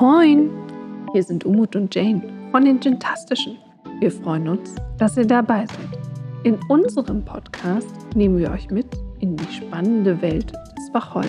Moin! 0.00 0.48
Hier 1.12 1.24
sind 1.24 1.44
Umut 1.44 1.74
und 1.74 1.92
Jane 1.92 2.22
von 2.52 2.64
den 2.64 2.78
Gentastischen. 2.78 3.58
Wir 3.98 4.12
freuen 4.12 4.46
uns, 4.46 4.76
dass 4.96 5.16
ihr 5.16 5.26
dabei 5.26 5.66
seid. 5.66 5.98
In 6.44 6.56
unserem 6.68 7.24
Podcast 7.24 8.06
nehmen 8.14 8.38
wir 8.38 8.52
euch 8.52 8.70
mit 8.70 8.86
in 9.18 9.36
die 9.36 9.52
spannende 9.52 10.22
Welt 10.22 10.52
des 10.52 10.94
Wacholder. 10.94 11.28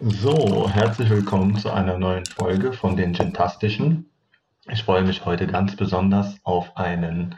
So, 0.00 0.70
herzlich 0.70 1.10
willkommen 1.10 1.54
zu 1.56 1.70
einer 1.70 1.98
neuen 1.98 2.24
Folge 2.24 2.72
von 2.72 2.96
den 2.96 3.12
Gentastischen. 3.12 4.10
Ich 4.70 4.82
freue 4.82 5.02
mich 5.02 5.26
heute 5.26 5.46
ganz 5.46 5.76
besonders 5.76 6.38
auf 6.44 6.78
einen 6.78 7.34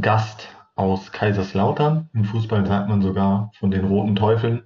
Gast 0.00 0.46
aus 0.76 1.10
Kaiserslautern. 1.10 2.08
Im 2.14 2.24
Fußball 2.26 2.64
sagt 2.64 2.88
man 2.88 3.02
sogar 3.02 3.50
von 3.58 3.72
den 3.72 3.86
Roten 3.86 4.14
Teufeln. 4.14 4.62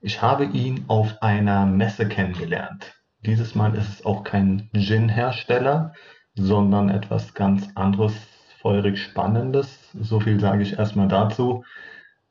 Ich 0.00 0.22
habe 0.22 0.44
ihn 0.44 0.84
auf 0.86 1.20
einer 1.22 1.66
Messe 1.66 2.06
kennengelernt. 2.06 2.94
Dieses 3.26 3.54
Mal 3.54 3.74
ist 3.74 3.88
es 3.88 4.04
auch 4.04 4.22
kein 4.22 4.68
Gin-Hersteller, 4.74 5.94
sondern 6.34 6.90
etwas 6.90 7.32
ganz 7.32 7.70
anderes, 7.74 8.14
feurig 8.60 9.02
Spannendes. 9.02 9.90
So 9.98 10.20
viel 10.20 10.38
sage 10.40 10.62
ich 10.62 10.78
erstmal 10.78 11.08
dazu. 11.08 11.64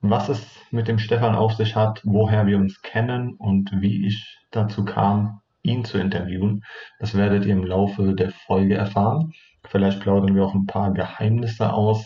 Was 0.02 0.30
es 0.30 0.46
mit 0.70 0.88
dem 0.88 1.00
Stefan 1.00 1.34
auf 1.34 1.54
sich 1.54 1.76
hat, 1.76 2.02
woher 2.04 2.46
wir 2.46 2.58
uns 2.58 2.84
kennen 2.84 3.34
und 3.34 3.72
wie 3.82 4.06
ich 4.06 4.38
dazu 4.52 4.86
kam, 4.86 5.42
ihn 5.64 5.84
zu 5.84 5.98
interviewen, 5.98 6.64
das 7.00 7.16
werdet 7.16 7.46
ihr 7.46 7.54
im 7.54 7.66
Laufe 7.66 8.14
der 8.14 8.30
Folge 8.30 8.76
erfahren. 8.76 9.34
Vielleicht 9.64 10.00
plaudern 10.00 10.36
wir 10.36 10.46
auch 10.46 10.54
ein 10.54 10.68
paar 10.68 10.94
Geheimnisse 10.94 11.74
aus, 11.74 12.06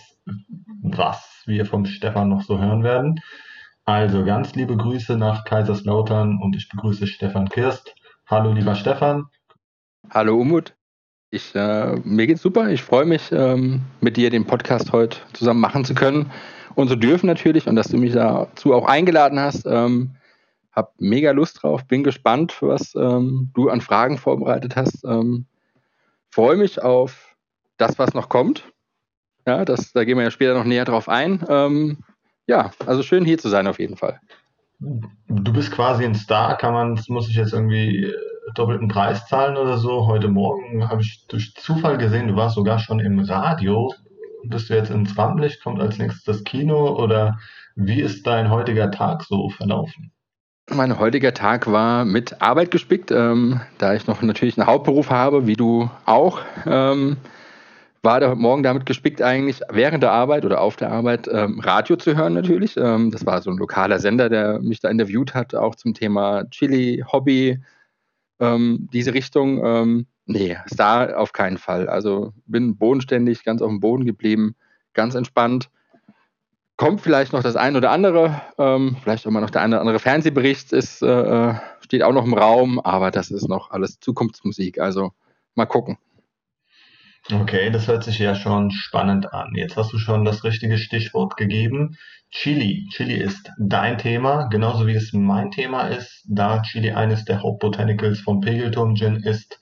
was 0.81 1.43
wir 1.45 1.65
vom 1.65 1.85
Stefan 1.85 2.29
noch 2.29 2.43
so 2.43 2.57
hören 2.57 2.83
werden. 2.83 3.19
Also 3.83 4.23
ganz 4.23 4.55
liebe 4.55 4.77
Grüße 4.77 5.17
nach 5.17 5.43
Kaiserslautern 5.43 6.39
und 6.41 6.55
ich 6.55 6.69
begrüße 6.69 7.05
Stefan 7.07 7.49
Kirst. 7.49 7.96
Hallo, 8.29 8.51
lieber 8.51 8.75
Stefan. 8.75 9.29
Hallo, 10.09 10.35
Umut. 10.35 10.75
Ich, 11.29 11.55
äh, 11.55 11.95
mir 12.03 12.27
geht's 12.27 12.41
super. 12.41 12.69
Ich 12.69 12.83
freue 12.83 13.05
mich, 13.05 13.31
ähm, 13.31 13.83
mit 14.01 14.17
dir 14.17 14.29
den 14.29 14.45
Podcast 14.45 14.91
heute 14.91 15.19
zusammen 15.31 15.61
machen 15.61 15.85
zu 15.85 15.95
können 15.95 16.29
und 16.75 16.89
zu 16.89 16.97
dürfen 16.97 17.27
natürlich 17.27 17.67
und 17.67 17.77
dass 17.77 17.87
du 17.87 17.95
mich 17.95 18.11
dazu 18.11 18.73
auch 18.73 18.85
eingeladen 18.85 19.39
hast. 19.39 19.65
Ähm, 19.65 20.17
hab 20.73 20.99
mega 20.99 21.31
Lust 21.31 21.63
drauf, 21.63 21.87
bin 21.87 22.03
gespannt, 22.03 22.57
was 22.59 22.95
ähm, 22.95 23.49
du 23.53 23.69
an 23.69 23.79
Fragen 23.79 24.17
vorbereitet 24.17 24.75
hast. 24.75 25.05
Ähm, 25.05 25.45
freue 26.29 26.57
mich 26.57 26.81
auf 26.81 27.33
das, 27.77 27.97
was 27.97 28.13
noch 28.13 28.27
kommt. 28.27 28.65
Ja, 29.45 29.63
das, 29.63 29.93
da 29.93 30.03
gehen 30.03 30.17
wir 30.17 30.25
ja 30.25 30.31
später 30.31 30.53
noch 30.53 30.65
näher 30.65 30.83
drauf 30.83 31.07
ein. 31.07 31.45
Ähm, 31.47 31.99
ja, 32.45 32.71
also 32.85 33.03
schön 33.03 33.23
hier 33.23 33.37
zu 33.37 33.47
sein 33.47 33.67
auf 33.67 33.79
jeden 33.79 33.95
Fall. 33.95 34.19
Du 34.79 35.53
bist 35.53 35.71
quasi 35.71 36.05
ein 36.05 36.13
Star, 36.13 36.55
kann 36.57 36.73
man, 36.73 36.99
muss 37.07 37.29
ich 37.29 37.35
jetzt 37.35 37.53
irgendwie 37.53 38.05
äh, 38.05 38.13
doppelten 38.53 38.87
Preis 38.87 39.25
zahlen 39.27 39.57
oder 39.57 39.77
so? 39.77 40.05
Heute 40.05 40.27
Morgen 40.27 40.87
habe 40.87 41.01
ich 41.01 41.25
durch 41.27 41.55
Zufall 41.55 41.97
gesehen, 41.97 42.27
du 42.27 42.35
warst 42.35 42.55
sogar 42.55 42.77
schon 42.77 42.99
im 42.99 43.19
Radio. 43.19 43.93
Bist 44.43 44.69
du 44.69 44.75
jetzt 44.75 44.91
ins 44.91 45.17
Rampenlicht? 45.17 45.63
Kommt 45.63 45.81
als 45.81 45.97
nächstes 45.97 46.23
das 46.23 46.43
Kino 46.43 46.95
oder 46.95 47.39
wie 47.75 48.01
ist 48.01 48.27
dein 48.27 48.51
heutiger 48.51 48.91
Tag 48.91 49.23
so 49.23 49.49
verlaufen? 49.49 50.11
Mein 50.69 50.99
heutiger 50.99 51.33
Tag 51.33 51.71
war 51.71 52.05
mit 52.05 52.41
Arbeit 52.41 52.71
gespickt, 52.71 53.09
ähm, 53.09 53.61
da 53.77 53.95
ich 53.95 54.05
noch 54.05 54.21
natürlich 54.21 54.59
einen 54.59 54.67
Hauptberuf 54.67 55.09
habe, 55.09 55.47
wie 55.47 55.55
du 55.55 55.89
auch. 56.05 56.41
Ähm, 56.65 57.17
war 58.07 58.21
der 58.21 58.35
Morgen 58.35 58.63
damit 58.63 58.85
gespickt, 58.85 59.21
eigentlich 59.21 59.59
während 59.69 60.01
der 60.01 60.13
Arbeit 60.13 60.45
oder 60.45 60.61
auf 60.61 60.77
der 60.77 60.93
Arbeit 60.93 61.27
ähm, 61.29 61.59
Radio 61.59 61.97
zu 61.97 62.15
hören 62.15 62.33
natürlich. 62.33 62.77
Ähm, 62.77 63.11
das 63.11 63.25
war 63.25 63.41
so 63.41 63.51
ein 63.51 63.57
lokaler 63.57 63.99
Sender, 63.99 64.29
der 64.29 64.61
mich 64.61 64.79
da 64.79 64.89
interviewt 64.89 65.33
hat, 65.33 65.53
auch 65.53 65.75
zum 65.75 65.93
Thema 65.93 66.49
Chili, 66.49 67.03
Hobby, 67.11 67.59
ähm, 68.39 68.87
diese 68.93 69.13
Richtung. 69.13 69.61
Ähm, 69.61 70.07
nee, 70.25 70.55
Star 70.71 71.19
auf 71.19 71.33
keinen 71.33 71.57
Fall. 71.57 71.89
Also 71.89 72.31
bin 72.45 72.77
bodenständig, 72.77 73.43
ganz 73.43 73.61
auf 73.61 73.67
dem 73.67 73.81
Boden 73.81 74.05
geblieben, 74.05 74.55
ganz 74.93 75.13
entspannt. 75.13 75.69
Kommt 76.77 77.01
vielleicht 77.01 77.33
noch 77.33 77.43
das 77.43 77.57
ein 77.57 77.75
oder 77.75 77.91
andere, 77.91 78.41
ähm, 78.57 78.95
vielleicht 79.03 79.27
auch 79.27 79.31
mal 79.31 79.41
noch 79.41 79.49
der 79.49 79.63
eine 79.63 79.75
oder 79.75 79.81
andere 79.81 79.99
Fernsehbericht 79.99 80.71
ist, 80.71 81.01
äh, 81.01 81.07
äh, 81.49 81.55
steht 81.81 82.03
auch 82.03 82.13
noch 82.13 82.23
im 82.23 82.35
Raum, 82.35 82.79
aber 82.79 83.11
das 83.11 83.31
ist 83.31 83.49
noch 83.49 83.71
alles 83.71 83.99
Zukunftsmusik. 83.99 84.79
Also 84.79 85.11
mal 85.55 85.65
gucken. 85.65 85.97
Okay, 87.29 87.69
das 87.71 87.87
hört 87.87 88.05
sich 88.05 88.19
ja 88.19 88.35
schon 88.35 88.71
spannend 88.71 89.33
an. 89.33 89.51
Jetzt 89.53 89.75
hast 89.75 89.91
du 89.91 89.97
schon 89.97 90.23
das 90.23 90.45
richtige 90.45 90.77
Stichwort 90.77 91.35
gegeben. 91.35 91.97
Chili. 92.31 92.87
Chili 92.91 93.15
ist 93.15 93.51
dein 93.59 93.97
Thema, 93.97 94.47
genauso 94.47 94.87
wie 94.87 94.95
es 94.95 95.11
mein 95.11 95.51
Thema 95.51 95.87
ist, 95.87 96.23
da 96.29 96.61
Chili 96.61 96.91
eines 96.91 97.25
der 97.25 97.43
Hauptbotanicals 97.43 98.21
vom 98.21 98.39
Pegelturm 98.39 98.95
Gin 98.95 99.17
ist. 99.17 99.59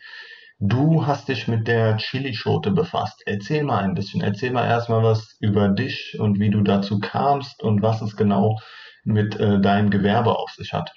Du 0.60 1.08
hast 1.08 1.28
dich 1.28 1.48
mit 1.48 1.68
der 1.68 1.98
Chilischote 1.98 2.70
befasst. 2.70 3.24
Erzähl 3.26 3.64
mal 3.64 3.84
ein 3.84 3.96
bisschen. 3.96 4.22
Erzähl 4.22 4.52
mal 4.52 4.68
erstmal 4.68 5.02
was 5.04 5.36
über 5.40 5.68
dich 5.70 6.18
und 6.20 6.40
wie 6.40 6.52
du 6.52 6.62
dazu 6.62 7.00
kamst 7.00 7.64
und 7.64 7.82
was 7.82 8.02
es 8.02 8.16
genau 8.16 8.60
mit 9.04 9.40
äh, 9.40 9.60
deinem 9.60 9.90
Gewerbe 9.90 10.38
auf 10.38 10.52
sich 10.52 10.72
hat. 10.72 10.92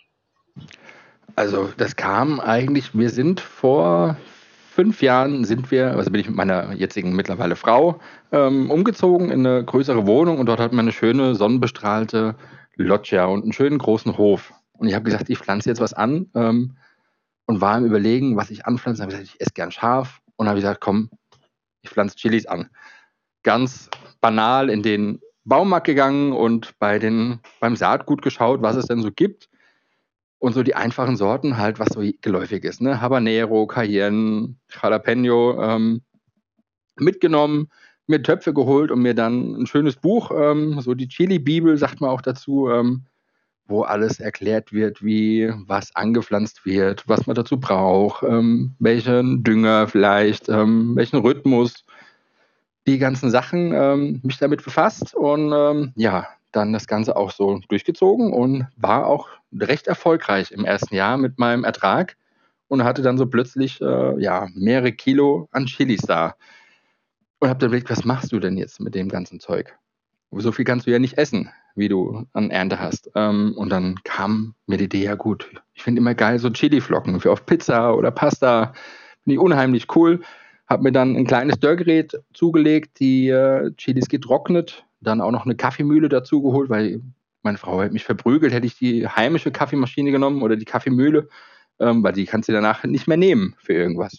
Also 1.35 1.71
das 1.77 1.97
kam 1.97 2.41
eigentlich, 2.41 2.97
wir 2.97 3.11
sind 3.11 3.41
vor 3.41 4.17
fünf 4.79 5.03
Jahren 5.03 5.45
sind 5.45 5.73
wir, 5.73 5.97
also 5.97 6.09
bin 6.13 6.21
ich 6.21 6.29
mit 6.29 6.37
meiner 6.37 6.73
jetzigen 6.73 7.13
mittlerweile 7.17 7.57
Frau, 7.57 7.99
ähm, 8.31 8.71
umgezogen 8.71 9.29
in 9.29 9.45
eine 9.45 9.65
größere 9.65 10.07
Wohnung 10.07 10.39
und 10.39 10.47
dort 10.47 10.61
hat 10.61 10.73
man 10.73 10.85
eine 10.85 10.93
schöne 10.93 11.35
sonnenbestrahlte 11.35 12.37
Loggia 12.77 13.25
und 13.25 13.43
einen 13.43 13.53
schönen 13.53 13.79
großen 13.79 14.17
Hof. 14.17 14.55
Und 14.75 14.87
ich 14.87 14.95
habe 14.95 15.03
gesagt, 15.03 15.31
ich 15.31 15.39
pflanze 15.39 15.69
jetzt 15.69 15.81
was 15.81 15.95
an 15.95 16.31
ähm, 16.37 16.77
und 17.47 17.61
war 17.61 17.77
im 17.77 17.87
Überlegen, 17.87 18.37
was 18.37 18.51
ich 18.51 18.67
anpflanze. 18.67 19.03
Habe 19.03 19.11
gesagt, 19.11 19.29
ich 19.35 19.41
esse 19.41 19.51
gern 19.53 19.73
scharf 19.73 20.21
und 20.37 20.47
habe 20.47 20.61
gesagt, 20.61 20.81
komm, 20.81 21.11
ich 21.83 21.91
pflanze 21.91 22.15
Chilis 22.15 22.47
an. 22.47 22.71
Ganz 23.43 23.91
banal 24.21 24.71
in 24.71 24.85
den 24.85 25.19
Baumarkt 25.45 25.89
gegangen 25.89 26.33
und 26.33 26.79
bei 26.79 27.01
den, 27.01 27.41
beim 27.59 27.75
Saatgut 27.75 28.23
geschaut, 28.23 28.63
was 28.63 28.77
es 28.77 28.87
denn 28.87 29.03
so 29.03 29.11
gibt 29.11 29.49
und 30.39 30.53
so 30.53 30.63
die 30.63 30.75
einfachen 30.75 31.17
Sorten 31.17 31.59
halt, 31.59 31.79
was 31.79 31.89
so 31.89 32.03
geläufig 32.21 32.65
ist, 32.65 32.81
ne? 32.81 33.01
Habanero, 33.01 33.67
Cayenne, 33.67 34.55
Jalapeno 34.71 35.61
ähm, 35.63 36.03
mitgenommen, 36.97 37.69
mir 38.07 38.23
Töpfe 38.23 38.55
geholt 38.55 38.91
und 38.91 39.03
mir 39.03 39.15
dann 39.15 39.63
ein 39.63 39.67
schönes 39.67 39.97
Buch, 39.97 40.31
ähm, 40.35 40.81
so 40.81 40.95
die 40.95 41.09
Chili-Bibel, 41.09 41.77
sagt 41.77 42.01
man 42.01 42.11
auch 42.11 42.23
dazu, 42.23 42.69
ähm, 42.71 43.05
wo 43.67 43.83
alles 43.83 44.19
erklärt 44.19 44.73
wird, 44.73 45.05
wie 45.05 45.53
was 45.67 45.95
angepflanzt 45.95 46.65
wird, 46.65 47.07
was 47.07 47.27
man 47.27 47.37
dazu 47.37 47.61
braucht, 47.61 48.23
ähm, 48.23 48.75
welchen 48.79 49.45
Dünger 49.45 49.89
vielleicht, 49.89 50.49
ähm, 50.49 50.97
welchen 50.97 51.19
Rhythmus, 51.19 51.85
die 52.87 52.99
ganzen 52.99 53.31
Sachen, 53.31 53.73
ähm, 53.75 54.21
mich 54.23 54.39
damit 54.39 54.65
befasst 54.65 55.15
und 55.15 55.93
ja, 55.97 56.27
dann 56.53 56.73
das 56.73 56.87
Ganze 56.87 57.17
auch 57.17 57.31
so 57.31 57.61
durchgezogen 57.69 58.33
und 58.33 58.67
war 58.77 59.07
auch 59.07 59.29
recht 59.53 59.87
erfolgreich 59.87 60.53
im 60.53 60.65
ersten 60.65 60.95
Jahr 60.95 61.17
mit 61.17 61.39
meinem 61.39 61.65
Ertrag 61.65 62.17
und 62.69 62.85
hatte 62.85 63.03
dann 63.03 63.19
so 63.19 63.27
plötzlich 63.27 63.81
äh, 63.81 64.21
ja, 64.21 64.49
mehrere 64.55 64.93
Kilo 64.93 65.49
an 65.53 65.67
Chilis 65.67 66.03
da. 66.03 66.37
Und 67.41 67.49
habe 67.49 67.59
dann 67.59 67.69
überlegt, 67.69 67.91
was 67.91 68.05
machst 68.05 68.33
du 68.33 68.41
denn 68.41 68.57
jetzt 68.57 68.81
mit 68.81 68.95
dem 68.95 69.09
ganzen 69.09 69.41
Zeug? 69.41 69.77
So 70.33 70.53
viel 70.53 70.65
kannst 70.65 70.87
du 70.87 70.91
ja 70.91 70.99
nicht 70.99 71.17
essen, 71.17 71.51
wie 71.75 71.89
du 71.89 72.27
an 72.33 72.51
Ernte 72.51 72.79
hast. 72.79 73.11
Ähm, 73.15 73.55
und 73.57 73.71
dann 73.71 73.97
kam 74.05 74.55
mir 74.67 74.77
die 74.77 74.85
Idee, 74.85 75.05
ja 75.05 75.15
gut, 75.15 75.51
ich 75.73 75.83
finde 75.83 76.01
immer 76.01 76.15
geil 76.15 76.39
so 76.39 76.51
Chili-Flocken 76.51 77.21
für 77.21 77.33
auf 77.33 77.47
Pizza 77.47 77.95
oder 77.95 78.11
Pasta. 78.11 78.73
Finde 79.25 79.35
ich 79.35 79.39
unheimlich 79.39 79.87
cool. 79.97 80.21
Habe 80.67 80.83
mir 80.83 80.93
dann 80.93 81.17
ein 81.17 81.27
kleines 81.27 81.59
Dörrgerät 81.61 82.21
zugelegt, 82.35 83.01
die 83.01 83.29
äh, 83.29 83.73
Chilis 83.77 84.09
getrocknet, 84.09 84.85
dann 85.01 85.21
auch 85.21 85.31
noch 85.31 85.45
eine 85.45 85.57
Kaffeemühle 85.57 86.09
dazu 86.09 86.43
geholt, 86.43 86.71
weil 86.71 87.01
meine 87.43 87.59
Frau 87.59 87.81
hätte 87.83 87.93
mich 87.93 88.05
verprügelt, 88.05 88.53
hätte 88.53 88.67
ich 88.67 88.79
die 88.79 89.07
heimische 89.07 89.51
Kaffeemaschine 89.51 90.11
genommen 90.11 90.43
oder 90.43 90.57
die 90.57 90.65
Kaffeemühle, 90.65 91.29
ähm, 91.79 92.03
weil 92.03 92.13
die 92.13 92.27
kannst 92.27 92.49
du 92.49 92.53
danach 92.53 92.85
nicht 92.85 93.07
mehr 93.07 93.17
nehmen 93.17 93.55
für 93.59 93.75
irgendwas. 93.75 94.19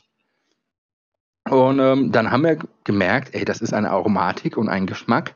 Und 1.50 1.80
ähm, 1.80 2.12
dann 2.12 2.32
haben 2.32 2.44
wir 2.44 2.58
gemerkt, 2.84 3.34
ey, 3.34 3.44
das 3.44 3.62
ist 3.62 3.74
eine 3.74 3.90
Aromatik 3.90 4.58
und 4.58 4.70
ein 4.70 4.86
Geschmack, 4.86 5.36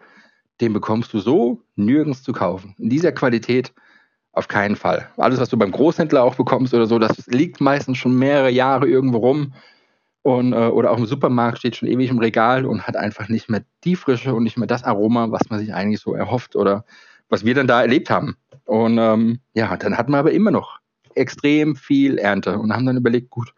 den 0.61 0.73
bekommst 0.73 1.13
du 1.13 1.19
so 1.19 1.61
nirgends 1.75 2.23
zu 2.23 2.33
kaufen. 2.33 2.75
In 2.77 2.89
dieser 2.89 3.11
Qualität 3.11 3.73
auf 4.31 4.47
keinen 4.47 4.75
Fall. 4.75 5.09
Alles, 5.17 5.39
was 5.39 5.49
du 5.49 5.57
beim 5.57 5.71
Großhändler 5.71 6.23
auch 6.23 6.35
bekommst 6.35 6.73
oder 6.73 6.87
so, 6.87 6.99
das 6.99 7.27
liegt 7.27 7.61
meistens 7.61 7.97
schon 7.97 8.17
mehrere 8.17 8.49
Jahre 8.49 8.87
irgendwo 8.87 9.17
rum 9.17 9.53
und, 10.23 10.53
äh, 10.53 10.67
oder 10.67 10.91
auch 10.91 10.97
im 10.97 11.05
Supermarkt 11.05 11.59
steht 11.59 11.75
schon 11.75 11.89
ewig 11.89 12.09
im 12.09 12.17
Regal 12.17 12.65
und 12.65 12.87
hat 12.87 12.95
einfach 12.95 13.29
nicht 13.29 13.49
mehr 13.49 13.63
die 13.83 13.95
Frische 13.95 14.33
und 14.33 14.43
nicht 14.43 14.57
mehr 14.57 14.67
das 14.67 14.83
Aroma, 14.83 15.29
was 15.31 15.49
man 15.49 15.59
sich 15.59 15.73
eigentlich 15.73 15.99
so 15.99 16.13
erhofft 16.15 16.55
oder 16.55 16.85
was 17.29 17.45
wir 17.45 17.53
dann 17.53 17.67
da 17.67 17.81
erlebt 17.81 18.09
haben. 18.09 18.37
Und 18.65 18.97
ähm, 18.97 19.39
ja, 19.53 19.75
dann 19.77 19.97
hatten 19.97 20.11
wir 20.11 20.17
aber 20.17 20.31
immer 20.31 20.51
noch 20.51 20.79
extrem 21.15 21.75
viel 21.75 22.17
Ernte 22.17 22.57
und 22.57 22.73
haben 22.73 22.85
dann 22.85 22.97
überlegt, 22.97 23.29
gut, 23.29 23.53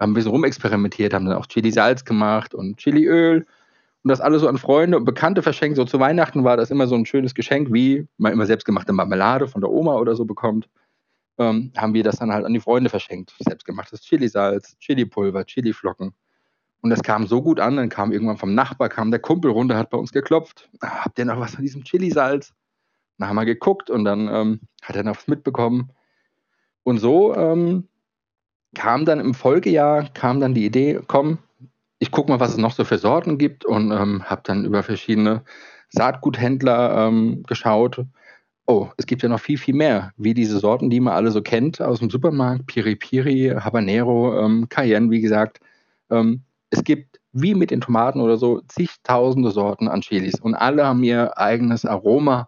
haben 0.00 0.12
ein 0.12 0.14
bisschen 0.14 0.30
rumexperimentiert, 0.30 1.12
haben 1.12 1.26
dann 1.26 1.36
auch 1.36 1.46
Chili-Salz 1.46 2.04
gemacht 2.04 2.54
und 2.54 2.78
Chiliöl 2.78 3.44
und 4.04 4.08
das 4.08 4.20
alles 4.20 4.42
so 4.42 4.48
an 4.48 4.58
Freunde 4.58 4.96
und 4.96 5.04
Bekannte 5.04 5.42
verschenkt. 5.42 5.76
So 5.76 5.84
zu 5.84 5.98
Weihnachten 5.98 6.44
war 6.44 6.56
das 6.56 6.70
immer 6.70 6.86
so 6.86 6.94
ein 6.94 7.06
schönes 7.06 7.34
Geschenk, 7.34 7.72
wie 7.72 8.06
man 8.18 8.32
immer 8.32 8.46
selbstgemachte 8.46 8.92
Marmelade 8.92 9.48
von 9.48 9.60
der 9.60 9.70
Oma 9.70 9.96
oder 9.96 10.14
so 10.14 10.24
bekommt. 10.24 10.68
Ähm, 11.38 11.72
haben 11.76 11.94
wir 11.94 12.02
das 12.02 12.16
dann 12.16 12.32
halt 12.32 12.44
an 12.44 12.52
die 12.52 12.60
Freunde 12.60 12.90
verschenkt. 12.90 13.34
Selbstgemachtes 13.38 14.02
Chilisalz, 14.02 14.76
Chilipulver, 14.78 15.44
Chiliflocken. 15.44 16.12
Und 16.80 16.90
das 16.90 17.02
kam 17.02 17.26
so 17.26 17.42
gut 17.42 17.58
an, 17.58 17.76
dann 17.76 17.88
kam 17.88 18.12
irgendwann 18.12 18.36
vom 18.36 18.54
Nachbar, 18.54 18.88
kam 18.88 19.10
der 19.10 19.20
Kumpel 19.20 19.50
runter, 19.50 19.76
hat 19.76 19.90
bei 19.90 19.98
uns 19.98 20.12
geklopft. 20.12 20.68
Ah, 20.80 21.04
habt 21.04 21.18
ihr 21.18 21.24
noch 21.24 21.40
was 21.40 21.54
von 21.54 21.64
diesem 21.64 21.82
Chilisalz? 21.82 22.54
Dann 23.18 23.28
haben 23.28 23.36
wir 23.36 23.44
geguckt 23.44 23.90
und 23.90 24.04
dann 24.04 24.28
ähm, 24.28 24.60
hat 24.82 24.94
er 24.94 25.02
noch 25.02 25.16
was 25.16 25.26
mitbekommen. 25.26 25.90
Und 26.84 26.98
so 26.98 27.34
ähm, 27.34 27.88
kam 28.74 29.04
dann 29.04 29.18
im 29.18 29.34
Folgejahr, 29.34 30.08
kam 30.14 30.40
dann 30.40 30.54
die 30.54 30.64
Idee, 30.64 31.00
komm, 31.06 31.38
ich 31.98 32.12
gucke 32.12 32.30
mal, 32.30 32.40
was 32.40 32.52
es 32.52 32.58
noch 32.58 32.72
so 32.72 32.84
für 32.84 32.98
Sorten 32.98 33.38
gibt 33.38 33.64
und 33.64 33.90
ähm, 33.90 34.22
habe 34.24 34.42
dann 34.44 34.64
über 34.64 34.82
verschiedene 34.82 35.42
Saatguthändler 35.90 37.08
ähm, 37.08 37.42
geschaut. 37.46 38.04
Oh, 38.70 38.90
es 38.98 39.06
gibt 39.06 39.22
ja 39.22 39.30
noch 39.30 39.40
viel, 39.40 39.56
viel 39.56 39.74
mehr, 39.74 40.12
wie 40.18 40.34
diese 40.34 40.58
Sorten, 40.58 40.90
die 40.90 41.00
man 41.00 41.14
alle 41.14 41.30
so 41.30 41.40
kennt 41.40 41.80
aus 41.80 42.00
dem 42.00 42.10
Supermarkt, 42.10 42.66
Piri 42.66 42.96
Piri, 42.96 43.54
Habanero, 43.58 44.38
ähm, 44.44 44.68
Cayenne, 44.68 45.10
wie 45.10 45.22
gesagt. 45.22 45.60
Ähm, 46.10 46.42
es 46.68 46.84
gibt, 46.84 47.18
wie 47.32 47.54
mit 47.54 47.70
den 47.70 47.80
Tomaten 47.80 48.20
oder 48.20 48.36
so, 48.36 48.60
zigtausende 48.68 49.52
Sorten 49.52 49.88
an 49.88 50.02
Chilis 50.02 50.38
und 50.38 50.54
alle 50.54 50.84
haben 50.84 51.02
ihr 51.02 51.38
eigenes 51.38 51.86
Aroma, 51.86 52.46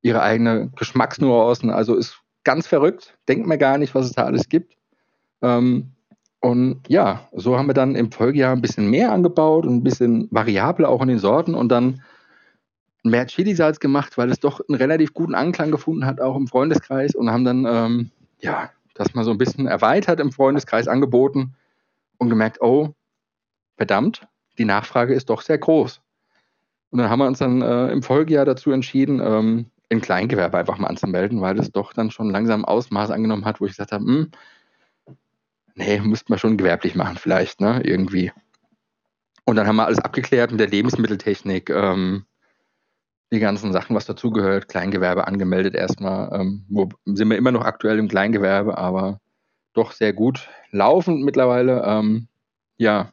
ihre 0.00 0.22
eigene 0.22 0.70
Geschmacksnuancen. 0.76 1.70
Also 1.70 1.96
ist 1.96 2.20
ganz 2.44 2.68
verrückt. 2.68 3.18
Denkt 3.26 3.48
mir 3.48 3.58
gar 3.58 3.78
nicht, 3.78 3.96
was 3.96 4.06
es 4.06 4.12
da 4.12 4.22
alles 4.22 4.48
gibt. 4.48 4.76
Ähm, 5.42 5.90
und 6.40 6.82
ja, 6.86 7.28
so 7.32 7.58
haben 7.58 7.66
wir 7.66 7.74
dann 7.74 7.96
im 7.96 8.12
Folgejahr 8.12 8.52
ein 8.52 8.62
bisschen 8.62 8.88
mehr 8.90 9.10
angebaut 9.10 9.66
und 9.66 9.74
ein 9.74 9.82
bisschen 9.82 10.28
variabler 10.30 10.88
auch 10.88 11.02
in 11.02 11.08
den 11.08 11.18
Sorten 11.18 11.56
und 11.56 11.68
dann 11.68 12.00
mehr 13.02 13.26
Chilisalz 13.26 13.80
gemacht, 13.80 14.16
weil 14.16 14.30
es 14.30 14.40
doch 14.40 14.60
einen 14.68 14.76
relativ 14.76 15.12
guten 15.12 15.34
Anklang 15.34 15.70
gefunden 15.70 16.06
hat, 16.06 16.20
auch 16.20 16.36
im 16.36 16.46
Freundeskreis 16.46 17.14
und 17.14 17.30
haben 17.30 17.44
dann, 17.44 17.66
ähm, 17.66 18.10
ja, 18.40 18.70
das 18.94 19.14
mal 19.14 19.24
so 19.24 19.30
ein 19.30 19.38
bisschen 19.38 19.66
erweitert 19.66 20.20
im 20.20 20.32
Freundeskreis 20.32 20.86
angeboten 20.86 21.54
und 22.18 22.28
gemerkt, 22.28 22.60
oh, 22.60 22.94
verdammt, 23.76 24.26
die 24.58 24.64
Nachfrage 24.64 25.14
ist 25.14 25.30
doch 25.30 25.42
sehr 25.42 25.58
groß. 25.58 26.00
Und 26.90 26.98
dann 26.98 27.08
haben 27.08 27.20
wir 27.20 27.26
uns 27.26 27.38
dann 27.38 27.62
äh, 27.62 27.88
im 27.88 28.02
Folgejahr 28.02 28.44
dazu 28.44 28.70
entschieden, 28.70 29.20
ähm, 29.20 29.66
in 29.88 30.00
Kleingewerbe 30.00 30.58
einfach 30.58 30.78
mal 30.78 30.88
anzumelden, 30.88 31.40
weil 31.40 31.58
es 31.58 31.72
doch 31.72 31.92
dann 31.92 32.10
schon 32.10 32.30
langsam 32.30 32.64
Ausmaß 32.64 33.10
angenommen 33.10 33.44
hat, 33.44 33.60
wo 33.60 33.66
ich 33.66 33.72
gesagt 33.72 33.92
habe, 33.92 34.04
hm, 34.04 34.30
nee, 35.74 36.00
müsste 36.00 36.30
man 36.30 36.38
schon 36.38 36.56
gewerblich 36.56 36.94
machen 36.94 37.16
vielleicht, 37.16 37.60
ne, 37.60 37.82
irgendwie. 37.84 38.30
Und 39.44 39.56
dann 39.56 39.66
haben 39.66 39.76
wir 39.76 39.86
alles 39.86 39.98
abgeklärt 39.98 40.50
mit 40.50 40.60
der 40.60 40.68
Lebensmitteltechnik, 40.68 41.70
ähm, 41.70 42.24
die 43.32 43.40
ganzen 43.40 43.72
Sachen, 43.72 43.96
was 43.96 44.04
dazugehört, 44.04 44.68
Kleingewerbe 44.68 45.26
angemeldet 45.26 45.74
erstmal. 45.74 46.30
Ähm, 46.38 46.64
wo 46.68 46.88
sind 47.06 47.30
wir 47.30 47.38
immer 47.38 47.50
noch 47.50 47.64
aktuell 47.64 47.98
im 47.98 48.08
Kleingewerbe, 48.08 48.76
aber 48.76 49.18
doch 49.72 49.92
sehr 49.92 50.12
gut 50.12 50.48
laufend 50.70 51.24
mittlerweile. 51.24 51.82
Ähm, 51.84 52.28
ja. 52.76 53.12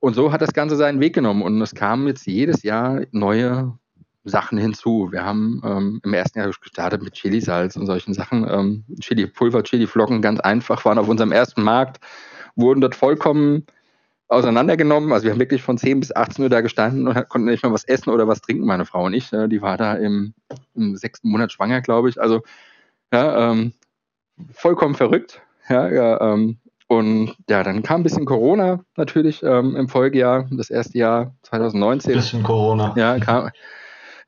Und 0.00 0.14
so 0.14 0.30
hat 0.32 0.42
das 0.42 0.52
Ganze 0.52 0.76
seinen 0.76 1.00
Weg 1.00 1.14
genommen 1.14 1.42
und 1.42 1.60
es 1.62 1.74
kamen 1.74 2.06
jetzt 2.06 2.26
jedes 2.26 2.62
Jahr 2.62 3.00
neue 3.10 3.76
Sachen 4.24 4.58
hinzu. 4.58 5.08
Wir 5.10 5.24
haben 5.24 5.62
ähm, 5.64 6.00
im 6.04 6.12
ersten 6.12 6.38
Jahr 6.38 6.48
gestartet 6.48 7.02
mit 7.02 7.14
Chili-Salz 7.14 7.76
und 7.76 7.86
solchen 7.86 8.12
Sachen. 8.12 8.46
Ähm, 8.48 8.84
Chili-Pulver, 9.00 9.62
Chili-Flocken, 9.62 10.20
ganz 10.20 10.40
einfach, 10.40 10.84
waren 10.84 10.98
auf 10.98 11.08
unserem 11.08 11.32
ersten 11.32 11.62
Markt, 11.62 11.98
wurden 12.54 12.80
dort 12.80 12.94
vollkommen 12.94 13.66
auseinandergenommen. 14.28 15.12
Also 15.12 15.24
wir 15.24 15.32
haben 15.32 15.40
wirklich 15.40 15.62
von 15.62 15.78
10 15.78 16.00
bis 16.00 16.14
18 16.14 16.44
Uhr 16.44 16.50
da 16.50 16.60
gestanden 16.60 17.08
und 17.08 17.28
konnten 17.28 17.48
nicht 17.48 17.64
mal 17.64 17.72
was 17.72 17.84
essen 17.84 18.10
oder 18.10 18.28
was 18.28 18.40
trinken, 18.40 18.66
meine 18.66 18.84
Frau 18.84 19.04
und 19.04 19.14
ich. 19.14 19.30
Die 19.30 19.62
war 19.62 19.76
da 19.76 19.94
im, 19.94 20.34
im 20.74 20.96
sechsten 20.96 21.30
Monat 21.30 21.52
schwanger, 21.52 21.80
glaube 21.80 22.08
ich. 22.08 22.20
Also 22.20 22.42
ja, 23.12 23.50
ähm, 23.50 23.72
vollkommen 24.52 24.94
verrückt. 24.94 25.40
Ja, 25.68 25.90
ja, 25.90 26.20
ähm, 26.20 26.58
und 26.88 27.36
ja, 27.50 27.62
dann 27.62 27.82
kam 27.82 28.00
ein 28.00 28.04
bisschen 28.04 28.24
Corona 28.24 28.80
natürlich 28.96 29.42
ähm, 29.42 29.76
im 29.76 29.88
Folgejahr, 29.88 30.46
das 30.50 30.70
erste 30.70 30.96
Jahr 30.96 31.34
2019. 31.42 32.12
Ein 32.12 32.16
bisschen 32.16 32.42
Corona. 32.42 32.94
Ja, 32.96 33.18
kam, 33.18 33.50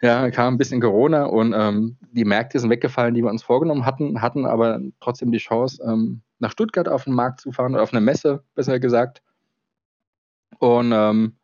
ja, 0.03 0.31
kam 0.31 0.55
ein 0.55 0.59
bisschen 0.59 0.81
Corona 0.81 1.25
und 1.25 1.55
ähm, 1.57 1.97
die 2.13 2.27
Märkte 2.27 2.59
sind 2.59 2.69
weggefallen, 2.69 3.15
die 3.15 3.23
wir 3.23 3.31
uns 3.31 3.43
vorgenommen 3.43 3.87
hatten, 3.87 4.21
hatten 4.21 4.45
aber 4.45 4.81
trotzdem 5.01 5.33
die 5.33 5.39
Chance, 5.39 5.83
ähm, 5.87 6.21
nach 6.39 6.53
Stuttgart 6.53 6.89
auf 6.89 7.05
den 7.05 7.15
Markt 7.15 7.41
zu 7.41 7.53
fahren 7.53 7.73
oder 7.73 7.83
auf 7.83 7.93
eine 7.93 8.03
Messe, 8.03 8.43
besser 8.55 8.79
gesagt. 8.79 9.23
Und 10.59 10.93
ähm, 10.93 11.37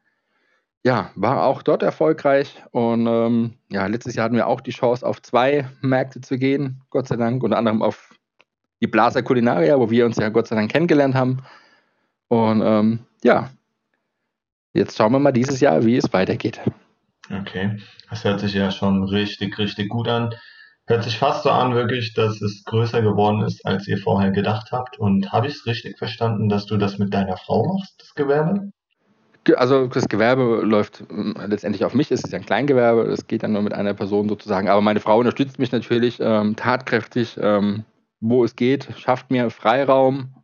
ja, 0.84 1.10
war 1.16 1.44
auch 1.44 1.62
dort 1.62 1.82
erfolgreich. 1.82 2.62
Und 2.70 3.06
ähm, 3.06 3.54
ja, 3.70 3.86
letztes 3.86 4.14
Jahr 4.14 4.26
hatten 4.26 4.36
wir 4.36 4.46
auch 4.46 4.60
die 4.60 4.70
Chance, 4.70 5.06
auf 5.06 5.20
zwei 5.20 5.68
Märkte 5.80 6.20
zu 6.20 6.38
gehen, 6.38 6.82
Gott 6.90 7.08
sei 7.08 7.16
Dank, 7.16 7.42
unter 7.42 7.58
anderem 7.58 7.82
auf 7.82 8.14
die 8.80 8.86
Blaser 8.86 9.22
Culinaria, 9.22 9.78
wo 9.78 9.90
wir 9.90 10.06
uns 10.06 10.16
ja 10.16 10.28
Gott 10.28 10.46
sei 10.46 10.56
Dank 10.56 10.70
kennengelernt 10.70 11.14
haben. 11.14 11.42
Und 12.28 12.62
ähm, 12.64 13.00
ja, 13.24 13.50
jetzt 14.74 14.96
schauen 14.96 15.12
wir 15.12 15.18
mal 15.18 15.32
dieses 15.32 15.60
Jahr, 15.60 15.84
wie 15.84 15.96
es 15.96 16.12
weitergeht. 16.12 16.60
Okay, 17.30 17.80
das 18.08 18.22
hört 18.22 18.40
sich 18.40 18.54
ja 18.54 18.70
schon 18.70 19.02
richtig, 19.04 19.58
richtig 19.58 19.88
gut 19.88 20.06
an. 20.06 20.34
Hört 20.86 21.02
sich 21.02 21.18
fast 21.18 21.42
so 21.42 21.50
an, 21.50 21.74
wirklich, 21.74 22.14
dass 22.14 22.40
es 22.40 22.62
größer 22.64 23.02
geworden 23.02 23.42
ist, 23.42 23.66
als 23.66 23.88
ihr 23.88 23.98
vorher 23.98 24.30
gedacht 24.30 24.70
habt. 24.70 25.00
Und 25.00 25.32
habe 25.32 25.48
ich 25.48 25.54
es 25.54 25.66
richtig 25.66 25.98
verstanden, 25.98 26.48
dass 26.48 26.66
du 26.66 26.76
das 26.76 26.98
mit 26.98 27.12
deiner 27.12 27.36
Frau 27.36 27.74
machst, 27.74 28.00
das 28.00 28.14
Gewerbe? 28.14 28.70
Also 29.54 29.86
das 29.86 30.08
Gewerbe 30.08 30.62
läuft 30.64 31.04
hm, 31.08 31.36
letztendlich 31.46 31.84
auf 31.84 31.94
mich, 31.94 32.10
es 32.10 32.24
ist 32.24 32.32
ja 32.32 32.38
ein 32.38 32.46
Kleingewerbe, 32.46 33.04
das 33.04 33.26
geht 33.26 33.42
dann 33.42 33.52
nur 33.52 33.62
mit 33.62 33.72
einer 33.72 33.94
Person 33.94 34.28
sozusagen. 34.28 34.68
Aber 34.68 34.80
meine 34.80 35.00
Frau 35.00 35.18
unterstützt 35.18 35.58
mich 35.58 35.72
natürlich 35.72 36.18
ähm, 36.20 36.56
tatkräftig, 36.56 37.38
ähm, 37.40 37.84
wo 38.20 38.44
es 38.44 38.56
geht, 38.56 38.88
schafft 38.96 39.30
mir 39.30 39.50
Freiraum, 39.50 40.34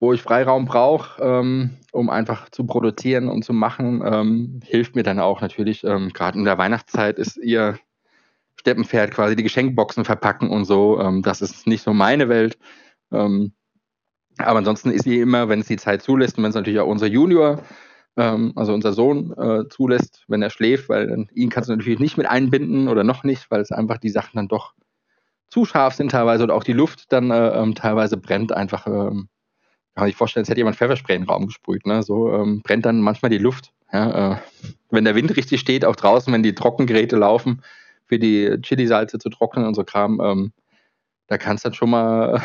wo 0.00 0.12
ich 0.12 0.22
Freiraum 0.22 0.66
brauche, 0.66 1.22
ähm, 1.22 1.70
um 1.92 2.10
einfach 2.10 2.50
zu 2.50 2.66
produzieren 2.66 3.28
und 3.28 3.44
zu 3.44 3.52
machen, 3.52 4.02
ähm, 4.04 4.60
hilft 4.64 4.96
mir 4.96 5.02
dann 5.02 5.18
auch 5.18 5.40
natürlich. 5.40 5.84
Ähm, 5.84 6.10
Gerade 6.12 6.38
in 6.38 6.44
der 6.44 6.58
Weihnachtszeit 6.58 7.18
ist 7.18 7.36
ihr 7.36 7.78
Steppenpferd 8.56 9.12
quasi 9.12 9.36
die 9.36 9.42
Geschenkboxen 9.42 10.04
verpacken 10.04 10.50
und 10.50 10.64
so. 10.64 11.00
Ähm, 11.00 11.22
das 11.22 11.40
ist 11.40 11.66
nicht 11.66 11.82
so 11.82 11.92
meine 11.92 12.28
Welt. 12.28 12.58
Aber 13.12 14.58
ansonsten 14.58 14.92
ist 14.92 15.02
sie 15.02 15.18
immer, 15.18 15.48
wenn 15.48 15.60
es 15.60 15.66
die 15.66 15.76
Zeit 15.76 16.00
zulässt 16.00 16.38
und 16.38 16.44
wenn 16.44 16.50
es 16.50 16.54
natürlich 16.54 16.78
auch 16.78 16.86
unser 16.86 17.08
Junior, 17.08 17.60
ähm, 18.16 18.52
also 18.56 18.72
unser 18.74 18.92
Sohn, 18.92 19.32
äh, 19.36 19.68
zulässt, 19.68 20.24
wenn 20.28 20.42
er 20.42 20.50
schläft, 20.50 20.88
weil 20.88 21.26
ihn 21.34 21.50
kannst 21.50 21.68
du 21.68 21.76
natürlich 21.76 22.00
nicht 22.00 22.16
mit 22.16 22.26
einbinden 22.26 22.88
oder 22.88 23.04
noch 23.04 23.24
nicht, 23.24 23.50
weil 23.50 23.60
es 23.60 23.72
einfach 23.72 23.98
die 23.98 24.10
Sachen 24.10 24.36
dann 24.36 24.48
doch 24.48 24.74
zu 25.48 25.64
scharf 25.64 25.94
sind 25.94 26.12
teilweise 26.12 26.44
oder 26.44 26.54
auch 26.54 26.64
die 26.64 26.72
Luft 26.72 27.12
dann 27.12 27.30
äh, 27.30 27.74
teilweise 27.74 28.16
brennt 28.16 28.52
einfach 28.52 28.86
kann 29.94 30.06
man 30.06 30.08
sich 30.08 30.16
vorstellen, 30.16 30.42
als 30.42 30.48
hätte 30.48 30.60
jemand 30.60 30.76
Pfefferspray 30.76 31.16
in 31.16 31.22
den 31.22 31.28
Raum 31.28 31.46
gesprüht. 31.46 31.86
Ne? 31.86 32.02
So 32.02 32.32
ähm, 32.32 32.62
brennt 32.62 32.86
dann 32.86 33.00
manchmal 33.00 33.30
die 33.30 33.38
Luft. 33.38 33.72
Ja? 33.92 34.32
Äh, 34.32 34.36
wenn 34.90 35.04
der 35.04 35.14
Wind 35.14 35.36
richtig 35.36 35.60
steht, 35.60 35.84
auch 35.84 35.96
draußen, 35.96 36.32
wenn 36.32 36.42
die 36.42 36.54
Trockengeräte 36.54 37.16
laufen, 37.16 37.62
für 38.06 38.18
die 38.18 38.56
Chili-Salze 38.62 39.18
zu 39.18 39.28
trocknen 39.30 39.66
und 39.66 39.74
so 39.74 39.84
Kram, 39.84 40.20
ähm, 40.22 40.52
da 41.30 41.38
kannst 41.38 41.64
dann 41.64 41.74
schon 41.74 41.90
mal, 41.90 42.42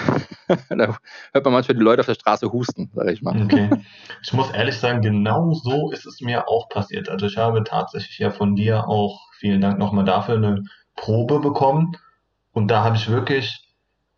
da 0.70 0.98
hört 1.34 1.44
man 1.44 1.54
manchmal 1.54 1.76
die 1.76 1.84
Leute 1.84 2.02
auf 2.02 2.06
der 2.06 2.14
Straße 2.14 2.52
husten, 2.52 2.92
sag 2.94 3.10
ich 3.10 3.22
mal. 3.22 3.42
Okay. 3.44 3.70
Ich 4.22 4.34
muss 4.34 4.50
ehrlich 4.52 4.78
sagen, 4.78 5.02
genau 5.02 5.54
so 5.54 5.92
ist 5.92 6.06
es 6.06 6.20
mir 6.22 6.48
auch 6.48 6.70
passiert. 6.70 7.10
Also 7.10 7.28
ich 7.28 7.38
habe 7.38 7.64
tatsächlich 7.64 8.18
ja 8.18 8.32
von 8.32 8.56
dir 8.56 8.88
auch, 8.88 9.22
vielen 9.34 9.62
Dank 9.62 9.78
nochmal 9.78 10.06
dafür, 10.06 10.36
eine 10.36 10.64
Probe 10.96 11.40
bekommen. 11.40 11.96
Und 12.54 12.70
da 12.70 12.84
habe 12.84 12.96
ich 12.96 13.10
wirklich 13.10 13.68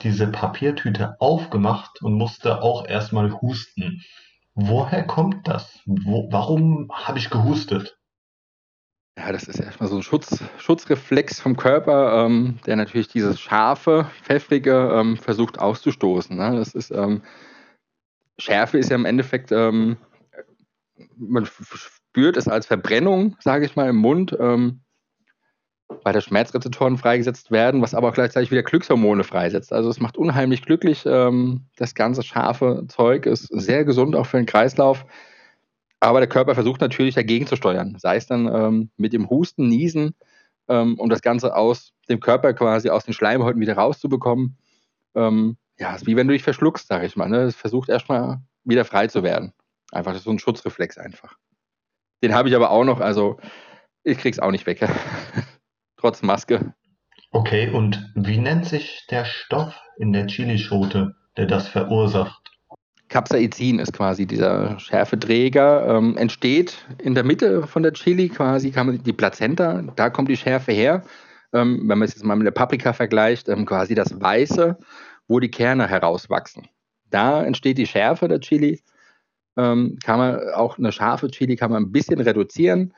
diese 0.02 0.28
Papiertüte 0.28 1.16
aufgemacht 1.20 2.02
und 2.02 2.14
musste 2.14 2.62
auch 2.62 2.86
erstmal 2.86 3.32
husten. 3.42 4.02
Woher 4.54 5.04
kommt 5.06 5.48
das? 5.48 5.82
Wo, 5.86 6.30
warum 6.32 6.90
habe 6.94 7.20
ich 7.20 7.30
gehustet? 7.30 7.98
Ja, 9.18 9.32
das 9.32 9.46
ist 9.46 9.60
erstmal 9.60 9.90
so 9.90 9.96
ein 9.96 10.04
Schutz, 10.04 10.44
Schutzreflex 10.60 11.40
vom 11.40 11.58
Körper, 11.58 12.26
ähm, 12.26 12.60
der 12.68 12.76
natürlich 12.76 13.08
dieses 13.08 13.40
scharfe, 13.40 14.06
pfeffrige 14.22 14.92
ähm, 14.94 15.18
versucht 15.18 15.58
auszustoßen. 15.58 16.38
Ne? 16.38 16.56
Das 16.56 16.76
ist, 16.76 16.92
ähm, 16.92 17.24
Schärfe 18.38 18.78
ist 18.78 18.92
ja 18.92 18.96
im 18.96 19.06
Endeffekt, 19.06 19.52
ähm, 19.52 19.98
man 21.18 21.48
spürt 21.48 22.38
es 22.38 22.48
als 22.48 22.68
Verbrennung, 22.68 23.36
sage 23.40 23.66
ich 23.66 23.76
mal, 23.76 23.90
im 23.90 23.96
Mund. 23.96 24.38
Ähm, 24.40 24.82
weil 26.04 26.14
da 26.14 26.22
Schmerzrezeptoren 26.22 26.98
freigesetzt 26.98 27.50
werden, 27.50 27.82
was 27.82 27.94
aber 27.94 28.10
auch 28.10 28.14
gleichzeitig 28.14 28.52
wieder 28.52 28.64
Glückshormone 28.64 29.24
freisetzt. 29.24 29.72
Also 29.72 29.90
es 29.90 30.00
macht 30.00 30.18
unheimlich 30.18 30.62
glücklich. 30.62 31.06
Ähm, 31.06 31.62
das 31.78 31.96
ganze 31.96 32.24
scharfe 32.24 32.86
Zeug 32.90 33.26
ist 33.26 33.48
sehr 33.48 33.86
gesund 33.86 34.16
auch 34.16 34.26
für 34.26 34.38
den 34.38 34.46
Kreislauf. 34.46 35.06
Aber 36.00 36.20
der 36.20 36.30
Körper 36.30 36.54
versucht 36.54 36.82
natürlich 36.82 37.16
dagegen 37.16 37.48
zu 37.48 37.56
steuern. 37.56 37.98
Sei 38.00 38.18
es 38.18 38.28
dann 38.28 38.48
ähm, 38.48 38.92
mit 38.98 39.14
dem 39.14 39.30
Husten, 39.30 39.68
Niesen, 39.68 40.16
ähm, 40.68 41.00
um 41.00 41.10
das 41.10 41.22
Ganze 41.22 41.56
aus 41.56 41.94
dem 42.10 42.20
Körper 42.20 42.54
quasi 42.54 42.90
aus 42.90 43.06
den 43.06 43.14
Schleimhäuten 43.14 43.62
wieder 43.62 43.76
rauszubekommen. 43.76 44.58
Ähm, 45.16 45.58
ja, 45.80 45.96
ist 45.96 46.06
wie 46.06 46.16
wenn 46.16 46.28
du 46.28 46.34
dich 46.34 46.44
verschluckst, 46.44 46.88
sage 46.88 47.06
ich 47.06 47.16
mal. 47.16 47.30
Ne? 47.30 47.44
Es 47.44 47.56
versucht 47.56 47.90
erstmal 47.90 48.42
wieder 48.64 48.86
frei 48.86 49.08
zu 49.08 49.24
werden. 49.24 49.54
Einfach, 49.92 50.12
das 50.12 50.20
ist 50.20 50.26
so 50.26 50.32
ein 50.32 50.40
Schutzreflex 50.40 50.98
einfach. 50.98 51.38
Den 52.24 52.34
habe 52.34 52.50
ich 52.50 52.56
aber 52.56 52.72
auch 52.72 52.84
noch, 52.84 53.00
also 53.00 53.40
ich 54.04 54.18
krieg's 54.18 54.40
auch 54.40 54.52
nicht 54.52 54.66
weg. 54.66 54.80
trotz 55.98 56.22
Maske. 56.22 56.74
Okay, 57.32 57.70
und 57.70 58.12
wie 58.16 58.38
nennt 58.38 58.66
sich 58.66 59.06
der 59.10 59.26
Stoff 59.26 59.80
in 59.98 60.14
der 60.14 60.28
Chilischote, 60.28 61.16
der 61.36 61.46
das 61.46 61.68
verursacht? 61.68 62.47
Capsaicin 63.10 63.80
ist 63.80 63.94
quasi 63.94 64.26
dieser 64.26 64.80
Schärfeträger, 64.80 65.88
ähm, 65.88 66.18
entsteht 66.18 66.86
in 67.02 67.16
der 67.16 67.24
Mitte 67.24 67.66
von 67.66 67.84
der 67.84 67.94
Chili 67.94 68.30
quasi, 68.30 68.72
kann 68.72 68.88
man 68.88 69.04
die 69.04 69.14
Plazenta, 69.14 69.84
da 69.96 70.10
kommt 70.10 70.30
die 70.30 70.38
Schärfe 70.38 70.72
her. 70.72 71.04
Ähm, 71.54 71.80
wenn 71.88 71.98
man 71.98 72.08
es 72.08 72.16
jetzt 72.16 72.26
mal 72.26 72.36
mit 72.36 72.46
der 72.46 72.52
Paprika 72.52 72.92
vergleicht, 72.92 73.48
ähm, 73.48 73.66
quasi 73.66 73.96
das 73.96 74.20
Weiße, 74.20 74.78
wo 75.28 75.40
die 75.40 75.50
Kerne 75.50 75.88
herauswachsen. 75.88 76.68
Da 77.10 77.44
entsteht 77.44 77.78
die 77.78 77.88
Schärfe 77.88 78.28
der 78.28 78.42
Chili. 78.42 78.84
Ähm, 79.56 79.98
kann 80.04 80.20
man 80.20 80.40
auch 80.54 80.78
eine 80.78 80.92
scharfe 80.92 81.30
Chili 81.30 81.56
kann 81.56 81.72
man 81.72 81.84
ein 81.84 81.92
bisschen 81.92 82.20
reduzieren, 82.20 82.94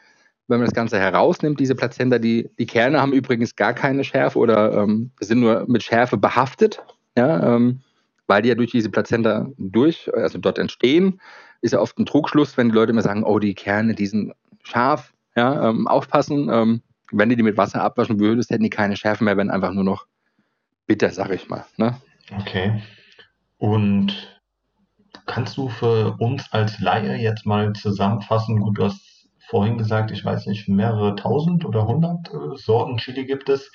wenn 0.48 0.58
man 0.60 0.66
das 0.66 0.74
Ganze 0.74 1.00
herausnimmt, 1.00 1.60
diese 1.60 1.76
Plazenta. 1.76 2.18
Die, 2.18 2.50
die 2.58 2.66
Kerne 2.66 3.00
haben 3.00 3.14
übrigens 3.14 3.56
gar 3.56 3.74
keine 3.74 4.04
Schärfe 4.04 4.40
oder 4.40 4.74
ähm, 4.74 5.12
sind 5.20 5.40
nur 5.40 5.66
mit 5.68 5.84
Schärfe 5.84 6.18
behaftet. 6.18 6.84
Ja, 7.16 7.56
ähm, 7.56 7.82
weil 8.30 8.44
die 8.44 8.50
ja 8.50 8.56
durch 8.56 8.72
diese 8.72 8.92
Plazenta 8.92 9.48
durch, 9.58 10.10
also 10.14 10.38
dort 10.38 10.60
entstehen, 10.60 11.20
ist 11.62 11.72
ja 11.72 11.80
oft 11.80 11.98
ein 11.98 12.06
Trugschluss, 12.06 12.56
wenn 12.58 12.70
die 12.70 12.76
Leute 12.76 12.92
immer 12.92 13.02
sagen, 13.02 13.24
oh, 13.24 13.40
die 13.40 13.56
Kerne, 13.56 13.96
die 13.96 14.06
sind 14.06 14.34
scharf, 14.64 15.14
ja, 15.36 15.70
ähm, 15.70 15.88
aufpassen, 15.88 16.48
ähm, 16.52 16.82
wenn 17.12 17.30
du 17.30 17.36
die 17.36 17.44
mit 17.44 17.58
Wasser 17.58 17.82
abwaschen 17.82 18.20
würdest, 18.20 18.52
hätten 18.52 18.64
die 18.64 18.70
keine 18.70 18.96
Schärfe 18.96 19.24
mehr, 19.24 19.36
wenn 19.36 19.50
einfach 19.50 19.74
nur 19.74 19.84
noch 19.84 20.06
bitter, 20.86 21.10
sag 21.10 21.32
ich 21.32 21.50
mal. 21.50 21.66
Ne? 21.78 22.00
Okay. 22.40 22.84
Und 23.58 24.40
kannst 25.26 25.58
du 25.58 25.68
für 25.68 26.16
uns 26.20 26.46
als 26.52 26.80
Laie 26.80 27.16
jetzt 27.16 27.48
mal 27.48 27.74
zusammenfassen, 27.74 28.60
gut, 28.60 28.78
du 28.78 28.86
hast 28.86 29.28
vorhin 29.50 29.80
gesagt, 29.80 30.12
ich 30.12 30.24
weiß 30.24 30.46
nicht, 30.46 30.70
mehrere 30.70 31.16
tausend 31.16 31.66
oder 31.66 31.88
hundert 31.88 32.32
äh, 32.32 32.56
Sorten 32.56 32.98
Chili 32.98 33.26
gibt 33.26 33.50
es. 33.50 33.72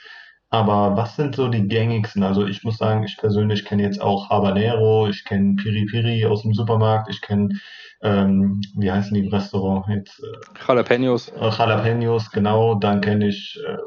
Aber 0.54 0.96
was 0.96 1.16
sind 1.16 1.34
so 1.34 1.48
die 1.48 1.66
gängigsten? 1.66 2.22
Also 2.22 2.46
ich 2.46 2.62
muss 2.62 2.78
sagen, 2.78 3.02
ich 3.02 3.16
persönlich 3.16 3.64
kenne 3.64 3.82
jetzt 3.82 4.00
auch 4.00 4.30
Habanero, 4.30 5.08
ich 5.08 5.24
kenne 5.24 5.56
Piri 5.56 5.84
Piri 5.86 6.26
aus 6.26 6.42
dem 6.42 6.54
Supermarkt, 6.54 7.10
ich 7.10 7.20
kenne, 7.20 7.58
ähm, 8.02 8.60
wie 8.76 8.92
heißen 8.92 9.12
die 9.14 9.26
im 9.26 9.34
Restaurant 9.34 9.88
jetzt? 9.88 10.22
Äh, 10.22 10.64
Jalapenos. 10.68 11.30
Äh, 11.30 11.50
Jalapenos, 11.50 12.30
genau. 12.30 12.76
Dann 12.76 13.00
kenne 13.00 13.26
ich 13.26 13.58
äh, 13.66 13.78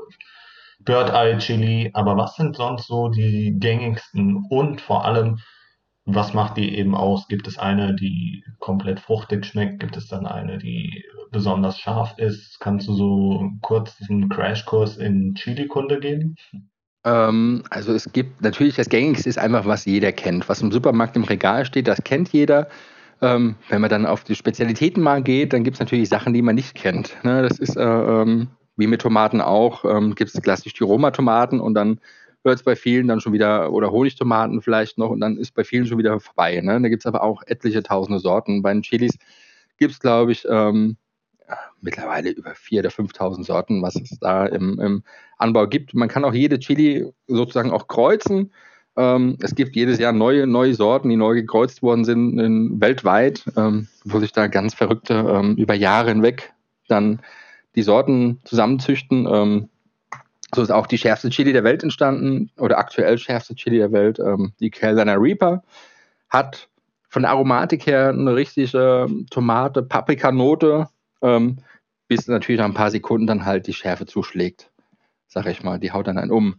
Bird 0.79 1.09
Eye 1.13 1.38
Chili. 1.38 1.89
Aber 1.93 2.17
was 2.17 2.36
sind 2.36 2.57
sonst 2.57 2.88
so 2.88 3.07
die 3.07 3.55
gängigsten? 3.57 4.43
Und 4.50 4.81
vor 4.81 5.05
allem, 5.05 5.39
was 6.03 6.33
macht 6.33 6.57
die 6.57 6.77
eben 6.77 6.95
aus? 6.95 7.29
Gibt 7.29 7.47
es 7.47 7.57
eine, 7.57 7.95
die 7.95 8.43
komplett 8.59 9.00
fruchtig 9.00 9.45
schmeckt? 9.45 9.79
Gibt 9.79 9.95
es 9.95 10.09
dann 10.09 10.25
eine, 10.25 10.57
die 10.57 11.05
besonders 11.31 11.79
scharf 11.79 12.17
ist? 12.17 12.60
Kannst 12.60 12.88
du 12.88 12.93
so 12.93 13.50
kurz 13.62 13.96
einen 14.10 14.29
Crashkurs 14.29 14.98
in 14.98 15.36
Chili-Kunde 15.36 16.00
geben? 16.00 16.36
Ähm, 17.03 17.63
also 17.69 17.93
es 17.93 18.12
gibt 18.12 18.41
natürlich 18.41 18.75
das 18.75 18.89
Gängigste 18.89 19.29
ist 19.29 19.39
einfach, 19.39 19.65
was 19.65 19.86
jeder 19.86 20.12
kennt. 20.12 20.50
Was 20.50 20.62
im 20.62 20.72
Supermarkt 20.72 21.15
im 21.15 21.24
Regal 21.24 21.65
steht, 21.65 21.88
das 21.88 22.03
kennt 22.03 22.29
jeder. 22.34 22.67
Ähm, 23.22 23.55
wenn 23.69 23.81
man 23.81 23.89
dann 23.89 24.05
auf 24.05 24.24
die 24.24 24.36
Spezialitäten 24.36 25.01
mal 25.01 25.24
geht, 25.24 25.53
dann 25.53 25.63
gibt 25.63 25.75
es 25.75 25.79
natürlich 25.79 26.10
Sachen, 26.10 26.34
die 26.34 26.41
man 26.41 26.55
nicht 26.55 26.75
kennt. 26.75 27.15
Ne? 27.24 27.41
Das 27.41 27.60
ist 27.60 27.75
äh, 27.77 27.84
ähm, 27.84 28.50
wie 28.75 28.88
mit 28.88 29.01
Tomaten 29.01 29.41
auch. 29.41 29.86
Ähm, 29.86 30.15
gibt 30.15 30.34
es 30.34 30.41
klassisch 30.41 30.74
die 30.74 30.84
Roma-Tomaten 30.84 31.60
und 31.60 31.74
dann 31.74 32.00
hört 32.43 32.60
es 32.60 32.63
bei 32.63 32.75
vielen 32.75 33.07
dann 33.07 33.19
schon 33.19 33.34
wieder, 33.34 33.72
oder 33.72 33.91
Honigtomaten 33.91 34.62
vielleicht 34.62 34.98
noch, 34.98 35.10
und 35.10 35.19
dann 35.19 35.38
ist 35.38 35.53
bei 35.53 35.63
vielen 35.63 35.86
schon 35.86 35.98
wieder 35.98 36.19
vorbei. 36.19 36.62
Ne? 36.62 36.79
Da 36.81 36.89
gibt 36.89 37.01
es 37.01 37.05
aber 37.05 37.24
auch 37.24 37.41
etliche 37.48 37.84
tausende 37.84 38.19
Sorten. 38.19 38.62
Bei 38.62 38.72
den 38.72 38.84
Chilis 38.84 39.17
gibt 39.77 39.93
es, 39.93 40.00
glaube 40.00 40.31
ich, 40.31 40.46
ähm, 40.50 40.98
mittlerweile 41.81 42.29
über 42.29 42.51
4.000 42.51 42.79
oder 42.79 42.89
5.000 42.89 43.43
Sorten, 43.43 43.81
was 43.81 43.96
es 43.96 44.17
da 44.19 44.46
im, 44.46 44.79
im, 44.79 45.03
Anbau 45.38 45.67
gibt. 45.67 45.93
Man 45.93 46.10
kann 46.10 46.25
auch 46.25 46.34
jede 46.34 46.60
Chili 46.60 47.12
sozusagen 47.27 47.72
auch 47.72 47.88
kreuzen. 47.88 48.51
Ähm, 48.96 49.38
es 49.41 49.53
gibt 49.53 49.75
jedes 49.75 50.00
Jahr 50.00 50.12
neue, 50.12 50.48
neue 50.48 50.74
Sorten, 50.74 51.10
die 51.10 51.15
neu 51.15 51.36
gekreuzt 51.36 51.84
worden 51.84 52.05
sind 52.05 52.39
in, 52.39 52.81
weltweit, 52.81 53.46
ähm, 53.55 53.88
wo 54.03 54.19
sich 54.19 54.31
da 54.31 54.48
ganz 54.48 54.74
verrückte 54.74 55.13
ähm, 55.13 55.55
über 55.55 55.75
Jahre 55.75 56.10
hinweg 56.10 56.53
dann 56.88 57.22
die 57.75 57.84
Sorten 57.84 58.39
zusammenzüchten. 58.46 59.27
Ähm, 59.31 59.69
so 60.55 60.63
ist 60.63 60.72
auch 60.72 60.88
die 60.88 60.98
schärfste 60.98 61.29
Chili 61.29 61.53
der 61.53 61.63
Welt 61.63 61.84
entstanden 61.84 62.50
oder 62.57 62.79
aktuell 62.79 63.17
schärfste 63.17 63.53
Chili 63.53 63.77
der 63.77 63.91
Welt, 63.91 64.17
ähm, 64.19 64.53
die 64.60 64.72
Carolina 64.72 65.13
Reaper, 65.13 65.63
hat 66.29 66.69
von 67.10 67.22
der 67.22 67.31
Aromatik 67.31 67.86
her 67.86 68.10
eine 68.10 68.36
richtige 68.36 69.07
Tomate, 69.29 69.84
Paprikanote, 69.84 70.88
ähm, 71.21 71.57
bis 72.07 72.27
natürlich 72.27 72.59
nach 72.59 72.67
ein 72.67 72.74
paar 72.74 72.91
Sekunden 72.91 73.27
dann 73.27 73.45
halt 73.45 73.67
die 73.67 73.74
Schärfe 73.74 74.05
zuschlägt, 74.05 74.71
sag 75.27 75.45
ich 75.47 75.63
mal. 75.63 75.79
Die 75.79 75.91
haut 75.91 76.07
dann 76.07 76.17
einen 76.17 76.31
um. 76.31 76.55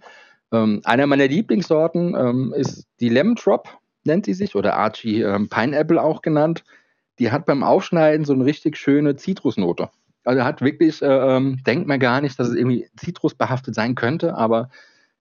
Ähm, 0.53 0.81
einer 0.85 1.07
meiner 1.07 1.29
Lieblingssorten 1.29 2.15
ähm, 2.15 2.55
ist 2.57 2.87
die 3.01 3.09
Lemon 3.09 3.35
Drop, 3.35 3.69
nennt 4.05 4.27
sie 4.27 4.35
sich, 4.35 4.55
oder 4.55 4.77
Archie 4.77 5.23
ähm, 5.23 5.49
Pineapple 5.49 6.03
auch 6.03 6.23
genannt. 6.23 6.65
Die 7.19 7.31
hat 7.31 7.47
beim 7.47 7.63
Aufschneiden 7.63 8.25
so 8.25 8.33
eine 8.33 8.45
richtig 8.45 8.77
schöne 8.77 9.17
Zitrusnote. 9.17 9.91
Also 10.25 10.45
hat 10.45 10.61
wirklich, 10.61 11.03
äh, 11.03 11.07
ähm, 11.07 11.63
denkt 11.65 11.87
man 11.87 12.01
gar 12.01 12.21
nicht, 12.21 12.39
dass 12.39 12.49
es 12.49 12.55
irgendwie 12.55 12.89
zitrusbehaftet 12.97 13.75
sein 13.75 13.95
könnte, 13.95 14.37
aber 14.37 14.71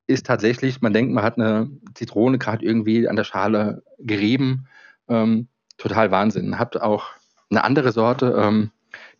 ist 0.05 0.25
tatsächlich, 0.25 0.81
man 0.81 0.93
denkt, 0.93 1.13
man 1.13 1.23
hat 1.23 1.37
eine 1.37 1.69
Zitrone 1.93 2.37
gerade 2.37 2.65
irgendwie 2.65 3.07
an 3.07 3.15
der 3.15 3.25
Schale 3.25 3.83
gerieben. 3.99 4.67
Ähm, 5.09 5.47
total 5.77 6.11
Wahnsinn. 6.11 6.57
Hat 6.59 6.77
auch 6.77 7.07
eine 7.49 7.63
andere 7.63 7.91
Sorte, 7.91 8.35
ähm, 8.37 8.71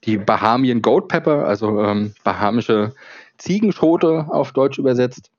die 0.04 0.18
Bahamian 0.18 0.82
Goat 0.82 1.08
Pepper, 1.08 1.46
also 1.46 1.84
ähm, 1.84 2.14
bahamische 2.24 2.94
Ziegenschote 3.38 4.28
auf 4.30 4.52
Deutsch 4.52 4.78
übersetzt. 4.78 5.32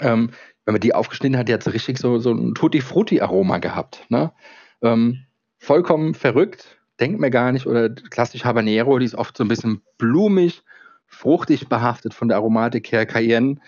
Ähm, 0.00 0.30
wenn 0.64 0.74
man 0.74 0.80
die 0.80 0.94
aufgeschnitten 0.94 1.38
hat, 1.38 1.48
die 1.48 1.54
hat 1.54 1.62
so 1.62 1.70
richtig 1.70 1.98
so, 1.98 2.18
so 2.18 2.32
ein 2.32 2.54
Tutti-Frutti-Aroma 2.54 3.58
gehabt. 3.58 4.04
Ne? 4.08 4.32
Ähm, 4.82 5.24
vollkommen 5.58 6.14
verrückt, 6.14 6.78
denkt 7.00 7.20
man 7.20 7.30
gar 7.30 7.52
nicht. 7.52 7.66
Oder 7.66 7.90
klassisch 7.90 8.44
Habanero, 8.44 8.98
die 8.98 9.06
ist 9.06 9.14
oft 9.14 9.36
so 9.36 9.44
ein 9.44 9.48
bisschen 9.48 9.80
blumig, 9.96 10.62
fruchtig 11.06 11.68
behaftet 11.68 12.14
von 12.14 12.28
der 12.28 12.38
Aromatik 12.38 12.90
her. 12.92 13.06
Cayenne 13.06 13.58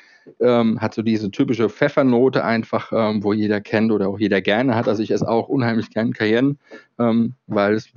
ähm, 0.41 0.81
hat 0.81 0.95
so 0.95 1.03
diese 1.03 1.31
typische 1.31 1.69
Pfeffernote 1.69 2.45
einfach, 2.45 2.93
ähm, 2.93 3.23
wo 3.23 3.33
jeder 3.33 3.61
kennt 3.61 3.93
oder 3.93 4.09
auch 4.09 4.19
jeder 4.19 4.41
gerne 4.41 4.75
hat. 4.75 4.89
Also 4.89 5.03
ich 5.03 5.11
esse 5.11 5.29
auch 5.29 5.49
unheimlich 5.49 5.91
gern 5.91 6.13
Cayenne, 6.13 6.57
ähm, 6.99 7.35
weil 7.47 7.75
es 7.75 7.89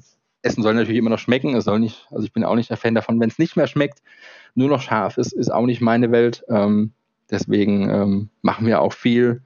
Essen 0.41 0.63
soll 0.63 0.73
natürlich 0.73 0.99
immer 0.99 1.09
noch 1.09 1.19
schmecken. 1.19 1.55
Es 1.55 1.65
soll 1.65 1.79
nicht, 1.79 2.07
also 2.11 2.25
ich 2.25 2.33
bin 2.33 2.43
auch 2.43 2.55
nicht 2.55 2.69
der 2.69 2.77
Fan 2.77 2.95
davon, 2.95 3.19
wenn 3.19 3.29
es 3.29 3.39
nicht 3.39 3.55
mehr 3.55 3.67
schmeckt, 3.67 4.01
nur 4.55 4.69
noch 4.69 4.81
scharf 4.81 5.17
ist, 5.17 5.33
ist 5.33 5.51
auch 5.51 5.65
nicht 5.65 5.81
meine 5.81 6.11
Welt. 6.11 6.43
Ähm, 6.49 6.93
deswegen 7.29 7.89
ähm, 7.89 8.29
machen 8.41 8.65
wir 8.65 8.81
auch 8.81 8.93
viel 8.93 9.43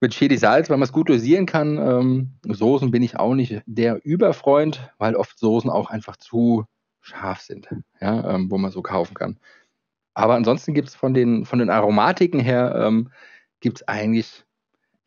mit 0.00 0.12
Chili 0.12 0.38
Salz, 0.38 0.70
weil 0.70 0.78
man 0.78 0.86
es 0.86 0.92
gut 0.92 1.08
dosieren 1.08 1.46
kann. 1.46 1.78
Ähm, 1.78 2.30
Soßen 2.46 2.90
bin 2.90 3.02
ich 3.02 3.18
auch 3.18 3.34
nicht 3.34 3.62
der 3.66 4.04
Überfreund, 4.04 4.90
weil 4.98 5.14
oft 5.14 5.38
Soßen 5.38 5.70
auch 5.70 5.90
einfach 5.90 6.16
zu 6.16 6.64
scharf 7.00 7.40
sind, 7.40 7.68
ja, 8.00 8.34
ähm, 8.34 8.50
wo 8.50 8.58
man 8.58 8.70
so 8.70 8.82
kaufen 8.82 9.14
kann. 9.14 9.38
Aber 10.14 10.34
ansonsten 10.34 10.74
gibt 10.74 10.88
es 10.88 10.94
von 10.94 11.14
den, 11.14 11.44
von 11.44 11.58
den 11.58 11.70
Aromatiken 11.70 12.40
her, 12.40 12.74
ähm, 12.76 13.10
gibt 13.60 13.78
es 13.78 13.88
eigentlich, 13.88 14.44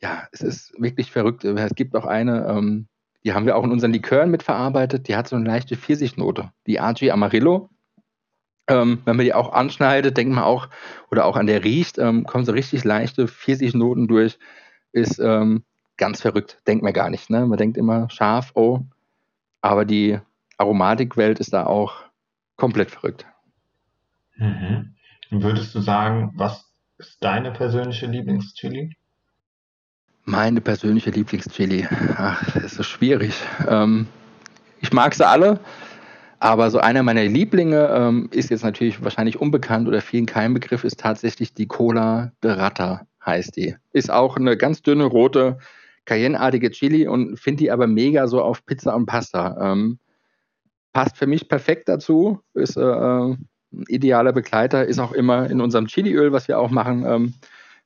ja, 0.01 0.27
es 0.31 0.41
ist 0.41 0.73
wirklich 0.79 1.11
verrückt. 1.11 1.43
Es 1.43 1.75
gibt 1.75 1.95
auch 1.95 2.05
eine, 2.05 2.47
ähm, 2.47 2.87
die 3.23 3.33
haben 3.33 3.45
wir 3.45 3.55
auch 3.55 3.63
in 3.63 3.71
unseren 3.71 3.93
Likören 3.93 4.31
mitverarbeitet. 4.31 5.07
Die 5.07 5.15
hat 5.15 5.27
so 5.27 5.35
eine 5.35 5.45
leichte 5.45 5.77
Pfirsichnote. 5.77 6.51
Die 6.67 6.77
RG 6.77 7.11
Amarillo. 7.11 7.69
Ähm, 8.67 9.01
wenn 9.05 9.17
man 9.17 9.25
die 9.25 9.33
auch 9.33 9.51
anschneidet, 9.51 10.15
denkt 10.15 10.33
man 10.33 10.43
auch, 10.43 10.69
oder 11.11 11.25
auch 11.25 11.35
an 11.35 11.47
der 11.47 11.63
riecht, 11.63 11.97
ähm, 11.97 12.25
kommen 12.25 12.45
so 12.45 12.53
richtig 12.53 12.83
leichte 12.83 13.27
Pfirsichnoten 13.27 14.07
durch. 14.07 14.39
Ist 14.91 15.19
ähm, 15.19 15.63
ganz 15.97 16.21
verrückt. 16.21 16.61
Denkt 16.67 16.83
man 16.83 16.93
gar 16.93 17.09
nicht. 17.09 17.29
Ne? 17.29 17.45
Man 17.45 17.57
denkt 17.57 17.77
immer 17.77 18.09
scharf, 18.09 18.51
oh. 18.55 18.81
Aber 19.61 19.85
die 19.85 20.19
Aromatikwelt 20.57 21.39
ist 21.39 21.53
da 21.53 21.65
auch 21.65 22.03
komplett 22.55 22.91
verrückt. 22.91 23.25
Mhm. 24.35 24.95
Würdest 25.29 25.73
du 25.73 25.79
sagen, 25.79 26.31
was 26.35 26.71
ist 26.97 27.23
deine 27.23 27.51
persönliche 27.51 28.05
Lieblingschili? 28.05 28.95
Meine 30.25 30.61
persönliche 30.61 31.09
Lieblingschili. 31.09 31.85
Ach, 32.15 32.55
ist 32.55 32.83
schwierig. 32.85 33.35
Ähm, 33.67 34.07
ich 34.79 34.93
mag 34.93 35.13
sie 35.13 35.27
alle, 35.27 35.59
aber 36.39 36.71
so 36.71 36.79
einer 36.79 37.03
meiner 37.03 37.25
Lieblinge 37.25 37.89
ähm, 37.93 38.29
ist 38.31 38.49
jetzt 38.49 38.63
natürlich 38.63 39.03
wahrscheinlich 39.03 39.41
unbekannt 39.41 39.87
oder 39.87 40.01
vielen 40.01 40.25
kein 40.25 40.53
Begriff, 40.53 40.85
ist 40.85 40.99
tatsächlich 40.99 41.53
die 41.53 41.67
Cola 41.67 42.31
de 42.41 42.51
Rata, 42.51 43.05
heißt 43.25 43.57
die. 43.57 43.75
Ist 43.91 44.11
auch 44.11 44.37
eine 44.37 44.55
ganz 44.55 44.81
dünne, 44.81 45.05
rote, 45.05 45.57
Cayenne-artige 46.05 46.71
Chili 46.71 47.07
und 47.07 47.37
finde 47.37 47.63
die 47.63 47.71
aber 47.71 47.87
mega 47.87 48.27
so 48.27 48.41
auf 48.41 48.65
Pizza 48.65 48.95
und 48.95 49.05
Pasta. 49.05 49.57
Ähm, 49.59 49.99
passt 50.93 51.17
für 51.17 51.27
mich 51.27 51.49
perfekt 51.49 51.89
dazu, 51.89 52.39
ist 52.53 52.77
äh, 52.77 52.81
ein 52.81 53.47
idealer 53.87 54.31
Begleiter, 54.31 54.85
ist 54.85 54.99
auch 54.99 55.11
immer 55.11 55.49
in 55.49 55.59
unserem 55.59 55.87
Chiliöl, 55.87 56.31
was 56.31 56.47
wir 56.47 56.59
auch 56.59 56.71
machen, 56.71 57.05
ähm, 57.05 57.33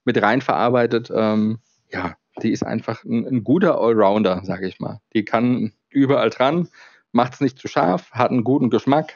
mit 0.04 0.22
rein 0.22 0.42
verarbeitet. 0.42 1.12
Ähm, 1.14 1.60
ja, 1.92 2.16
die 2.42 2.52
ist 2.52 2.64
einfach 2.64 3.04
ein, 3.04 3.26
ein 3.26 3.44
guter 3.44 3.80
Allrounder, 3.80 4.42
sage 4.44 4.68
ich 4.68 4.80
mal. 4.80 5.02
Die 5.14 5.26
kann 5.26 5.74
überall 5.90 6.30
dran, 6.30 6.70
macht 7.12 7.34
es 7.34 7.42
nicht 7.42 7.60
zu 7.60 7.68
scharf, 7.68 8.12
hat 8.12 8.32
einen 8.32 8.44
guten 8.44 8.70
Geschmack. 8.70 9.16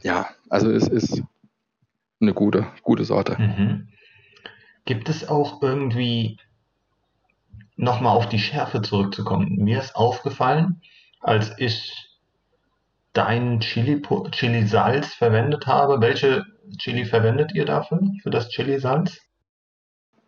Ja, 0.00 0.28
also 0.48 0.70
es 0.70 0.88
ist 0.88 1.22
eine 2.20 2.34
gute, 2.34 2.66
gute 2.82 3.04
Sorte. 3.04 3.36
Mhm. 3.38 3.88
Gibt 4.84 5.08
es 5.08 5.28
auch 5.28 5.62
irgendwie, 5.62 6.38
nochmal 7.76 8.16
auf 8.16 8.28
die 8.28 8.38
Schärfe 8.38 8.82
zurückzukommen? 8.82 9.56
Mir 9.56 9.78
ist 9.78 9.94
aufgefallen, 9.94 10.80
als 11.20 11.52
ich 11.58 12.12
dein 13.12 13.60
Chili, 13.60 14.00
Chili 14.30 14.66
Salz 14.66 15.14
verwendet 15.14 15.66
habe. 15.66 16.00
Welche 16.00 16.44
Chili 16.78 17.04
verwendet 17.04 17.52
ihr 17.54 17.64
dafür, 17.64 18.00
für 18.22 18.30
das 18.30 18.48
Chili 18.48 18.78
Salz? 18.78 19.20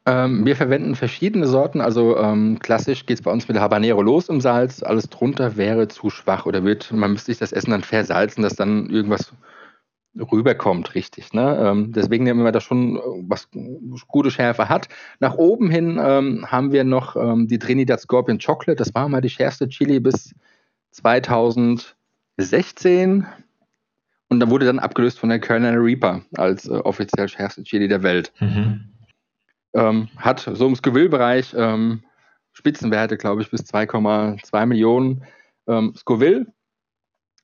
Ähm, 0.06 0.44
wir 0.44 0.54
verwenden 0.54 0.96
verschiedene 0.96 1.46
Sorten. 1.46 1.80
Also 1.80 2.18
ähm, 2.18 2.58
klassisch 2.58 3.06
geht 3.06 3.18
es 3.18 3.22
bei 3.22 3.30
uns 3.30 3.48
mit 3.48 3.58
Habanero 3.58 4.02
los 4.02 4.28
im 4.28 4.40
Salz. 4.40 4.82
Alles 4.82 5.08
drunter 5.08 5.56
wäre 5.56 5.88
zu 5.88 6.10
schwach 6.10 6.44
oder 6.44 6.62
wird, 6.64 6.92
man 6.92 7.12
müsste 7.12 7.32
sich 7.32 7.38
das 7.38 7.52
Essen 7.52 7.70
dann 7.70 7.82
versalzen, 7.82 8.42
dass 8.42 8.54
dann 8.54 8.90
irgendwas 8.90 9.32
rüberkommt, 10.14 10.94
richtig. 10.94 11.32
Ne? 11.32 11.58
Ähm, 11.60 11.92
deswegen 11.92 12.24
nehmen 12.24 12.44
wir 12.44 12.52
da 12.52 12.60
schon, 12.60 13.00
was 13.26 13.48
gute 14.06 14.30
Schärfe 14.30 14.68
hat. 14.68 14.88
Nach 15.20 15.34
oben 15.34 15.70
hin 15.70 15.98
ähm, 16.02 16.46
haben 16.50 16.72
wir 16.72 16.84
noch 16.84 17.16
ähm, 17.16 17.48
die 17.48 17.58
Trinidad 17.58 18.00
Scorpion 18.00 18.38
Chocolate. 18.38 18.76
Das 18.76 18.94
war 18.94 19.08
mal 19.08 19.22
die 19.22 19.30
schärfste 19.30 19.68
Chili 19.68 20.00
bis 20.00 20.34
2016. 20.92 23.26
Und 24.28 24.40
da 24.40 24.50
wurde 24.50 24.66
dann 24.66 24.78
abgelöst 24.78 25.18
von 25.18 25.30
der 25.30 25.40
Carolina 25.40 25.78
Reaper 25.78 26.20
als 26.36 26.68
äh, 26.68 26.74
offiziell 26.74 27.28
schärfste 27.28 27.64
Chili 27.64 27.88
der 27.88 28.02
Welt. 28.02 28.32
Mhm. 28.40 28.93
Ähm, 29.74 30.08
hat 30.16 30.48
so 30.52 30.66
im 30.66 30.76
Scoville-Bereich 30.76 31.54
ähm, 31.56 32.02
Spitzenwerte, 32.52 33.16
glaube 33.16 33.42
ich, 33.42 33.50
bis 33.50 33.62
2,2 33.62 34.66
Millionen 34.66 35.24
ähm, 35.66 35.94
Scoville. 35.96 36.46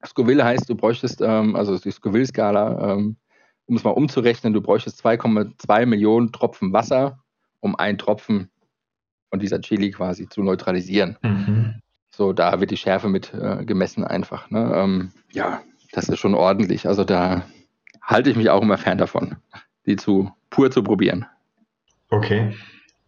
Scoville 0.06 0.44
heißt, 0.44 0.68
du 0.68 0.74
bräuchtest, 0.74 1.20
ähm, 1.20 1.56
also 1.56 1.76
die 1.78 1.90
Scoville-Skala, 1.90 2.92
ähm, 2.92 3.16
um 3.66 3.76
es 3.76 3.84
mal 3.84 3.90
umzurechnen, 3.90 4.52
du 4.52 4.60
bräuchtest 4.60 5.04
2,2 5.04 5.86
Millionen 5.86 6.32
Tropfen 6.32 6.72
Wasser, 6.72 7.18
um 7.60 7.76
einen 7.76 7.98
Tropfen 7.98 8.50
von 9.30 9.38
dieser 9.38 9.60
Chili 9.60 9.90
quasi 9.90 10.28
zu 10.28 10.42
neutralisieren. 10.42 11.18
Mhm. 11.22 11.80
So, 12.10 12.32
da 12.32 12.60
wird 12.60 12.70
die 12.70 12.76
Schärfe 12.76 13.08
mit 13.08 13.32
äh, 13.32 13.64
gemessen 13.64 14.04
einfach. 14.04 14.50
Ne? 14.50 14.72
Ähm, 14.74 15.12
ja, 15.32 15.62
das 15.92 16.08
ist 16.08 16.18
schon 16.18 16.34
ordentlich. 16.34 16.86
Also 16.86 17.04
da 17.04 17.44
halte 18.02 18.30
ich 18.30 18.36
mich 18.36 18.50
auch 18.50 18.62
immer 18.62 18.78
fern 18.78 18.98
davon, 18.98 19.36
die 19.86 19.96
zu 19.96 20.30
pur 20.50 20.70
zu 20.70 20.82
probieren. 20.82 21.26
Okay. 22.10 22.54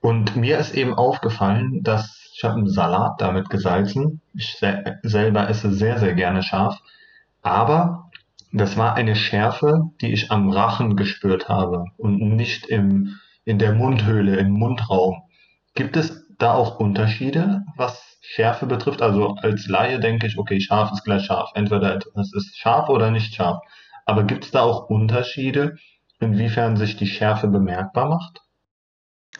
Und 0.00 0.36
mir 0.36 0.58
ist 0.58 0.74
eben 0.74 0.94
aufgefallen, 0.94 1.82
dass 1.82 2.30
ich 2.34 2.44
habe 2.44 2.54
einen 2.54 2.68
Salat 2.68 3.20
damit 3.20 3.50
gesalzen. 3.50 4.20
Ich 4.34 4.56
se 4.56 4.98
selber 5.02 5.48
esse 5.48 5.72
sehr, 5.72 5.98
sehr 5.98 6.14
gerne 6.14 6.42
scharf. 6.42 6.80
Aber 7.42 8.10
das 8.52 8.76
war 8.76 8.94
eine 8.94 9.16
Schärfe, 9.16 9.90
die 10.00 10.12
ich 10.12 10.30
am 10.30 10.50
Rachen 10.50 10.96
gespürt 10.96 11.48
habe 11.48 11.84
und 11.98 12.20
nicht 12.20 12.66
im, 12.66 13.18
in 13.44 13.58
der 13.58 13.72
Mundhöhle, 13.74 14.36
im 14.36 14.50
Mundraum. 14.50 15.22
Gibt 15.74 15.96
es 15.96 16.26
da 16.38 16.54
auch 16.54 16.78
Unterschiede, 16.78 17.62
was 17.76 18.18
Schärfe 18.20 18.66
betrifft? 18.66 19.02
Also 19.02 19.34
als 19.36 19.66
Laie 19.68 20.00
denke 20.00 20.26
ich, 20.26 20.38
okay, 20.38 20.60
scharf 20.60 20.92
ist 20.92 21.04
gleich 21.04 21.24
scharf. 21.24 21.50
Entweder 21.54 21.96
es 21.96 22.32
ist 22.34 22.56
scharf 22.58 22.88
oder 22.88 23.10
nicht 23.10 23.34
scharf. 23.34 23.60
Aber 24.04 24.24
gibt 24.24 24.44
es 24.44 24.50
da 24.50 24.62
auch 24.62 24.88
Unterschiede, 24.88 25.76
inwiefern 26.20 26.76
sich 26.76 26.96
die 26.96 27.06
Schärfe 27.06 27.48
bemerkbar 27.48 28.08
macht? 28.08 28.42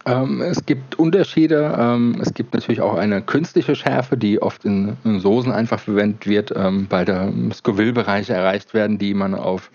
Ähm, 0.05 0.41
es 0.43 0.67
gibt 0.67 0.99
Unterschiede. 0.99 1.77
Ähm, 1.79 2.19
es 2.21 2.35
gibt 2.35 2.55
natürlich 2.55 2.81
auch 2.81 2.95
eine 2.95 3.23
künstliche 3.23 3.75
Schärfe, 3.75 4.17
die 4.17 4.41
oft 4.43 4.65
in, 4.65 4.97
in 5.05 5.21
Soßen 5.21 5.53
einfach 5.53 5.81
verwendet 5.81 6.27
wird, 6.27 6.53
ähm, 6.57 6.87
weil 6.91 7.05
da 7.05 7.33
Scoville-Bereiche 7.53 8.35
erreicht 8.35 8.75
werden, 8.75 8.99
die 8.99 9.15
man 9.15 9.35
auf 9.35 9.71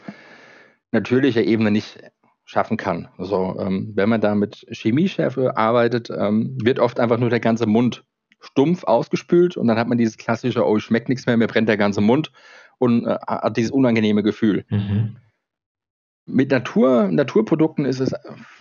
natürlicher 0.91 1.43
Ebene 1.43 1.71
nicht 1.71 1.99
schaffen 2.45 2.77
kann. 2.77 3.09
Also 3.17 3.55
wenn 3.59 4.07
man 4.07 4.21
da 4.21 4.33
mit 4.33 4.65
Chemieschärfe 4.71 5.57
arbeitet, 5.57 6.09
ähm, 6.09 6.57
wird 6.63 6.79
oft 6.79 6.97
einfach 6.97 7.17
nur 7.17 7.29
der 7.29 7.41
ganze 7.41 7.65
Mund 7.65 8.05
stumpf 8.39 8.83
ausgespült 8.83 9.57
und 9.57 9.67
dann 9.67 9.77
hat 9.77 9.87
man 9.87 9.97
dieses 9.97 10.17
klassische, 10.17 10.65
oh, 10.65 10.79
schmeckt 10.79 11.09
nichts 11.09 11.25
mehr, 11.25 11.37
mir 11.37 11.47
brennt 11.47 11.69
der 11.69 11.77
ganze 11.77 12.01
Mund 12.01 12.31
und 12.77 13.05
äh, 13.05 13.17
hat 13.27 13.57
dieses 13.57 13.71
unangenehme 13.71 14.23
Gefühl. 14.23 14.65
Mhm. 14.69 15.17
Mit 16.27 16.51
Natur, 16.51 17.07
Naturprodukten 17.09 17.85
ist 17.85 18.01
es, 18.01 18.13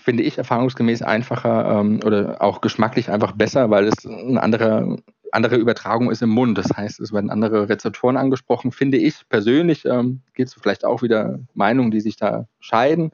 finde 0.02 0.22
ich, 0.22 0.38
erfahrungsgemäß 0.38 1.02
einfacher 1.02 1.80
ähm, 1.80 2.00
oder 2.04 2.40
auch 2.40 2.60
geschmacklich 2.60 3.10
einfach 3.10 3.32
besser, 3.32 3.70
weil 3.70 3.88
es 3.88 4.06
eine 4.06 4.40
andere, 4.40 4.98
andere 5.32 5.56
Übertragung 5.56 6.10
ist 6.10 6.22
im 6.22 6.30
Mund. 6.30 6.56
Das 6.56 6.68
heißt, 6.76 7.00
es 7.00 7.12
werden 7.12 7.28
andere 7.28 7.68
Rezeptoren 7.68 8.16
angesprochen, 8.16 8.70
finde 8.70 8.98
ich 8.98 9.28
persönlich. 9.28 9.84
Ähm, 9.84 10.22
Gibt 10.34 10.48
es 10.48 10.54
vielleicht 10.54 10.84
auch 10.84 11.02
wieder 11.02 11.40
Meinungen, 11.54 11.90
die 11.90 12.00
sich 12.00 12.16
da 12.16 12.46
scheiden 12.60 13.10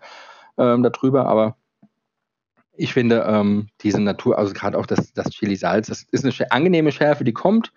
ähm, 0.59 0.83
darüber, 0.83 1.27
aber 1.27 1.57
ich 2.75 2.93
finde 2.93 3.25
ähm, 3.27 3.69
diese 3.81 4.01
Natur, 4.01 4.39
also 4.39 4.53
gerade 4.53 4.79
auch 4.79 4.87
das, 4.87 5.13
das 5.13 5.31
Chili-Salz, 5.31 5.89
das 5.89 6.03
ist 6.11 6.25
eine 6.25 6.51
angenehme 6.51 6.93
Schärfe, 6.93 7.25
die 7.25 7.33
kommt 7.33 7.73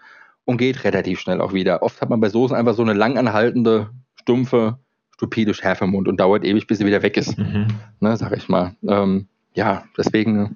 und 0.46 0.58
geht 0.58 0.84
relativ 0.84 1.20
schnell 1.20 1.42
auch 1.42 1.54
wieder. 1.54 1.84
Oft 1.84 2.02
hat 2.02 2.10
man 2.10 2.20
bei 2.20 2.30
Soßen 2.30 2.56
einfach 2.56 2.74
so 2.74 2.82
eine 2.82 2.94
langanhaltende, 2.94 3.90
stumpfe 4.16 4.80
stupide 5.16 5.54
Schärfe 5.54 5.86
im 5.86 5.92
Mund 5.92 6.08
und 6.08 6.20
dauert 6.20 6.44
ewig, 6.44 6.68
bis 6.68 6.78
sie 6.78 6.86
wieder 6.86 7.02
weg 7.02 7.18
ist. 7.18 7.38
Mhm. 7.38 7.68
Ne, 8.00 8.16
sag 8.18 8.36
ich 8.36 8.50
mal. 8.50 8.76
Ähm, 8.88 9.28
ja, 9.54 9.86
deswegen 9.98 10.56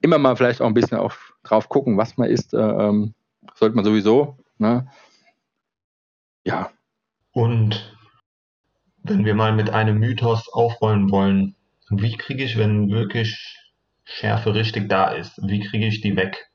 immer 0.00 0.18
mal 0.18 0.36
vielleicht 0.36 0.60
auch 0.62 0.66
ein 0.66 0.74
bisschen 0.74 0.98
auf, 0.98 1.34
drauf 1.42 1.68
gucken, 1.68 1.96
was 1.96 2.16
man 2.16 2.30
isst. 2.30 2.54
Äh, 2.54 2.58
ähm, 2.58 3.14
sollte 3.54 3.74
man 3.76 3.84
sowieso. 3.84 4.38
Ne? 4.58 4.86
Ja. 6.44 6.70
Und 7.32 7.96
wenn 9.02 9.24
wir 9.24 9.34
mal 9.34 9.52
mit 9.52 9.70
einem 9.70 9.98
Mythos 9.98 10.48
aufrollen 10.52 11.10
wollen, 11.10 11.54
wie 11.90 12.16
kriege 12.16 12.44
ich, 12.44 12.56
wenn 12.56 12.90
wirklich 12.90 13.56
Schärfe 14.04 14.54
richtig 14.54 14.88
da 14.88 15.08
ist, 15.08 15.40
wie 15.42 15.60
kriege 15.60 15.86
ich 15.86 16.00
die 16.00 16.16
weg? 16.16 16.50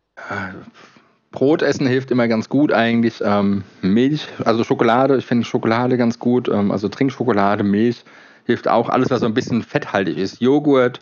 Brot 1.33 1.63
essen 1.63 1.87
hilft 1.87 2.11
immer 2.11 2.27
ganz 2.29 2.47
gut 2.47 2.71
eigentlich. 2.71 3.19
Ähm, 3.25 3.63
Milch, 3.81 4.27
also 4.45 4.63
Schokolade, 4.63 5.17
ich 5.17 5.25
finde 5.25 5.43
Schokolade 5.43 5.97
ganz 5.97 6.19
gut. 6.19 6.47
Ähm, 6.47 6.71
also 6.71 6.87
Trinkschokolade, 6.87 7.63
Milch 7.63 8.05
hilft 8.45 8.67
auch. 8.67 8.87
Alles, 8.87 9.09
was 9.09 9.21
so 9.21 9.25
ein 9.25 9.33
bisschen 9.33 9.63
fetthaltig 9.63 10.17
ist. 10.17 10.39
Joghurt, 10.39 11.01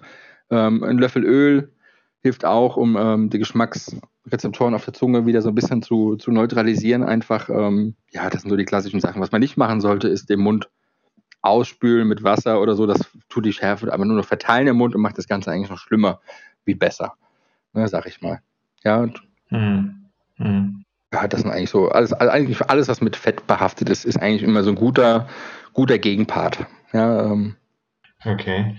ähm, 0.49 0.83
ein 0.83 0.97
Löffel 0.97 1.25
Öl 1.25 1.73
hilft 2.21 2.45
auch, 2.45 2.77
um 2.77 2.95
ähm, 2.97 3.29
die 3.29 3.39
Geschmacksrezeptoren 3.39 4.73
auf 4.73 4.85
der 4.85 4.93
Zunge 4.93 5.25
wieder 5.25 5.41
so 5.41 5.49
ein 5.49 5.55
bisschen 5.55 5.83
zu, 5.83 6.15
zu 6.15 6.31
neutralisieren. 6.31 7.03
Einfach, 7.03 7.49
ähm, 7.49 7.95
ja, 8.11 8.29
das 8.29 8.41
sind 8.41 8.51
so 8.51 8.55
die 8.55 8.65
klassischen 8.65 9.01
Sachen. 9.01 9.21
Was 9.21 9.33
man 9.33 9.41
nicht 9.41 9.57
machen 9.57 9.81
sollte, 9.81 10.07
ist 10.07 10.29
den 10.29 10.39
Mund 10.39 10.69
ausspülen 11.41 12.07
mit 12.07 12.23
Wasser 12.23 12.61
oder 12.61 12.75
so. 12.75 12.85
Das 12.85 13.01
tut 13.27 13.45
die 13.45 13.53
Schärfe 13.53 13.91
aber 13.91 14.05
nur 14.05 14.15
noch 14.15 14.25
verteilen 14.25 14.67
im 14.67 14.77
Mund 14.77 14.95
und 14.95 15.01
macht 15.01 15.17
das 15.17 15.27
Ganze 15.27 15.51
eigentlich 15.51 15.71
noch 15.71 15.77
schlimmer 15.79 16.21
wie 16.63 16.75
besser. 16.75 17.15
Ne, 17.73 17.85
sag 17.89 18.05
ich 18.05 18.21
mal. 18.21 18.39
Ja. 18.83 19.09
Hm. 19.49 20.00
Mhm. 20.37 20.83
Ja, 21.13 21.27
das 21.27 21.41
sind 21.41 21.51
eigentlich 21.51 21.69
so, 21.69 21.89
alles, 21.89 22.13
eigentlich 22.13 22.61
alles, 22.69 22.87
was 22.87 23.01
mit 23.01 23.15
Fett 23.15 23.45
behaftet 23.45 23.89
ist, 23.89 24.05
ist 24.05 24.17
eigentlich 24.17 24.43
immer 24.43 24.63
so 24.63 24.69
ein 24.69 24.75
guter, 24.75 25.27
guter 25.73 25.97
Gegenpart. 25.97 26.65
Ja, 26.93 27.25
ähm. 27.25 27.55
Okay, 28.23 28.77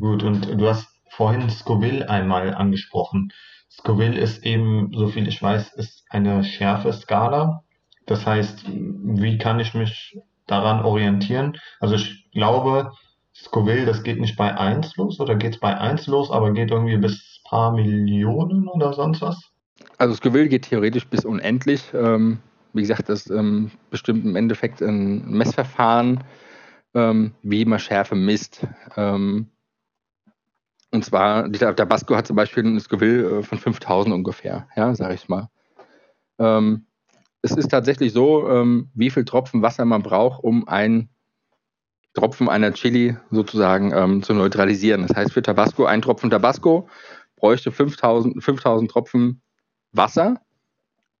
gut. 0.00 0.22
Und 0.22 0.58
du 0.58 0.68
hast 0.68 0.88
vorhin 1.10 1.50
Scoville 1.50 2.08
einmal 2.08 2.54
angesprochen. 2.54 3.32
Scoville 3.70 4.18
ist 4.18 4.44
eben, 4.46 4.92
so 4.94 5.08
viel 5.08 5.28
ich 5.28 5.42
weiß, 5.42 5.74
ist 5.74 6.04
eine 6.08 6.44
schärfe 6.44 6.92
Skala. 6.92 7.64
Das 8.06 8.26
heißt, 8.26 8.64
wie 8.66 9.38
kann 9.38 9.60
ich 9.60 9.74
mich 9.74 10.18
daran 10.46 10.84
orientieren? 10.84 11.58
Also 11.80 11.96
ich 11.96 12.30
glaube, 12.32 12.92
Scoville, 13.34 13.84
das 13.84 14.02
geht 14.04 14.20
nicht 14.20 14.36
bei 14.36 14.56
1 14.56 14.96
los 14.96 15.20
oder 15.20 15.34
geht 15.34 15.54
es 15.54 15.60
bei 15.60 15.76
1 15.76 16.06
los, 16.06 16.30
aber 16.30 16.52
geht 16.52 16.70
irgendwie 16.70 16.96
bis 16.96 17.40
paar 17.44 17.72
Millionen 17.72 18.68
oder 18.68 18.92
sonst 18.92 19.22
was? 19.22 19.50
Also 19.98 20.14
das 20.14 20.20
Gewill 20.20 20.48
geht 20.48 20.62
theoretisch 20.62 21.06
bis 21.06 21.24
unendlich. 21.24 21.92
Ähm, 21.94 22.38
wie 22.72 22.82
gesagt, 22.82 23.08
das 23.08 23.30
ähm, 23.30 23.70
bestimmt 23.90 24.24
im 24.24 24.36
Endeffekt 24.36 24.82
ein 24.82 25.30
Messverfahren, 25.30 26.24
ähm, 26.94 27.32
wie 27.42 27.64
man 27.64 27.78
Schärfe 27.78 28.14
misst. 28.14 28.66
Ähm, 28.96 29.48
und 30.90 31.04
zwar, 31.04 31.48
der 31.48 31.74
Tabasco 31.74 32.16
hat 32.16 32.26
zum 32.26 32.36
Beispiel 32.36 32.64
ein 32.64 32.78
Gewill 32.78 33.24
äh, 33.24 33.42
von 33.42 33.58
5000 33.58 34.14
ungefähr, 34.14 34.68
ja, 34.76 34.94
sage 34.94 35.14
ich 35.14 35.28
mal. 35.28 35.48
Ähm, 36.38 36.86
es 37.42 37.52
ist 37.52 37.68
tatsächlich 37.68 38.12
so, 38.12 38.48
ähm, 38.48 38.90
wie 38.94 39.10
viel 39.10 39.24
Tropfen 39.24 39.62
Wasser 39.62 39.84
man 39.84 40.02
braucht, 40.02 40.42
um 40.42 40.66
ein 40.66 41.10
Tropfen 42.14 42.48
einer 42.48 42.72
Chili 42.72 43.16
sozusagen 43.32 44.22
zu 44.22 44.34
neutralisieren. 44.34 45.04
Das 45.04 45.16
heißt, 45.16 45.32
für 45.32 45.42
Tabasco, 45.42 45.84
ein 45.84 46.00
Tropfen 46.00 46.30
Tabasco 46.30 46.88
bräuchte 47.34 47.72
5000, 47.72 48.40
5000 48.42 48.88
Tropfen 48.88 49.42
Wasser, 49.96 50.40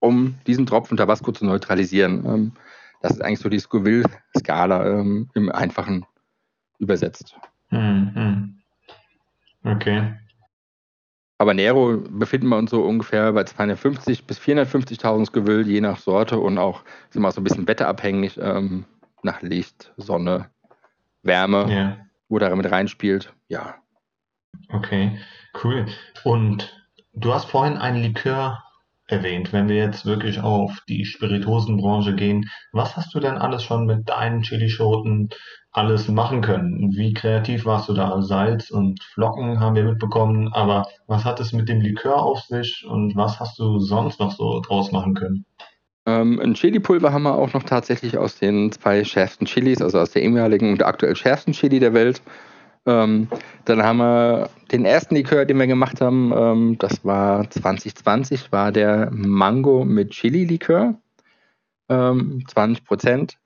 um 0.00 0.36
diesen 0.46 0.66
Tropfen 0.66 0.96
Tabasco 0.96 1.32
zu 1.32 1.44
neutralisieren. 1.44 2.24
Ähm, 2.26 2.52
das 3.00 3.12
ist 3.12 3.22
eigentlich 3.22 3.40
so 3.40 3.48
die 3.48 3.58
Scoville-Skala 3.58 4.86
ähm, 4.86 5.28
im 5.34 5.50
Einfachen 5.50 6.04
übersetzt. 6.78 7.36
Mhm. 7.70 8.60
Okay. 9.64 10.14
Aber 11.38 11.54
Nero 11.54 11.98
befinden 12.08 12.48
wir 12.48 12.56
uns 12.56 12.70
so 12.70 12.82
ungefähr 12.82 13.32
bei 13.32 13.44
250 13.44 14.26
bis 14.26 14.38
450.000 14.38 15.26
Scoville, 15.26 15.62
je 15.62 15.80
nach 15.80 15.98
Sorte 15.98 16.38
und 16.38 16.58
auch 16.58 16.82
sind 17.10 17.22
wir 17.22 17.28
auch 17.28 17.32
so 17.32 17.40
ein 17.40 17.44
bisschen 17.44 17.66
wetterabhängig, 17.66 18.38
ähm, 18.40 18.84
nach 19.22 19.42
Licht, 19.42 19.92
Sonne, 19.96 20.50
Wärme, 21.22 21.66
yeah. 21.68 21.96
wo 22.28 22.38
da 22.38 22.54
mit 22.54 22.70
reinspielt. 22.70 23.34
Ja, 23.48 23.74
Okay, 24.72 25.18
cool. 25.62 25.86
Und 26.24 26.72
du 27.12 27.32
hast 27.32 27.46
vorhin 27.46 27.76
einen 27.76 28.02
Likör 28.02 28.63
erwähnt. 29.06 29.52
Wenn 29.52 29.68
wir 29.68 29.76
jetzt 29.76 30.06
wirklich 30.06 30.40
auf 30.40 30.80
die 30.88 31.04
Spirituosenbranche 31.04 32.14
gehen, 32.14 32.48
was 32.72 32.96
hast 32.96 33.14
du 33.14 33.20
denn 33.20 33.36
alles 33.36 33.62
schon 33.62 33.86
mit 33.86 34.08
deinen 34.08 34.42
Chilischoten 34.42 35.30
alles 35.72 36.08
machen 36.08 36.40
können? 36.40 36.92
Wie 36.96 37.12
kreativ 37.12 37.66
warst 37.66 37.88
du 37.88 37.94
da? 37.94 38.22
Salz 38.22 38.70
und 38.70 39.02
Flocken 39.02 39.60
haben 39.60 39.74
wir 39.74 39.84
mitbekommen, 39.84 40.52
aber 40.52 40.86
was 41.06 41.24
hat 41.24 41.40
es 41.40 41.52
mit 41.52 41.68
dem 41.68 41.80
Likör 41.80 42.22
auf 42.22 42.40
sich 42.40 42.84
und 42.88 43.16
was 43.16 43.40
hast 43.40 43.58
du 43.58 43.78
sonst 43.78 44.20
noch 44.20 44.32
so 44.32 44.60
draus 44.60 44.92
machen 44.92 45.14
können? 45.14 45.44
Ähm, 46.06 46.38
ein 46.38 46.54
Chili-Pulver 46.54 47.12
haben 47.12 47.22
wir 47.22 47.34
auch 47.34 47.52
noch 47.54 47.62
tatsächlich 47.62 48.18
aus 48.18 48.38
den 48.38 48.70
zwei 48.72 49.04
schärfsten 49.04 49.46
Chilis, 49.46 49.80
also 49.80 49.98
aus 49.98 50.10
der 50.10 50.22
ehemaligen 50.22 50.72
und 50.72 50.84
aktuell 50.84 51.16
schärfsten 51.16 51.54
Chili 51.54 51.80
der 51.80 51.94
Welt. 51.94 52.20
Ähm, 52.86 53.28
dann 53.64 53.82
haben 53.82 53.98
wir 53.98 54.50
den 54.70 54.84
ersten 54.84 55.14
Likör, 55.14 55.46
den 55.46 55.58
wir 55.58 55.66
gemacht 55.66 56.00
haben, 56.00 56.32
ähm, 56.36 56.78
das 56.78 57.04
war 57.04 57.48
2020, 57.48 58.52
war 58.52 58.72
der 58.72 59.10
Mango 59.10 59.84
mit 59.84 60.10
Chili-Likör. 60.10 60.94
Ähm, 61.88 62.44
20 62.46 62.84
Prozent. 62.84 63.38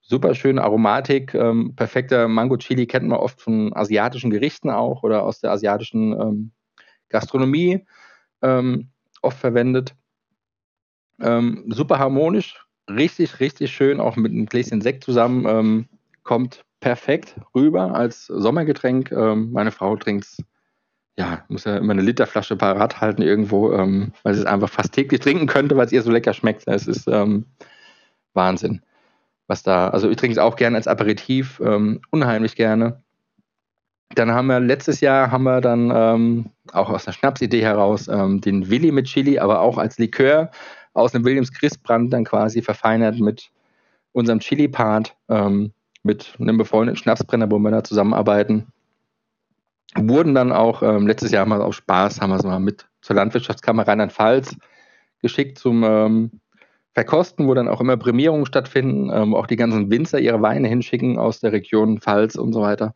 Super 0.00 0.34
schöne 0.34 0.62
Aromatik, 0.62 1.34
ähm, 1.34 1.74
perfekter 1.74 2.28
Mango-Chili 2.28 2.86
kennt 2.86 3.08
man 3.08 3.18
oft 3.18 3.40
von 3.40 3.74
asiatischen 3.74 4.30
Gerichten 4.30 4.68
auch 4.68 5.02
oder 5.02 5.22
aus 5.22 5.40
der 5.40 5.50
asiatischen 5.50 6.12
ähm, 6.12 6.50
Gastronomie 7.08 7.84
ähm, 8.42 8.90
oft 9.22 9.38
verwendet. 9.38 9.94
super 11.18 11.98
harmonisch, 12.00 12.66
richtig, 12.90 13.38
richtig 13.40 13.72
schön, 13.72 14.00
auch 14.00 14.16
mit 14.16 14.32
einem 14.32 14.46
Gläschen 14.46 14.82
Sekt 14.82 15.04
zusammen. 15.04 15.88
kommt 16.24 16.64
perfekt 16.84 17.36
rüber 17.54 17.94
als 17.94 18.26
Sommergetränk. 18.26 19.10
Ähm, 19.10 19.52
meine 19.52 19.70
Frau 19.70 19.96
trinkt 19.96 20.26
es, 20.26 20.36
ja, 21.16 21.42
muss 21.48 21.64
ja 21.64 21.78
immer 21.78 21.94
eine 21.94 22.02
Literflasche 22.02 22.56
parat 22.56 23.00
halten 23.00 23.22
irgendwo, 23.22 23.72
ähm, 23.72 24.12
weil 24.22 24.34
sie 24.34 24.40
es 24.40 24.46
einfach 24.46 24.68
fast 24.68 24.92
täglich 24.92 25.20
trinken 25.20 25.46
könnte, 25.46 25.78
weil 25.78 25.86
es 25.86 25.92
ihr 25.92 26.02
so 26.02 26.10
lecker 26.10 26.34
schmeckt. 26.34 26.64
Es 26.66 26.86
ist 26.86 27.08
ähm, 27.08 27.46
Wahnsinn. 28.34 28.82
Was 29.46 29.62
da, 29.62 29.88
also 29.88 30.10
ich 30.10 30.18
trinke 30.18 30.32
es 30.32 30.38
auch 30.38 30.56
gerne 30.56 30.76
als 30.76 30.86
Aperitif, 30.86 31.58
ähm, 31.64 32.02
unheimlich 32.10 32.54
gerne. 32.54 33.02
Dann 34.14 34.32
haben 34.32 34.48
wir 34.48 34.60
letztes 34.60 35.00
Jahr 35.00 35.30
haben 35.30 35.44
wir 35.44 35.62
dann 35.62 35.90
ähm, 35.90 36.50
auch 36.74 36.90
aus 36.90 37.06
einer 37.06 37.14
Schnapsidee 37.14 37.62
heraus 37.62 38.08
ähm, 38.08 38.42
den 38.42 38.68
Willi 38.68 38.92
mit 38.92 39.06
Chili, 39.06 39.38
aber 39.38 39.60
auch 39.60 39.78
als 39.78 39.96
Likör 39.96 40.50
aus 40.92 41.14
einem 41.14 41.24
Williams 41.24 41.50
Christbrand 41.50 42.12
dann 42.12 42.24
quasi 42.24 42.60
verfeinert 42.60 43.18
mit 43.20 43.50
unserem 44.12 44.40
Chili-Part. 44.40 45.16
Ähm, 45.30 45.72
mit 46.04 46.34
einem 46.38 46.58
befreundeten 46.58 46.96
Schnapsbrenner, 46.96 47.50
wo 47.50 47.58
wir 47.58 47.70
da 47.70 47.82
zusammenarbeiten. 47.82 48.68
Wurden 49.96 50.34
dann 50.34 50.52
auch, 50.52 50.82
ähm, 50.82 51.06
letztes 51.06 51.32
Jahr 51.32 51.46
wir 51.46 51.64
auch 51.64 51.72
Spaß, 51.72 52.20
haben 52.20 52.30
wir 52.30 52.36
es 52.36 52.44
mal 52.44 52.60
mit 52.60 52.86
zur 53.00 53.16
Landwirtschaftskammer 53.16 53.86
Rheinland-Pfalz 53.86 54.56
geschickt 55.20 55.58
zum 55.58 55.82
ähm, 55.84 56.30
Verkosten, 56.92 57.48
wo 57.48 57.54
dann 57.54 57.68
auch 57.68 57.80
immer 57.80 57.96
Prämierungen 57.96 58.46
stattfinden, 58.46 59.10
ähm, 59.12 59.34
auch 59.34 59.46
die 59.46 59.56
ganzen 59.56 59.90
Winzer 59.90 60.20
ihre 60.20 60.42
Weine 60.42 60.68
hinschicken 60.68 61.18
aus 61.18 61.40
der 61.40 61.52
Region 61.52 62.00
Pfalz 62.00 62.36
und 62.36 62.52
so 62.52 62.60
weiter. 62.60 62.94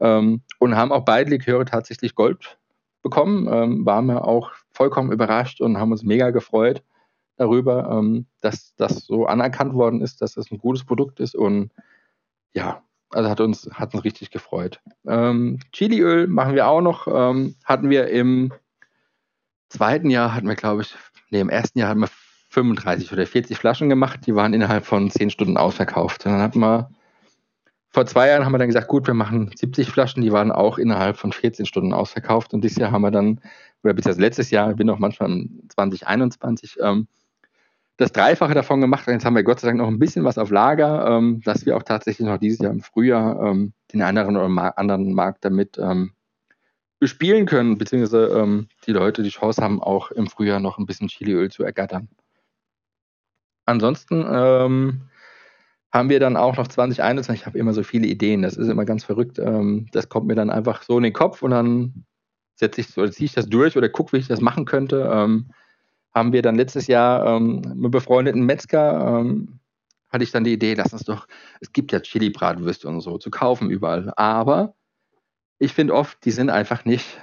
Ähm, 0.00 0.42
und 0.58 0.76
haben 0.76 0.92
auch 0.92 1.04
beide 1.04 1.30
Liköre 1.30 1.64
tatsächlich 1.64 2.14
Gold 2.14 2.58
bekommen. 3.02 3.48
Ähm, 3.50 3.86
waren 3.86 4.06
wir 4.06 4.24
auch 4.24 4.52
vollkommen 4.72 5.12
überrascht 5.12 5.60
und 5.60 5.78
haben 5.78 5.92
uns 5.92 6.02
mega 6.02 6.30
gefreut 6.30 6.82
darüber, 7.36 7.88
ähm, 7.90 8.26
dass 8.40 8.74
das 8.76 9.06
so 9.06 9.26
anerkannt 9.26 9.74
worden 9.74 10.00
ist, 10.00 10.20
dass 10.20 10.34
das 10.34 10.50
ein 10.50 10.58
gutes 10.58 10.84
Produkt 10.84 11.20
ist 11.20 11.34
und 11.34 11.70
ja, 12.52 12.82
also 13.10 13.30
hat 13.30 13.40
uns, 13.40 13.68
hat 13.72 13.94
uns 13.94 14.04
richtig 14.04 14.30
gefreut. 14.30 14.80
Ähm, 15.06 15.60
Chiliöl 15.72 16.26
machen 16.26 16.54
wir 16.54 16.66
auch 16.66 16.80
noch. 16.80 17.06
Ähm, 17.06 17.56
hatten 17.64 17.90
wir 17.90 18.08
im 18.08 18.52
zweiten 19.68 20.10
Jahr, 20.10 20.34
hatten 20.34 20.48
wir, 20.48 20.56
glaube 20.56 20.82
ich, 20.82 20.94
nee, 21.30 21.40
im 21.40 21.48
ersten 21.48 21.78
Jahr 21.78 21.90
hatten 21.90 22.00
wir 22.00 22.10
35 22.50 23.12
oder 23.12 23.26
40 23.26 23.56
Flaschen 23.56 23.88
gemacht. 23.88 24.26
Die 24.26 24.34
waren 24.34 24.54
innerhalb 24.54 24.86
von 24.86 25.10
10 25.10 25.30
Stunden 25.30 25.56
ausverkauft. 25.56 26.24
Und 26.24 26.32
dann 26.32 26.42
hatten 26.42 26.60
wir, 26.60 26.90
vor 27.90 28.06
zwei 28.06 28.28
Jahren 28.28 28.44
haben 28.44 28.52
wir 28.52 28.58
dann 28.58 28.68
gesagt, 28.68 28.88
gut, 28.88 29.06
wir 29.06 29.14
machen 29.14 29.50
70 29.54 29.90
Flaschen. 29.90 30.22
Die 30.22 30.32
waren 30.32 30.52
auch 30.52 30.78
innerhalb 30.78 31.16
von 31.16 31.32
14 31.32 31.66
Stunden 31.66 31.92
ausverkauft. 31.92 32.54
Und 32.54 32.62
dieses 32.62 32.78
Jahr 32.78 32.92
haben 32.92 33.02
wir 33.02 33.10
dann, 33.10 33.40
oder 33.82 33.94
bis 33.94 34.04
letztes 34.04 34.50
Jahr, 34.50 34.70
ich 34.70 34.76
bin 34.76 34.90
auch 34.90 34.98
manchmal 34.98 35.46
2021, 35.68 36.78
ähm, 36.82 37.06
das 37.98 38.12
Dreifache 38.12 38.54
davon 38.54 38.80
gemacht. 38.80 39.06
Jetzt 39.08 39.24
haben 39.24 39.34
wir 39.34 39.42
Gott 39.42 39.60
sei 39.60 39.68
Dank 39.68 39.78
noch 39.78 39.88
ein 39.88 39.98
bisschen 39.98 40.24
was 40.24 40.38
auf 40.38 40.50
Lager, 40.50 41.06
ähm, 41.08 41.40
dass 41.44 41.66
wir 41.66 41.76
auch 41.76 41.82
tatsächlich 41.82 42.26
noch 42.26 42.38
dieses 42.38 42.60
Jahr 42.60 42.72
im 42.72 42.80
Frühjahr 42.80 43.42
ähm, 43.44 43.72
den 43.92 44.02
einen 44.02 44.36
oder 44.36 44.78
anderen 44.78 45.12
Markt 45.12 45.44
damit 45.44 45.78
ähm, 45.78 46.12
bespielen 47.00 47.44
können, 47.44 47.76
beziehungsweise 47.76 48.26
ähm, 48.38 48.68
die 48.86 48.92
Leute 48.92 49.22
die 49.24 49.30
Chance 49.30 49.62
haben, 49.62 49.82
auch 49.82 50.12
im 50.12 50.28
Frühjahr 50.28 50.60
noch 50.60 50.78
ein 50.78 50.86
bisschen 50.86 51.08
Chiliöl 51.08 51.50
zu 51.50 51.64
ergattern. 51.64 52.08
Ansonsten 53.66 54.24
ähm, 54.28 55.02
haben 55.92 56.08
wir 56.08 56.20
dann 56.20 56.36
auch 56.36 56.56
noch 56.56 56.68
2021, 56.68 57.42
ich 57.42 57.46
habe 57.46 57.58
immer 57.58 57.72
so 57.72 57.82
viele 57.82 58.06
Ideen, 58.06 58.42
das 58.42 58.56
ist 58.56 58.68
immer 58.68 58.84
ganz 58.84 59.02
verrückt, 59.02 59.40
ähm, 59.40 59.88
das 59.90 60.08
kommt 60.08 60.28
mir 60.28 60.36
dann 60.36 60.50
einfach 60.50 60.82
so 60.82 60.96
in 60.98 61.02
den 61.02 61.12
Kopf 61.12 61.42
und 61.42 61.50
dann 61.50 62.04
setze 62.54 62.80
ich 62.80 62.92
ziehe 62.92 63.26
ich 63.26 63.34
das 63.34 63.48
durch 63.48 63.76
oder 63.76 63.88
gucke, 63.88 64.12
wie 64.12 64.20
ich 64.20 64.28
das 64.28 64.40
machen 64.40 64.66
könnte 64.66 65.10
haben 66.14 66.32
wir 66.32 66.42
dann 66.42 66.56
letztes 66.56 66.86
Jahr 66.86 67.26
ähm, 67.26 67.62
mit 67.74 67.90
befreundeten 67.90 68.42
Metzger, 68.44 69.20
ähm, 69.20 69.60
hatte 70.10 70.24
ich 70.24 70.30
dann 70.30 70.44
die 70.44 70.52
Idee, 70.52 70.74
lass 70.74 70.92
uns 70.92 71.04
doch, 71.04 71.26
es 71.60 71.72
gibt 71.72 71.92
ja 71.92 72.00
Chili-Bratwürste 72.00 72.88
und 72.88 73.00
so 73.00 73.18
zu 73.18 73.30
kaufen 73.30 73.70
überall. 73.70 74.12
Aber 74.16 74.74
ich 75.58 75.74
finde 75.74 75.94
oft, 75.94 76.24
die 76.24 76.30
sind 76.30 76.50
einfach 76.50 76.84
nicht 76.84 77.20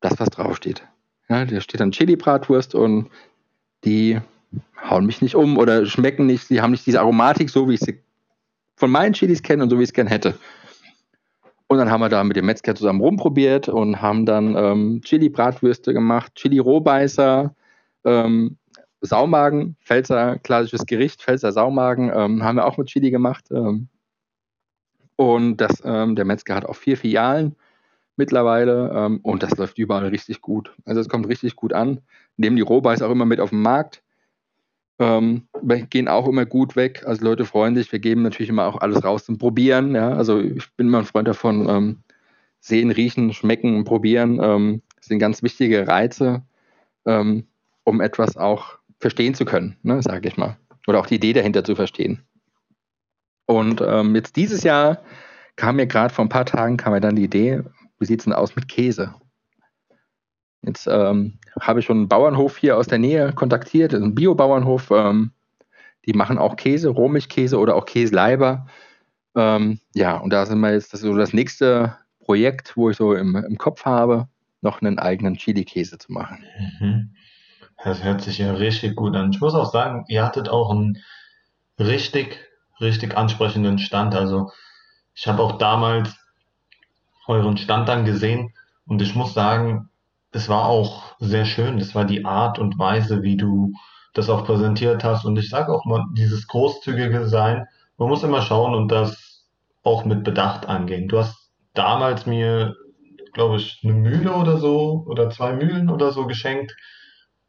das, 0.00 0.18
was 0.18 0.28
draufsteht. 0.28 0.86
Ja, 1.28 1.44
da 1.44 1.60
steht 1.60 1.80
dann 1.80 1.92
Chili-Bratwurst 1.92 2.74
und 2.74 3.10
die 3.84 4.20
hauen 4.82 5.06
mich 5.06 5.22
nicht 5.22 5.34
um 5.34 5.58
oder 5.58 5.86
schmecken 5.86 6.26
nicht, 6.26 6.50
die 6.50 6.60
haben 6.60 6.70
nicht 6.70 6.86
diese 6.86 7.00
Aromatik, 7.00 7.50
so 7.50 7.68
wie 7.68 7.74
ich 7.74 7.80
sie 7.80 8.02
von 8.76 8.90
meinen 8.90 9.12
Chilis 9.12 9.42
kenne 9.42 9.62
und 9.62 9.70
so 9.70 9.78
wie 9.78 9.82
ich 9.82 9.90
es 9.90 9.94
gern 9.94 10.06
hätte. 10.06 10.38
Und 11.66 11.78
dann 11.78 11.90
haben 11.90 12.00
wir 12.00 12.08
da 12.08 12.24
mit 12.24 12.36
dem 12.36 12.46
Metzger 12.46 12.74
zusammen 12.74 13.00
rumprobiert 13.00 13.68
und 13.68 14.00
haben 14.00 14.24
dann 14.24 14.56
ähm, 14.56 15.00
Chili-Bratwürste 15.02 15.92
gemacht, 15.92 16.34
Chili-Rohbeißer, 16.34 17.54
ähm, 18.04 18.58
Saumagen, 19.00 19.76
Pfälzer 19.84 20.38
klassisches 20.38 20.86
Gericht, 20.86 21.22
Pfälzer 21.22 21.52
Saumagen, 21.52 22.10
ähm, 22.14 22.42
haben 22.42 22.56
wir 22.56 22.66
auch 22.66 22.78
mit 22.78 22.88
Chili 22.88 23.10
gemacht. 23.10 23.44
Ähm, 23.50 23.88
und 25.16 25.56
das, 25.58 25.82
ähm, 25.84 26.16
der 26.16 26.24
Metzger 26.24 26.54
hat 26.54 26.66
auch 26.66 26.76
vier 26.76 26.96
Filialen 26.96 27.56
mittlerweile 28.16 28.92
ähm, 28.94 29.20
und 29.22 29.42
das 29.42 29.56
läuft 29.56 29.78
überall 29.78 30.06
richtig 30.08 30.40
gut. 30.40 30.74
Also 30.84 31.00
es 31.00 31.08
kommt 31.08 31.28
richtig 31.28 31.56
gut 31.56 31.72
an. 31.72 32.00
Nehmen 32.36 32.56
die 32.56 32.62
Rohbeiß 32.62 33.02
auch 33.02 33.10
immer 33.10 33.24
mit 33.24 33.40
auf 33.40 33.50
den 33.50 33.62
Markt. 33.62 34.02
Ähm, 34.98 35.48
wir 35.62 35.82
gehen 35.82 36.08
auch 36.08 36.26
immer 36.26 36.46
gut 36.46 36.74
weg. 36.74 37.04
Also 37.06 37.24
Leute 37.24 37.44
freuen 37.44 37.76
sich. 37.76 37.90
Wir 37.92 38.00
geben 38.00 38.22
natürlich 38.22 38.48
immer 38.50 38.66
auch 38.66 38.80
alles 38.80 39.04
raus 39.04 39.24
zum 39.24 39.38
Probieren. 39.38 39.94
Ja? 39.94 40.10
Also 40.10 40.40
ich 40.40 40.72
bin 40.76 40.88
immer 40.88 40.98
ein 40.98 41.04
Freund 41.04 41.28
davon, 41.28 42.02
sehen, 42.60 42.90
riechen, 42.90 43.32
schmecken, 43.32 43.84
probieren. 43.84 44.40
Ähm, 44.42 44.82
das 44.96 45.06
sind 45.06 45.18
ganz 45.18 45.42
wichtige 45.42 45.86
Reize. 45.86 46.42
Ähm, 47.06 47.47
um 47.88 48.00
etwas 48.00 48.36
auch 48.36 48.78
verstehen 49.00 49.34
zu 49.34 49.44
können, 49.44 49.76
ne, 49.82 50.02
sage 50.02 50.28
ich 50.28 50.36
mal. 50.36 50.56
Oder 50.86 51.00
auch 51.00 51.06
die 51.06 51.16
Idee 51.16 51.32
dahinter 51.32 51.64
zu 51.64 51.74
verstehen. 51.74 52.22
Und 53.46 53.80
ähm, 53.80 54.14
jetzt 54.14 54.36
dieses 54.36 54.62
Jahr 54.62 55.02
kam 55.56 55.76
mir 55.76 55.86
gerade 55.86 56.12
vor 56.12 56.24
ein 56.24 56.28
paar 56.28 56.44
Tagen 56.44 56.76
kam 56.76 56.92
mir 56.92 57.00
dann 57.00 57.16
die 57.16 57.24
Idee, 57.24 57.62
wie 57.98 58.04
sieht 58.04 58.20
es 58.20 58.24
denn 58.24 58.34
aus 58.34 58.54
mit 58.54 58.68
Käse? 58.68 59.14
Jetzt 60.62 60.86
ähm, 60.86 61.38
habe 61.60 61.80
ich 61.80 61.86
schon 61.86 61.98
einen 61.98 62.08
Bauernhof 62.08 62.58
hier 62.58 62.76
aus 62.76 62.86
der 62.86 62.98
Nähe 62.98 63.32
kontaktiert, 63.32 63.94
einen 63.94 64.14
Bio-Bauernhof. 64.14 64.90
Ähm, 64.90 65.32
die 66.06 66.12
machen 66.12 66.38
auch 66.38 66.56
Käse, 66.56 66.90
Rohmilchkäse 66.90 67.58
oder 67.58 67.74
auch 67.74 67.86
Käseleiber. 67.86 68.66
Ähm, 69.34 69.80
ja, 69.94 70.16
und 70.18 70.30
da 70.32 70.46
sind 70.46 70.60
wir 70.60 70.72
jetzt, 70.72 70.92
das 70.92 71.00
so 71.00 71.14
das 71.14 71.32
nächste 71.32 71.96
Projekt, 72.20 72.76
wo 72.76 72.90
ich 72.90 72.96
so 72.96 73.14
im, 73.14 73.36
im 73.36 73.56
Kopf 73.56 73.84
habe, 73.84 74.28
noch 74.60 74.82
einen 74.82 74.98
eigenen 74.98 75.36
Chili-Käse 75.36 75.98
zu 75.98 76.12
machen. 76.12 76.44
Mhm. 76.80 77.14
Das 77.82 78.02
hört 78.02 78.22
sich 78.22 78.38
ja 78.38 78.52
richtig 78.52 78.96
gut 78.96 79.14
an. 79.14 79.30
Ich 79.32 79.40
muss 79.40 79.54
auch 79.54 79.70
sagen, 79.70 80.04
ihr 80.08 80.24
hattet 80.24 80.48
auch 80.48 80.70
einen 80.70 80.98
richtig, 81.78 82.38
richtig 82.80 83.16
ansprechenden 83.16 83.78
Stand. 83.78 84.14
Also 84.14 84.50
ich 85.14 85.26
habe 85.26 85.42
auch 85.42 85.58
damals 85.58 86.16
euren 87.26 87.56
Stand 87.56 87.88
dann 87.88 88.04
gesehen 88.04 88.52
und 88.86 89.02
ich 89.02 89.14
muss 89.14 89.34
sagen, 89.34 89.90
es 90.32 90.48
war 90.48 90.66
auch 90.66 91.14
sehr 91.18 91.44
schön. 91.44 91.78
Das 91.78 91.94
war 91.94 92.04
die 92.04 92.24
Art 92.24 92.58
und 92.58 92.78
Weise, 92.78 93.22
wie 93.22 93.36
du 93.36 93.72
das 94.14 94.28
auch 94.28 94.44
präsentiert 94.44 95.04
hast. 95.04 95.24
Und 95.24 95.38
ich 95.38 95.48
sage 95.48 95.72
auch 95.72 95.84
mal, 95.84 96.04
dieses 96.12 96.46
großzügige 96.48 97.28
Sein, 97.28 97.66
man 97.96 98.08
muss 98.08 98.22
immer 98.22 98.42
schauen 98.42 98.74
und 98.74 98.88
das 98.88 99.46
auch 99.82 100.04
mit 100.04 100.24
Bedacht 100.24 100.66
angehen. 100.66 101.08
Du 101.08 101.18
hast 101.18 101.50
damals 101.74 102.26
mir, 102.26 102.74
glaube 103.32 103.56
ich, 103.56 103.80
eine 103.84 103.92
Mühle 103.92 104.34
oder 104.34 104.58
so 104.58 105.04
oder 105.06 105.30
zwei 105.30 105.52
Mühlen 105.52 105.88
oder 105.90 106.12
so 106.12 106.26
geschenkt. 106.26 106.74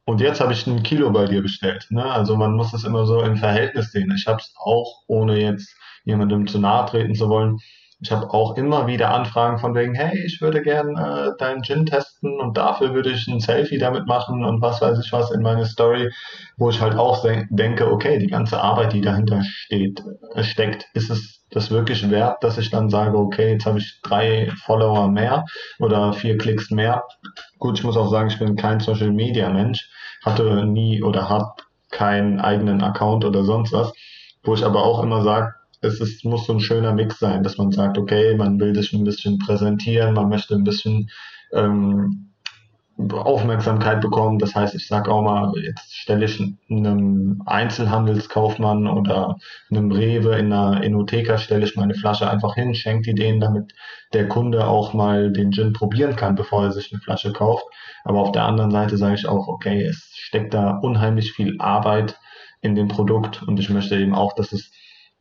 Und 0.10 0.22
jetzt 0.22 0.42
habe 0.42 0.54
ich 0.54 0.66
ein 0.66 0.82
Kilo 0.82 1.12
bei 1.12 1.26
dir 1.26 1.44
bestellt. 1.44 1.86
Ne? 1.92 2.04
Also 2.04 2.36
man 2.36 2.56
muss 2.56 2.74
es 2.74 2.84
immer 2.84 3.06
so 3.06 3.22
im 3.22 3.36
Verhältnis 3.36 3.92
sehen. 3.92 4.12
Ich 4.18 4.26
habe 4.26 4.40
es 4.40 4.52
auch, 4.58 5.04
ohne 5.06 5.40
jetzt 5.40 5.76
jemandem 6.04 6.48
zu 6.48 6.58
nahe 6.58 6.88
treten 6.88 7.14
zu 7.14 7.30
wollen, 7.30 7.60
ich 8.02 8.12
habe 8.12 8.34
auch 8.34 8.56
immer 8.56 8.88
wieder 8.88 9.14
Anfragen 9.14 9.60
von 9.60 9.76
wegen, 9.76 9.94
hey, 9.94 10.18
ich 10.26 10.42
würde 10.42 10.64
gern 10.64 10.96
äh, 10.96 11.38
deinen 11.38 11.64
Gin 11.64 11.86
testen 11.86 12.40
und 12.40 12.58
dafür 12.58 12.96
würde 12.96 13.12
ich 13.12 13.28
ein 13.28 13.40
Selfie 13.40 13.78
damit 13.78 14.08
machen 14.08 14.44
und 14.44 14.62
was 14.62 14.82
weiß 14.82 14.98
ich 15.06 15.12
was 15.12 15.30
in 15.32 15.44
meine 15.44 15.66
Story, 15.66 16.10
wo 16.58 16.70
ich 16.70 16.82
halt 16.82 16.96
auch 16.96 17.24
denke, 17.50 17.92
okay, 17.92 18.18
die 18.18 18.28
ganze 18.28 18.62
Arbeit, 18.62 18.94
die 18.94 19.02
dahinter 19.02 19.44
steht, 19.44 20.02
äh, 20.34 20.44
steckt, 20.44 20.88
ist 20.94 21.10
es 21.10 21.44
das 21.52 21.72
wirklich 21.72 22.10
wert, 22.10 22.44
dass 22.44 22.58
ich 22.58 22.70
dann 22.70 22.90
sage, 22.90 23.18
okay, 23.18 23.52
jetzt 23.54 23.66
habe 23.66 23.80
ich 23.80 24.00
drei 24.02 24.50
Follower 24.64 25.10
mehr 25.10 25.46
oder 25.80 26.14
vier 26.14 26.38
Klicks 26.38 26.72
mehr. 26.72 27.04
Gut, 27.58 27.80
ich 27.80 27.84
muss 27.84 27.98
auch 27.98 28.10
sagen, 28.10 28.30
ich 28.30 28.40
bin 28.40 28.56
kein 28.56 28.80
Social 28.80 29.12
Media 29.12 29.50
Mensch, 29.50 29.90
hatte 30.24 30.66
nie 30.66 31.02
oder 31.04 31.30
habe 31.30 31.54
keinen 31.92 32.40
eigenen 32.40 32.82
Account 32.82 33.26
oder 33.26 33.44
sonst 33.44 33.74
was, 33.74 33.92
wo 34.44 34.54
ich 34.54 34.64
aber 34.64 34.84
auch 34.84 35.04
immer 35.04 35.24
sage, 35.24 35.54
es 35.82 36.00
ist, 36.00 36.26
muss 36.26 36.46
so 36.46 36.54
ein 36.54 36.60
schöner 36.60 36.94
Mix 36.94 37.20
sein, 37.20 37.44
dass 37.44 37.58
man 37.58 37.72
sagt, 37.72 37.98
okay, 37.98 38.36
man 38.36 38.60
will 38.60 38.76
sich 38.76 38.94
ein 38.94 39.06
bisschen 39.06 39.40
präsentieren, 39.40 40.14
man 40.14 40.30
möchte 40.30 40.56
ein 40.56 40.64
bisschen 40.64 41.10
ähm, 41.54 42.29
Aufmerksamkeit 43.12 44.02
bekommen. 44.02 44.40
Das 44.40 44.56
heißt, 44.56 44.76
ich 44.76 44.88
sage 44.88 45.12
auch 45.12 45.22
mal, 45.22 45.54
jetzt 45.64 45.96
stelle 45.96 46.26
ich 46.26 46.42
einem 46.70 47.42
Einzelhandelskaufmann 47.46 48.88
oder 48.88 49.38
einem 49.72 49.92
Rewe 49.92 50.36
in 50.38 50.52
einer 50.52 50.84
Inotheka, 50.84 51.38
stelle 51.38 51.66
ich 51.66 51.76
meine 51.76 51.94
Flasche 51.94 52.30
einfach 52.30 52.56
hin, 52.56 52.76
schenke 52.76 53.14
die 53.14 53.16
denen, 53.16 53.40
damit 53.40 53.74
der 54.14 54.28
Kunde 54.28 54.68
auch 54.68 54.94
mal 54.94 55.32
den 55.32 55.52
Gin 55.52 55.72
probieren 55.74 56.16
kann, 56.16 56.36
bevor 56.36 56.64
er 56.64 56.72
sich 56.72 56.92
eine 56.92 57.02
Flasche 57.02 57.32
kauft. 57.32 57.64
Aber 58.04 58.20
auf 58.20 58.32
der 58.34 58.44
anderen 58.44 58.72
Seite 58.72 58.98
sage 58.98 59.16
ich 59.16 59.28
auch, 59.28 59.48
okay, 59.48 59.84
es 59.84 60.10
steckt 60.14 60.54
da 60.54 60.78
unheimlich 60.78 61.32
viel 61.32 61.56
Arbeit 61.60 62.20
in 62.62 62.76
dem 62.76 62.90
Produkt 62.90 63.44
und 63.44 63.60
ich 63.60 63.70
möchte 63.70 63.98
eben 63.98 64.14
auch, 64.14 64.34
dass 64.34 64.52
es 64.52 64.72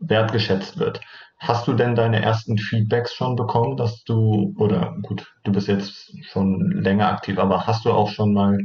wertgeschätzt 0.00 0.78
wird. 0.78 1.00
Hast 1.38 1.68
du 1.68 1.72
denn 1.72 1.94
deine 1.94 2.20
ersten 2.20 2.58
Feedbacks 2.58 3.14
schon 3.14 3.36
bekommen, 3.36 3.76
dass 3.76 4.02
du, 4.04 4.54
oder 4.58 4.96
gut, 5.02 5.32
du 5.44 5.52
bist 5.52 5.68
jetzt 5.68 6.12
schon 6.26 6.72
länger 6.72 7.08
aktiv, 7.08 7.38
aber 7.38 7.66
hast 7.66 7.84
du 7.84 7.92
auch 7.92 8.10
schon 8.10 8.32
mal 8.32 8.58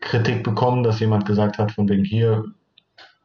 Kritik 0.00 0.44
bekommen, 0.44 0.82
dass 0.82 1.00
jemand 1.00 1.26
gesagt 1.26 1.58
hat, 1.58 1.72
von 1.72 1.88
wegen 1.88 2.04
hier 2.04 2.44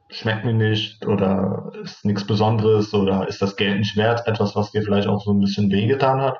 schmeckt 0.10 0.46
mir 0.46 0.54
nicht 0.54 1.06
oder 1.06 1.72
ist 1.84 2.06
nichts 2.06 2.26
Besonderes 2.26 2.94
oder 2.94 3.28
ist 3.28 3.42
das 3.42 3.56
Geld 3.56 3.80
nicht 3.80 3.96
wert? 3.96 4.26
Etwas, 4.28 4.56
was 4.56 4.72
dir 4.72 4.82
vielleicht 4.82 5.08
auch 5.08 5.24
so 5.24 5.32
ein 5.32 5.40
bisschen 5.40 5.72
wehgetan 5.72 6.22
hat? 6.22 6.40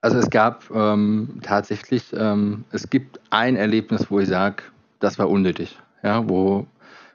Also 0.00 0.18
es 0.18 0.30
gab 0.30 0.68
ähm, 0.74 1.38
tatsächlich, 1.42 2.04
ähm, 2.12 2.64
es 2.72 2.90
gibt 2.90 3.20
ein 3.30 3.56
Erlebnis, 3.56 4.10
wo 4.10 4.18
ich 4.18 4.28
sage, 4.28 4.64
das 4.98 5.18
war 5.18 5.28
unnötig. 5.28 5.78
Ja, 6.02 6.28
wo 6.28 6.66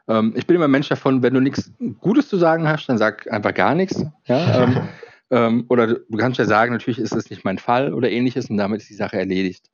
ähm, 0.08 0.34
ich 0.36 0.48
bin 0.48 0.56
immer 0.56 0.66
ein 0.66 0.72
Mensch 0.72 0.90
davon, 0.90 1.22
wenn 1.22 1.34
du 1.34 1.40
nichts 1.40 1.72
Gutes 2.00 2.30
zu 2.30 2.38
sagen 2.38 2.68
hast, 2.68 2.88
dann 2.88 2.98
sag 2.98 3.32
einfach 3.32 3.54
gar 3.54 3.76
nichts. 3.76 4.06
Ja? 4.26 4.64
ähm, 4.64 4.88
ähm, 5.30 5.66
oder 5.70 5.88
du 5.88 6.18
kannst 6.18 6.40
ja 6.40 6.46
sagen, 6.46 6.72
natürlich 6.72 7.00
ist 7.00 7.16
das 7.16 7.30
nicht 7.30 7.44
mein 7.44 7.58
Fall 7.58 7.94
oder 7.94 8.10
ähnliches 8.10 8.50
und 8.50 8.58
damit 8.58 8.82
ist 8.82 8.90
die 8.90 8.96
Sache 8.96 9.18
erledigt. 9.18 9.70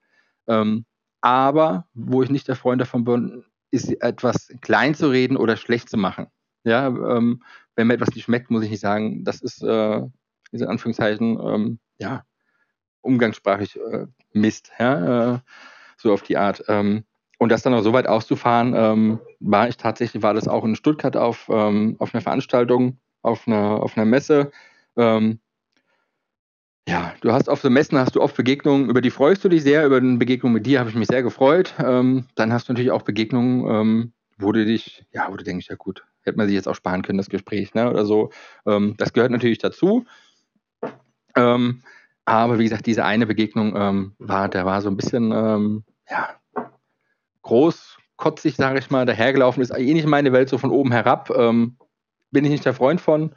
Ähm, 0.48 0.86
aber 1.22 1.88
wo 1.94 2.22
ich 2.24 2.30
nicht 2.30 2.48
der 2.48 2.56
Freund 2.56 2.82
davon 2.82 3.06
bin, 3.06 3.46
ist 3.72 3.90
etwas 4.02 4.50
klein 4.62 4.94
zu 4.94 5.10
reden 5.10 5.38
oder 5.38 5.58
schlecht 5.58 5.90
zu 5.90 5.98
machen. 5.98 6.28
Ja, 6.64 6.88
ähm, 6.88 7.44
wenn 7.76 7.88
mir 7.88 7.96
etwas 7.96 8.14
nicht 8.14 8.26
schmeckt, 8.26 8.52
muss 8.52 8.64
ich 8.64 8.70
nicht 8.70 8.80
sagen, 8.80 9.24
das 9.24 9.42
ist, 9.42 9.64
äh, 9.64 10.02
in 10.52 10.64
Anführungszeichen, 10.64 11.40
ähm, 11.40 11.80
ja, 11.98 12.24
umgangssprachlich 13.02 13.78
äh, 13.78 14.08
Mist, 14.34 14.72
ja, 14.80 15.36
äh, 15.36 15.40
so 15.98 16.14
auf 16.14 16.22
die 16.22 16.38
Art. 16.38 16.64
Ähm, 16.68 17.06
und 17.44 17.50
das 17.50 17.62
dann 17.62 17.74
auch 17.74 17.82
so 17.82 17.92
weit 17.92 18.08
auszufahren, 18.08 18.74
ähm, 18.74 19.20
war 19.42 19.68
ich 19.68 19.76
tatsächlich, 19.76 20.24
war 20.24 20.34
das 20.34 20.48
auch 20.48 20.64
in 20.64 20.78
Stuttgart 20.78 21.18
auf, 21.18 21.50
ähm, 21.52 21.98
auf 22.00 22.14
einer 22.14 22.22
Veranstaltung, 22.22 23.00
auf 23.22 23.48
einer, 23.48 23.84
auf 23.84 23.98
einer 23.98 24.06
Messe. 24.06 24.52
Ähm, 24.96 25.40
ja, 26.88 27.14
du 27.22 27.34
hast 27.34 27.50
auf 27.50 27.62
so 27.62 27.70
Messen 27.70 27.98
hast 27.98 28.16
du 28.16 28.22
oft 28.22 28.36
Begegnungen, 28.38 28.90
über 28.90 29.02
die 29.02 29.10
freust 29.10 29.44
du 29.44 29.50
dich 29.50 29.64
sehr, 29.64 29.86
über 29.86 29.98
eine 29.98 30.18
Begegnung 30.18 30.54
mit 30.54 30.66
dir 30.66 30.80
habe 30.80 30.90
ich 30.90 30.96
mich 30.96 31.08
sehr 31.08 31.22
gefreut. 31.22 31.74
Ähm, 31.80 32.28
dann 32.36 32.54
hast 32.54 32.68
du 32.68 32.74
natürlich 32.74 32.92
auch 32.92 33.02
Begegnungen, 33.02 33.68
ähm, 33.70 34.14
wo 34.38 34.54
du 34.54 34.66
dich, 34.66 35.06
ja, 35.12 35.28
wo 35.30 35.36
du 35.36 35.44
denkst, 35.44 35.68
ja 35.70 35.76
gut, 35.76 36.06
hätte 36.22 36.38
man 36.38 36.48
sich 36.48 36.56
jetzt 36.56 36.68
auch 36.68 36.76
sparen 36.76 37.02
können, 37.02 37.18
das 37.18 37.30
Gespräch, 37.30 37.74
ne, 37.74 37.90
oder 37.90 38.06
so. 38.06 38.32
Ähm, 38.66 38.96
das 38.98 39.12
gehört 39.12 39.32
natürlich 39.32 39.60
dazu. 39.60 40.06
aber 41.36 42.60
wie 42.60 42.64
gesagt, 42.64 42.86
diese 42.86 43.04
eine 43.04 43.26
Begegnung 43.26 44.14
war, 44.20 44.48
der 44.48 44.66
war 44.66 44.82
so 44.82 44.90
ein 44.90 44.96
bisschen, 44.96 45.84
ja, 46.10 46.30
großkotzig, 47.44 48.56
sage 48.56 48.80
ich 48.80 48.90
mal, 48.90 49.06
dahergelaufen 49.06 49.62
ist. 49.62 49.72
Eh 49.72 49.94
nicht 49.94 50.08
meine 50.08 50.34
Welt, 50.34 50.50
so 50.50 50.58
von 50.58 50.72
oben 50.72 50.92
herab. 50.92 51.30
Ähm, 51.36 51.78
bin 52.32 52.44
ich 52.46 52.52
nicht 52.52 52.66
der 52.66 52.74
Freund 52.74 53.00
von. 53.00 53.34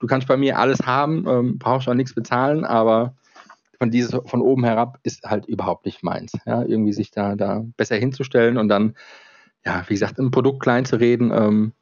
Du 0.00 0.06
kannst 0.06 0.26
bei 0.26 0.36
mir 0.36 0.58
alles 0.58 0.80
haben, 0.80 1.26
ähm, 1.28 1.58
brauchst 1.58 1.88
auch 1.88 1.94
nichts 1.94 2.14
bezahlen, 2.14 2.64
aber 2.64 3.14
von 3.78 3.90
dieses 3.90 4.18
von 4.26 4.42
oben 4.42 4.64
herab 4.64 4.98
ist 5.04 5.24
halt 5.24 5.46
überhaupt 5.46 5.86
nicht 5.86 6.02
meins. 6.02 6.32
Ja, 6.46 6.62
irgendwie 6.62 6.92
sich 6.92 7.10
da, 7.10 7.36
da 7.36 7.64
besser 7.76 7.96
hinzustellen 7.96 8.58
und 8.58 8.68
dann, 8.68 8.94
ja, 9.64 9.84
wie 9.86 9.94
gesagt, 9.94 10.18
ein 10.18 10.30
Produkt 10.30 10.62
klein 10.62 10.84
zu 10.84 10.96
reden. 10.96 11.30
Ähm, 11.32 11.72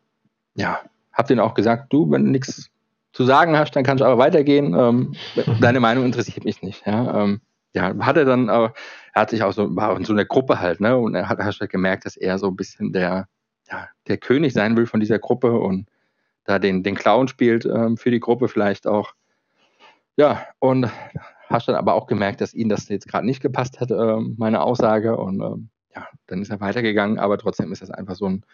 ja, 0.54 0.80
hab 1.12 1.26
denen 1.26 1.40
auch 1.40 1.54
gesagt, 1.54 1.92
du, 1.92 2.10
wenn 2.10 2.24
du 2.24 2.30
nichts 2.30 2.70
zu 3.12 3.24
sagen 3.24 3.56
hast, 3.56 3.74
dann 3.74 3.84
kannst 3.84 4.00
du 4.00 4.04
aber 4.04 4.18
weitergehen. 4.18 4.74
Ähm, 4.74 5.14
deine 5.60 5.80
Meinung 5.80 6.04
interessiert 6.04 6.44
mich 6.44 6.62
nicht. 6.62 6.86
Ja, 6.86 7.22
ähm, 7.22 7.40
ja, 7.78 7.96
hat 8.04 8.16
er 8.16 8.24
dann, 8.24 8.48
äh, 8.48 8.70
er 9.14 9.22
hat 9.22 9.30
sich 9.30 9.42
auch 9.44 9.52
so, 9.52 9.74
war 9.76 9.96
in 9.96 10.04
so 10.04 10.12
einer 10.12 10.24
Gruppe 10.24 10.60
halt, 10.60 10.80
ne? 10.80 10.96
Und 10.96 11.14
er 11.14 11.28
hat, 11.28 11.38
halt 11.38 11.70
gemerkt, 11.70 12.06
dass 12.06 12.16
er 12.16 12.38
so 12.38 12.48
ein 12.48 12.56
bisschen 12.56 12.92
der, 12.92 13.28
ja, 13.70 13.88
der 14.08 14.18
König 14.18 14.52
sein 14.52 14.76
will 14.76 14.86
von 14.86 14.98
dieser 14.98 15.20
Gruppe 15.20 15.52
und 15.52 15.88
da 16.44 16.58
den, 16.58 16.82
den 16.82 16.96
Clown 16.96 17.28
spielt 17.28 17.66
ähm, 17.66 17.96
für 17.96 18.10
die 18.10 18.20
Gruppe 18.20 18.48
vielleicht 18.48 18.86
auch. 18.86 19.12
Ja, 20.16 20.44
und 20.58 20.90
hast 21.48 21.68
dann 21.68 21.76
aber 21.76 21.94
auch 21.94 22.08
gemerkt, 22.08 22.40
dass 22.40 22.52
ihm 22.52 22.68
das 22.68 22.88
jetzt 22.88 23.06
gerade 23.06 23.26
nicht 23.26 23.40
gepasst 23.40 23.80
hat, 23.80 23.92
äh, 23.92 24.16
meine 24.36 24.62
Aussage. 24.62 25.16
Und 25.16 25.40
ähm, 25.40 25.68
ja, 25.94 26.08
dann 26.26 26.42
ist 26.42 26.50
er 26.50 26.60
weitergegangen, 26.60 27.20
aber 27.20 27.38
trotzdem 27.38 27.70
ist 27.70 27.82
das 27.82 27.92
einfach 27.92 28.16
so 28.16 28.26
ein, 28.26 28.44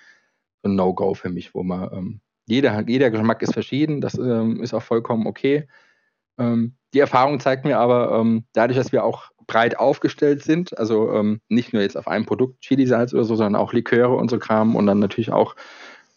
so 0.62 0.68
ein 0.68 0.74
No-Go 0.74 1.14
für 1.14 1.30
mich, 1.30 1.54
wo 1.54 1.62
man, 1.62 1.90
ähm, 1.92 2.20
jeder, 2.46 2.86
jeder 2.86 3.10
Geschmack 3.10 3.40
ist 3.40 3.54
verschieden, 3.54 4.02
das 4.02 4.18
ähm, 4.18 4.62
ist 4.62 4.74
auch 4.74 4.82
vollkommen 4.82 5.26
okay. 5.26 5.66
Ähm, 6.38 6.74
die 6.92 7.00
Erfahrung 7.00 7.40
zeigt 7.40 7.64
mir 7.64 7.78
aber, 7.78 8.18
ähm, 8.18 8.44
dadurch, 8.52 8.78
dass 8.78 8.92
wir 8.92 9.04
auch 9.04 9.30
breit 9.46 9.78
aufgestellt 9.78 10.42
sind, 10.42 10.76
also 10.78 11.12
ähm, 11.12 11.40
nicht 11.48 11.72
nur 11.72 11.82
jetzt 11.82 11.96
auf 11.96 12.08
einem 12.08 12.24
Produkt 12.24 12.60
Chili-Salz 12.60 13.12
oder 13.12 13.24
so, 13.24 13.36
sondern 13.36 13.60
auch 13.60 13.72
Liköre 13.72 14.14
und 14.14 14.30
so 14.30 14.38
Kram 14.38 14.76
und 14.76 14.86
dann 14.86 15.00
natürlich 15.00 15.32
auch 15.32 15.54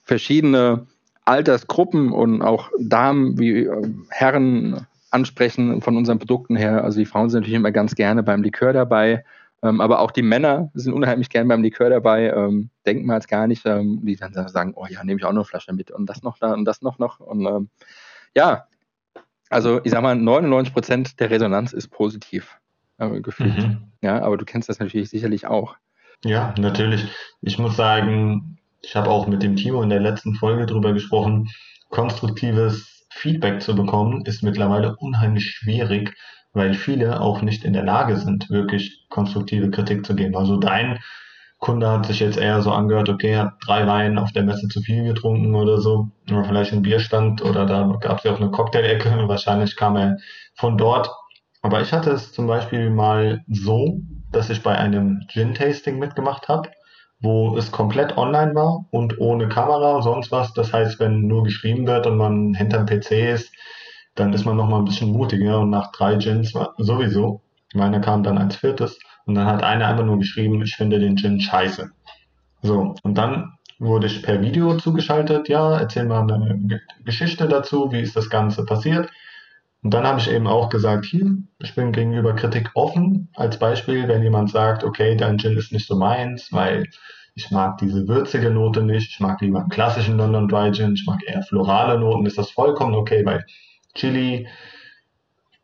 verschiedene 0.04 0.88
Altersgruppen 1.26 2.14
und 2.14 2.42
auch 2.42 2.72
Damen 2.80 3.38
wie 3.38 3.66
äh, 3.66 3.90
Herren 4.10 4.88
ansprechen 5.12 5.82
von 5.82 5.98
unseren 5.98 6.20
Produkten 6.20 6.56
her. 6.56 6.84
Also 6.84 7.00
die 7.00 7.06
Frauen 7.06 7.30
sind 7.30 7.42
natürlich 7.42 7.58
immer 7.58 7.72
ganz 7.72 7.96
gerne 7.96 8.24
beim 8.24 8.44
Likör 8.44 8.72
dabei, 8.72 9.26
ähm, 9.64 9.82
aber 9.82 10.00
auch 10.00 10.12
die 10.12 10.22
Männer 10.22 10.70
sind 10.74 10.94
unheimlich 10.94 11.30
gerne 11.30 11.50
beim 11.50 11.64
Likör 11.64 11.90
dabei, 11.90 12.30
ähm, 12.30 12.70
denken 12.86 13.06
wir 13.06 13.16
jetzt 13.16 13.28
gar 13.28 13.48
nicht, 13.48 13.66
ähm, 13.66 14.00
die 14.04 14.16
dann 14.16 14.34
sagen, 14.48 14.74
oh 14.76 14.86
ja, 14.90 15.04
nehme 15.04 15.20
ich 15.20 15.26
auch 15.26 15.32
noch 15.32 15.42
eine 15.42 15.46
Flasche 15.46 15.74
mit 15.74 15.92
und 15.92 16.06
das 16.08 16.24
noch 16.24 16.38
da 16.38 16.54
und 16.54 16.66
das 16.66 16.82
noch 16.82 17.00
noch 17.00 17.20
und 17.20 17.46
ähm, 17.46 17.70
ja, 18.36 18.68
also 19.50 19.82
ich 19.84 19.92
sag 19.92 20.02
mal, 20.02 20.16
99 20.16 20.74
Prozent 20.74 21.20
der 21.20 21.30
Resonanz 21.30 21.74
ist 21.74 21.90
positiv 21.90 22.58
äh, 22.98 23.22
gefühlt. 23.22 23.58
Mhm. 23.58 23.92
Ja, 24.02 24.22
aber 24.22 24.38
du 24.38 24.46
kennst 24.46 24.70
das 24.70 24.80
natürlich 24.80 25.10
sicherlich 25.10 25.48
auch. 25.48 25.76
Ja, 26.24 26.54
natürlich. 26.58 27.08
Ich 27.42 27.60
muss 27.60 27.76
sagen, 27.76 28.58
ich 28.82 28.96
habe 28.96 29.10
auch 29.10 29.28
mit 29.28 29.44
dem 29.44 29.56
Timo 29.56 29.82
in 29.82 29.90
der 29.90 30.00
letzten 30.00 30.36
Folge 30.36 30.66
drüber 30.66 30.94
gesprochen, 30.94 31.50
konstruktives 31.90 33.06
Feedback 33.10 33.62
zu 33.62 33.76
bekommen, 33.76 34.26
ist 34.26 34.44
mittlerweile 34.44 34.96
unheimlich 34.96 35.52
schwierig, 35.52 36.16
weil 36.54 36.74
viele 36.74 37.22
auch 37.22 37.42
nicht 37.42 37.64
in 37.64 37.74
der 37.74 37.84
Lage 37.84 38.18
sind, 38.18 38.50
wirklich 38.50 39.06
konstruktive 39.10 39.70
Kritik 39.72 40.06
zu 40.06 40.16
geben. 40.16 40.36
Also 40.36 40.58
dein 40.58 41.00
Kunde 41.60 41.90
hat 41.90 42.06
sich 42.06 42.20
jetzt 42.20 42.38
eher 42.38 42.62
so 42.62 42.72
angehört, 42.72 43.10
okay, 43.10 43.32
er 43.32 43.42
hat 43.46 43.54
drei 43.66 43.88
Weine 43.88 44.22
auf 44.22 44.32
der 44.32 44.44
Messe 44.44 44.68
zu 44.68 44.80
viel 44.82 45.04
getrunken 45.04 45.56
oder 45.56 45.80
so, 45.80 46.10
oder 46.30 46.44
vielleicht 46.44 46.72
ein 46.72 46.84
Bierstand 46.84 47.42
oder 47.44 47.66
da 47.66 47.98
gab 48.00 48.20
es 48.20 48.24
ja 48.24 48.34
auch 48.34 48.40
eine 48.40 48.52
Cocktail-Ecke, 48.52 49.10
wahrscheinlich 49.28 49.76
kam 49.76 49.96
er 49.96 50.18
von 50.56 50.78
dort. 50.78 51.10
Aber 51.64 51.82
ich 51.82 51.92
hatte 51.92 52.12
es 52.12 52.32
zum 52.32 52.48
Beispiel 52.48 52.90
mal 52.90 53.44
so, 53.48 54.00
dass 54.32 54.50
ich 54.50 54.62
bei 54.62 54.78
einem 54.78 55.22
Gin-Tasting 55.30 55.98
mitgemacht 55.98 56.48
habe, 56.48 56.70
wo 57.20 57.58
es 57.58 57.72
komplett 57.72 58.18
online 58.18 58.54
war 58.54 58.86
und 58.92 59.20
ohne 59.20 59.50
Kamera, 59.50 60.02
sonst 60.04 60.32
was. 60.32 60.54
Das 60.54 60.72
heißt, 60.72 61.00
wenn 61.00 61.22
nur 61.22 61.44
geschrieben 61.44 61.88
wird 61.88 62.06
und 62.06 62.18
man 62.18 62.54
hinterm 62.54 62.86
PC 62.86 63.12
ist, 63.34 63.52
dann 64.16 64.34
ist 64.34 64.46
man 64.46 64.58
noch 64.58 64.68
mal 64.68 64.80
ein 64.80 64.86
bisschen 64.86 65.12
mutiger 65.12 65.60
und 65.60 65.72
nach 65.72 65.92
drei 65.92 66.16
Gins 66.16 66.54
sowieso. 66.78 67.42
Meiner 67.74 68.00
kam 68.00 68.24
dann 68.24 68.38
als 68.38 68.56
viertes. 68.56 69.00
Und 69.28 69.36
dann 69.36 69.46
hat 69.46 69.62
einer 69.62 69.88
einfach 69.88 70.06
nur 70.06 70.18
geschrieben, 70.18 70.62
ich 70.62 70.76
finde 70.76 71.00
den 71.00 71.18
Gin 71.18 71.40
scheiße. 71.40 71.92
So, 72.62 72.96
und 73.04 73.18
dann 73.18 73.54
wurde 73.78 74.08
ich 74.08 74.24
per 74.24 74.42
Video 74.42 74.78
zugeschaltet, 74.78 75.50
ja, 75.50 75.78
erzähl 75.78 76.06
mal 76.06 76.22
eine 76.32 76.82
Geschichte 77.04 77.48
dazu, 77.48 77.92
wie 77.92 78.00
ist 78.00 78.16
das 78.16 78.30
Ganze 78.30 78.66
passiert. 78.66 79.12
Und 79.84 79.94
dann 79.94 80.08
habe 80.08 80.20
ich 80.20 80.32
eben 80.32 80.48
auch 80.48 80.70
gesagt, 80.70 81.06
hier, 81.06 81.36
ich 81.60 81.76
bin 81.76 81.92
gegenüber 81.92 82.36
Kritik 82.36 82.72
offen. 82.74 83.30
Als 83.36 83.60
Beispiel, 83.60 84.08
wenn 84.08 84.24
jemand 84.24 84.50
sagt, 84.50 84.84
okay, 84.84 85.16
dein 85.16 85.38
Gin 85.38 85.58
ist 85.58 85.72
nicht 85.72 85.88
so 85.88 85.96
meins, 85.96 86.52
weil 86.52 86.86
ich 87.36 87.52
mag 87.52 87.78
diese 87.78 88.08
würzige 88.08 88.50
Note 88.50 88.82
nicht, 88.82 89.12
ich 89.12 89.20
mag 89.20 89.42
lieber 89.42 89.60
einen 89.60 89.70
klassischen 89.70 90.18
London 90.18 90.48
Dry 90.48 90.72
Gin, 90.72 90.94
ich 90.94 91.06
mag 91.06 91.20
eher 91.28 91.44
florale 91.44 92.00
Noten, 92.00 92.26
ist 92.26 92.38
das 92.38 92.50
vollkommen 92.50 92.96
okay, 92.96 93.24
weil 93.26 93.46
Chili 93.94 94.48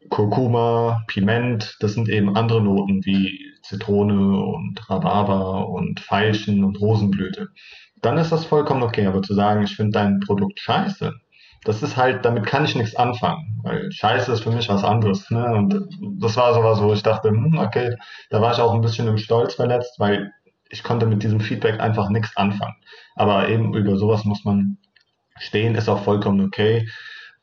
Kurkuma, 0.10 1.04
Piment, 1.08 1.78
das 1.80 1.93
sind 1.93 2.10
eben 2.10 2.36
andere 2.36 2.62
Noten 2.62 3.04
wie 3.06 3.53
Zitrone 3.63 4.43
und 4.43 4.89
Rhabarber 4.89 5.69
und 5.69 5.99
Veilchen 5.99 6.63
und 6.63 6.80
Rosenblüte. 6.80 7.47
Dann 8.02 8.17
ist 8.17 8.32
das 8.32 8.45
vollkommen 8.45 8.84
okay, 8.84 9.08
aber 9.08 9.21
zu 9.21 9.34
sagen, 9.34 9.63
ich 9.63 9.76
finde 9.76 9.93
dein 9.93 10.19
Produkt 10.19 10.60
scheiße, 10.60 11.13
das 11.63 11.82
ist 11.82 11.95
halt, 11.95 12.26
damit 12.26 12.45
kann 12.45 12.65
ich 12.65 12.76
nichts 12.76 12.95
anfangen, 12.95 13.60
weil 13.63 13.91
Scheiße 13.91 14.32
ist 14.34 14.43
für 14.43 14.52
mich 14.52 14.67
was 14.67 14.84
anderes. 14.84 15.30
Ne? 15.30 15.45
Und 15.45 15.88
das 16.19 16.36
war 16.36 16.54
sowas, 16.54 16.82
wo 16.82 16.91
ich 16.93 17.04
dachte, 17.04 17.30
hm, 17.30 17.58
okay, 17.58 17.95
da 18.30 18.41
war 18.41 18.52
ich 18.54 18.60
auch 18.60 18.73
ein 18.73 18.82
bisschen 18.82 19.08
im 19.08 19.17
Stolz 19.17 19.56
verletzt, 19.56 19.97
weil 19.97 20.32
ich 20.69 20.84
konnte 20.84 21.06
mit 21.06 21.23
diesem 21.23 21.39
Feedback 21.39 21.80
einfach 21.80 22.10
nichts 22.10 22.36
anfangen. 22.36 22.76
Aber 23.15 23.47
eben 23.47 23.73
über 23.76 23.95
sowas 23.95 24.26
muss 24.26 24.43
man 24.43 24.78
stehen, 25.38 25.76
ist 25.76 25.88
auch 25.88 26.04
vollkommen 26.04 26.41
okay. 26.45 26.88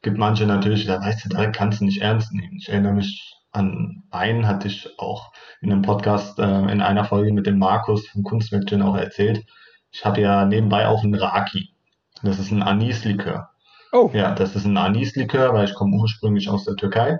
Gibt 0.03 0.19
manche 0.19 0.47
natürlich, 0.47 0.87
da 0.87 1.01
weißt 1.01 1.25
du, 1.25 1.29
da 1.31 1.47
kannst 1.51 1.81
du 1.81 1.85
nicht 1.85 2.03
ernst 2.03 2.33
nehmen. 2.33 2.57
Ich 2.59 2.69
erinnere 2.69 2.95
mich 2.95 3.40
an 3.53 4.05
einen, 4.11 4.47
hatte 4.47 4.69
ich 4.69 4.89
auch 4.99 5.33
in 5.61 5.73
einem 5.73 5.83
Podcast, 5.83 6.39
äh, 6.39 6.73
in 6.73 6.81
einer 6.81 7.05
Folge 7.05 7.33
mit 7.33 7.47
dem 7.47 7.59
Markus 7.59 8.07
vom 8.09 8.23
Kunstmädchen 8.23 8.83
auch 8.83 8.97
erzählt. 8.97 9.45
Ich 9.91 10.05
habe 10.05 10.21
ja 10.21 10.45
nebenbei 10.45 10.87
auch 10.87 11.03
einen 11.03 11.15
Raki. 11.15 11.71
Das 12.23 12.39
ist 12.39 12.51
ein 12.51 12.63
Anislikör. 12.63 13.51
Oh. 13.93 14.11
Ja, 14.13 14.35
das 14.35 14.55
ist 14.55 14.67
ein 14.67 14.77
Anislikör, 14.77 15.53
weil 15.53 15.65
ich 15.65 15.75
komme 15.75 15.97
ursprünglich 15.97 16.49
aus 16.49 16.65
der 16.65 16.77
Türkei 16.77 17.19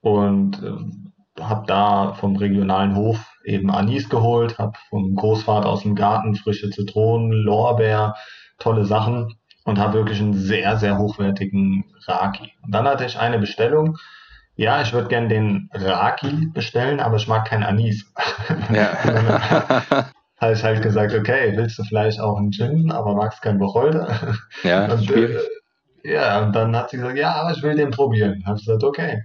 und 0.00 0.62
äh, 0.62 1.42
habe 1.42 1.66
da 1.66 2.14
vom 2.14 2.36
regionalen 2.36 2.96
Hof 2.96 3.32
eben 3.44 3.70
Anis 3.70 4.08
geholt, 4.08 4.58
habe 4.58 4.76
vom 4.88 5.14
Großvater 5.14 5.68
aus 5.68 5.82
dem 5.82 5.94
Garten 5.94 6.34
frische 6.34 6.70
Zitronen, 6.70 7.30
Lorbeer, 7.30 8.14
tolle 8.58 8.84
Sachen 8.84 9.36
und 9.64 9.78
habe 9.78 9.94
wirklich 9.94 10.20
einen 10.20 10.34
sehr, 10.34 10.76
sehr 10.76 10.98
hochwertigen 10.98 11.84
Raki. 12.06 12.52
Und 12.62 12.74
dann 12.74 12.86
hatte 12.86 13.04
ich 13.04 13.18
eine 13.18 13.38
Bestellung. 13.38 13.96
Ja, 14.60 14.82
ich 14.82 14.92
würde 14.92 15.08
gerne 15.08 15.28
den 15.28 15.70
Raki 15.72 16.50
bestellen, 16.52 17.00
aber 17.00 17.16
ich 17.16 17.26
mag 17.26 17.46
kein 17.48 17.62
Anis. 17.62 18.04
Ja. 18.70 18.92
habe 20.36 20.52
ich 20.52 20.62
halt 20.62 20.82
gesagt, 20.82 21.14
okay, 21.14 21.56
willst 21.56 21.78
du 21.78 21.84
vielleicht 21.84 22.20
auch 22.20 22.36
einen 22.36 22.52
Gin, 22.52 22.92
aber 22.92 23.14
magst 23.14 23.40
kein 23.40 23.58
Wacholder? 23.58 24.36
Ja, 24.62 24.84
und, 24.92 25.02
schwierig. 25.06 25.38
Äh, 26.04 26.12
ja, 26.12 26.42
und 26.42 26.54
dann 26.54 26.76
hat 26.76 26.90
sie 26.90 26.98
gesagt, 26.98 27.16
ja, 27.16 27.32
aber 27.36 27.52
ich 27.52 27.62
will 27.62 27.74
den 27.74 27.90
probieren. 27.90 28.44
Habe 28.44 28.58
ich 28.58 28.66
gesagt, 28.66 28.84
okay. 28.84 29.24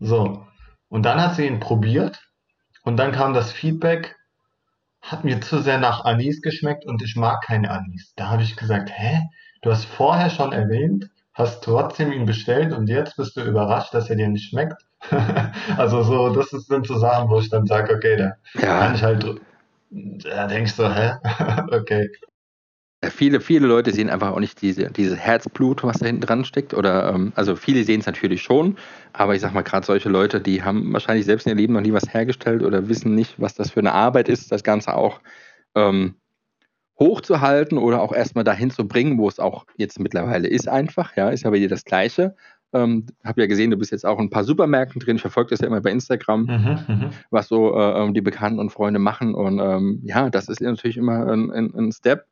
So. 0.00 0.46
Und 0.90 1.02
dann 1.04 1.18
hat 1.18 1.36
sie 1.36 1.46
ihn 1.46 1.60
probiert 1.60 2.20
und 2.82 2.98
dann 2.98 3.12
kam 3.12 3.32
das 3.32 3.50
Feedback, 3.50 4.16
hat 5.00 5.24
mir 5.24 5.40
zu 5.40 5.62
sehr 5.62 5.78
nach 5.78 6.04
Anis 6.04 6.42
geschmeckt 6.42 6.84
und 6.84 7.00
ich 7.02 7.16
mag 7.16 7.42
kein 7.42 7.64
Anis. 7.64 8.12
Da 8.16 8.28
habe 8.28 8.42
ich 8.42 8.54
gesagt, 8.54 8.90
hä? 8.92 9.22
Du 9.62 9.70
hast 9.70 9.86
vorher 9.86 10.28
schon 10.28 10.52
erwähnt, 10.52 11.08
hast 11.38 11.62
trotzdem 11.62 12.12
ihn 12.12 12.26
bestellt 12.26 12.72
und 12.72 12.88
jetzt 12.88 13.16
bist 13.16 13.36
du 13.36 13.42
überrascht, 13.42 13.94
dass 13.94 14.10
er 14.10 14.16
dir 14.16 14.28
nicht 14.28 14.50
schmeckt. 14.50 14.82
also 15.76 16.02
so, 16.02 16.30
das 16.34 16.50
sind 16.50 16.86
so 16.86 16.98
Sachen, 16.98 17.30
wo 17.30 17.38
ich 17.38 17.48
dann 17.48 17.64
sage, 17.66 17.94
okay, 17.94 18.16
da 18.16 18.60
ja. 18.60 18.80
kann 18.80 18.94
ich 18.96 19.02
halt, 19.02 19.24
da 19.90 20.46
denkst 20.48 20.76
du, 20.76 20.92
hä? 20.92 21.12
okay. 21.70 22.10
Viele, 23.04 23.40
viele 23.40 23.68
Leute 23.68 23.92
sehen 23.92 24.10
einfach 24.10 24.32
auch 24.32 24.40
nicht 24.40 24.60
diese, 24.60 24.90
dieses 24.90 25.16
Herzblut, 25.16 25.84
was 25.84 26.00
da 26.00 26.06
hinten 26.06 26.22
dran 26.22 26.44
steckt. 26.44 26.74
Oder 26.74 27.14
ähm, 27.14 27.32
also 27.36 27.54
viele 27.54 27.84
sehen 27.84 28.00
es 28.00 28.06
natürlich 28.06 28.42
schon, 28.42 28.76
aber 29.12 29.36
ich 29.36 29.40
sag 29.40 29.54
mal, 29.54 29.62
gerade 29.62 29.86
solche 29.86 30.08
Leute, 30.08 30.40
die 30.40 30.64
haben 30.64 30.92
wahrscheinlich 30.92 31.24
selbst 31.24 31.46
in 31.46 31.50
ihrem 31.50 31.58
Leben 31.58 31.74
noch 31.74 31.80
nie 31.80 31.92
was 31.92 32.12
hergestellt 32.12 32.64
oder 32.64 32.88
wissen 32.88 33.14
nicht, 33.14 33.40
was 33.40 33.54
das 33.54 33.70
für 33.70 33.78
eine 33.78 33.92
Arbeit 33.92 34.28
ist, 34.28 34.50
das 34.50 34.64
Ganze 34.64 34.94
auch 34.94 35.20
ähm, 35.76 36.16
hochzuhalten 36.98 37.78
oder 37.78 38.02
auch 38.02 38.12
erstmal 38.12 38.44
dahin 38.44 38.70
zu 38.70 38.86
bringen, 38.88 39.18
wo 39.18 39.28
es 39.28 39.38
auch 39.38 39.66
jetzt 39.76 40.00
mittlerweile 40.00 40.48
ist, 40.48 40.68
einfach. 40.68 41.16
Ja, 41.16 41.30
ist 41.30 41.44
ja 41.44 41.50
bei 41.50 41.58
dir 41.58 41.68
das 41.68 41.84
Gleiche. 41.84 42.34
Ähm, 42.72 43.06
habe 43.24 43.40
ja 43.40 43.46
gesehen, 43.46 43.70
du 43.70 43.76
bist 43.76 43.92
jetzt 43.92 44.04
auch 44.04 44.18
in 44.18 44.26
ein 44.26 44.30
paar 44.30 44.44
Supermärkten 44.44 45.00
drin. 45.00 45.16
Ich 45.16 45.22
verfolge 45.22 45.50
das 45.50 45.60
ja 45.60 45.66
immer 45.68 45.80
bei 45.80 45.90
Instagram, 45.90 46.42
mhm, 46.42 46.78
mhm. 46.94 47.10
was 47.30 47.48
so 47.48 47.74
äh, 47.74 48.02
ähm, 48.02 48.14
die 48.14 48.20
Bekannten 48.20 48.58
und 48.58 48.70
Freunde 48.70 48.98
machen. 48.98 49.34
Und 49.34 49.58
ähm, 49.58 50.00
ja, 50.04 50.28
das 50.28 50.48
ist 50.48 50.60
natürlich 50.60 50.96
immer 50.96 51.26
ein, 51.26 51.50
ein, 51.50 51.74
ein 51.74 51.92
Step 51.92 52.26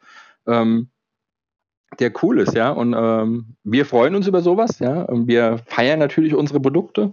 ähm, 0.46 0.88
der 1.98 2.12
cool 2.22 2.40
ist, 2.40 2.54
ja. 2.54 2.70
Und 2.70 2.94
ähm, 2.96 3.56
wir 3.64 3.86
freuen 3.86 4.14
uns 4.14 4.26
über 4.26 4.42
sowas, 4.42 4.78
ja. 4.80 5.02
Und 5.02 5.28
wir 5.28 5.58
feiern 5.66 5.98
natürlich 5.98 6.34
unsere 6.34 6.60
Produkte. 6.60 7.12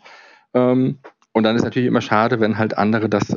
Ähm, 0.54 0.98
und 1.32 1.44
dann 1.44 1.56
ist 1.56 1.64
natürlich 1.64 1.88
immer 1.88 2.02
schade, 2.02 2.40
wenn 2.40 2.58
halt 2.58 2.78
andere 2.78 3.10
das 3.10 3.34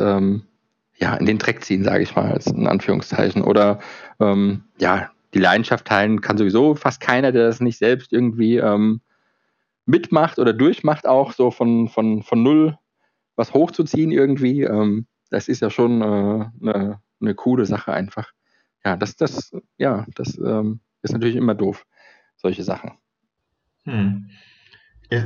ja 0.99 1.15
in 1.15 1.27
den 1.27 1.39
Dreck 1.39 1.65
ziehen, 1.65 1.85
sage 1.85 2.03
ich 2.03 2.17
mal, 2.17 2.39
in 2.47 2.67
Anführungszeichen. 2.67 3.43
Oder 3.43 3.81
ähm, 4.21 4.65
ja, 4.79 5.11
die 5.35 5.39
Leidenschaft 5.39 5.87
teilen 5.87 6.21
kann 6.21 6.39
sowieso 6.39 6.75
fast 6.75 7.01
keiner, 7.01 7.33
der 7.33 7.47
das 7.47 7.61
nicht 7.61 7.79
selbst 7.79 8.13
irgendwie 8.13 8.57
ähm, 8.57 9.01
mitmacht 9.85 10.39
oder 10.39 10.53
durchmacht, 10.53 11.07
auch 11.07 11.33
so 11.33 11.51
von, 11.51 11.89
von, 11.89 12.23
von 12.23 12.43
null 12.43 12.79
was 13.37 13.53
hochzuziehen 13.53 14.13
irgendwie. 14.13 14.63
Ähm, 14.63 15.07
das 15.31 15.49
ist 15.49 15.61
ja 15.61 15.69
schon 15.69 16.01
äh, 16.01 16.47
eine, 16.63 17.01
eine 17.21 17.35
coole 17.35 17.67
Sache 17.67 17.93
einfach 17.93 18.33
ja, 18.87 18.97
das, 18.97 19.17
das, 19.17 19.51
ja, 19.79 20.07
das 20.15 20.39
ähm, 20.39 20.81
ist 21.03 21.13
natürlich 21.13 21.35
immer 21.35 21.57
doof, 21.57 21.85
solche 22.37 22.63
Sachen. 22.63 22.93
Hm. 23.83 24.31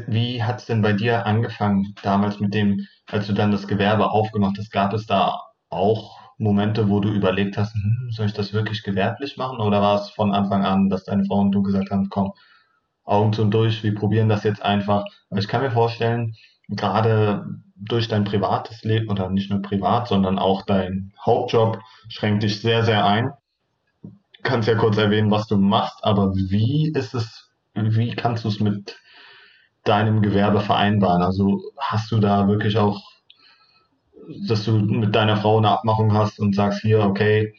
Wie 0.06 0.42
hat 0.42 0.60
es 0.60 0.66
denn 0.66 0.80
bei 0.80 0.94
dir 0.94 1.26
angefangen, 1.26 1.94
damals 2.02 2.40
mit 2.40 2.54
dem, 2.54 2.86
als 3.06 3.26
du 3.26 3.34
dann 3.34 3.50
das 3.50 3.68
Gewerbe 3.68 4.10
aufgemacht 4.10 4.56
hast, 4.58 4.70
gab 4.70 4.94
es 4.94 5.04
da 5.04 5.38
auch 5.70 6.18
Momente, 6.38 6.88
wo 6.88 7.00
du 7.00 7.10
überlegt 7.10 7.56
hast, 7.56 7.74
hm, 7.74 8.08
soll 8.10 8.26
ich 8.26 8.32
das 8.32 8.52
wirklich 8.52 8.82
gewerblich 8.82 9.36
machen? 9.36 9.60
Oder 9.60 9.82
war 9.82 10.00
es 10.00 10.10
von 10.10 10.32
Anfang 10.32 10.64
an, 10.64 10.88
dass 10.88 11.04
deine 11.04 11.24
Frau 11.24 11.40
und 11.40 11.52
du 11.52 11.62
gesagt 11.62 11.90
haben, 11.90 12.08
komm, 12.10 12.32
Augen 13.04 13.32
zu 13.32 13.42
und 13.42 13.52
durch, 13.52 13.82
wir 13.82 13.94
probieren 13.94 14.28
das 14.28 14.44
jetzt 14.44 14.62
einfach. 14.62 15.04
ich 15.36 15.48
kann 15.48 15.62
mir 15.62 15.70
vorstellen, 15.70 16.34
gerade 16.68 17.44
durch 17.76 18.08
dein 18.08 18.24
privates 18.24 18.84
Leben 18.84 19.08
oder 19.10 19.30
nicht 19.30 19.50
nur 19.50 19.62
privat, 19.62 20.08
sondern 20.08 20.38
auch 20.38 20.62
dein 20.64 21.12
Hauptjob 21.24 21.80
schränkt 22.08 22.42
dich 22.42 22.60
sehr, 22.60 22.84
sehr 22.84 23.04
ein 23.04 23.32
kannst 24.42 24.68
ja 24.68 24.74
kurz 24.74 24.96
erwähnen, 24.96 25.30
was 25.30 25.46
du 25.46 25.56
machst, 25.56 26.02
aber 26.02 26.34
wie 26.34 26.92
ist 26.94 27.14
es, 27.14 27.50
wie 27.74 28.14
kannst 28.14 28.44
du 28.44 28.48
es 28.48 28.60
mit 28.60 28.98
deinem 29.84 30.22
Gewerbe 30.22 30.60
vereinbaren? 30.60 31.22
Also 31.22 31.60
hast 31.78 32.10
du 32.12 32.18
da 32.18 32.48
wirklich 32.48 32.76
auch, 32.78 33.00
dass 34.48 34.64
du 34.64 34.72
mit 34.78 35.14
deiner 35.14 35.36
Frau 35.36 35.58
eine 35.58 35.70
Abmachung 35.70 36.12
hast 36.14 36.38
und 36.38 36.54
sagst 36.54 36.80
hier, 36.82 37.00
okay, 37.00 37.54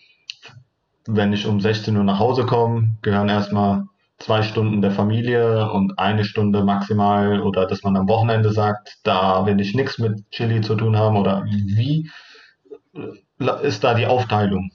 wenn 1.08 1.34
ich 1.34 1.46
um 1.48 1.60
16 1.60 1.98
Uhr 1.98 2.04
nach 2.04 2.20
Hause 2.20 2.46
komme, 2.46 2.92
gehören 3.02 3.30
erstmal 3.30 3.86
zwei 4.20 4.44
Stunden 4.44 4.82
der 4.82 4.92
Familie 4.92 5.72
und 5.72 5.98
eine 5.98 6.24
Stunde 6.24 6.64
maximal 6.64 7.42
oder 7.42 7.66
dass 7.66 7.84
man 7.84 7.98
am 7.98 8.08
Wochenende 8.08 8.52
sagt, 8.52 9.00
da 9.04 9.46
will 9.46 9.60
ich 9.60 9.74
nichts 9.74 9.98
mit 9.98 10.30
Chili 10.32 10.62
zu 10.62 10.76
tun 10.76 10.96
haben 10.96 11.18
oder 11.18 11.44
wie 11.46 12.10
ist 13.64 13.84
da 13.84 13.94
die 13.94 14.06
Aufteilung? 14.06 14.72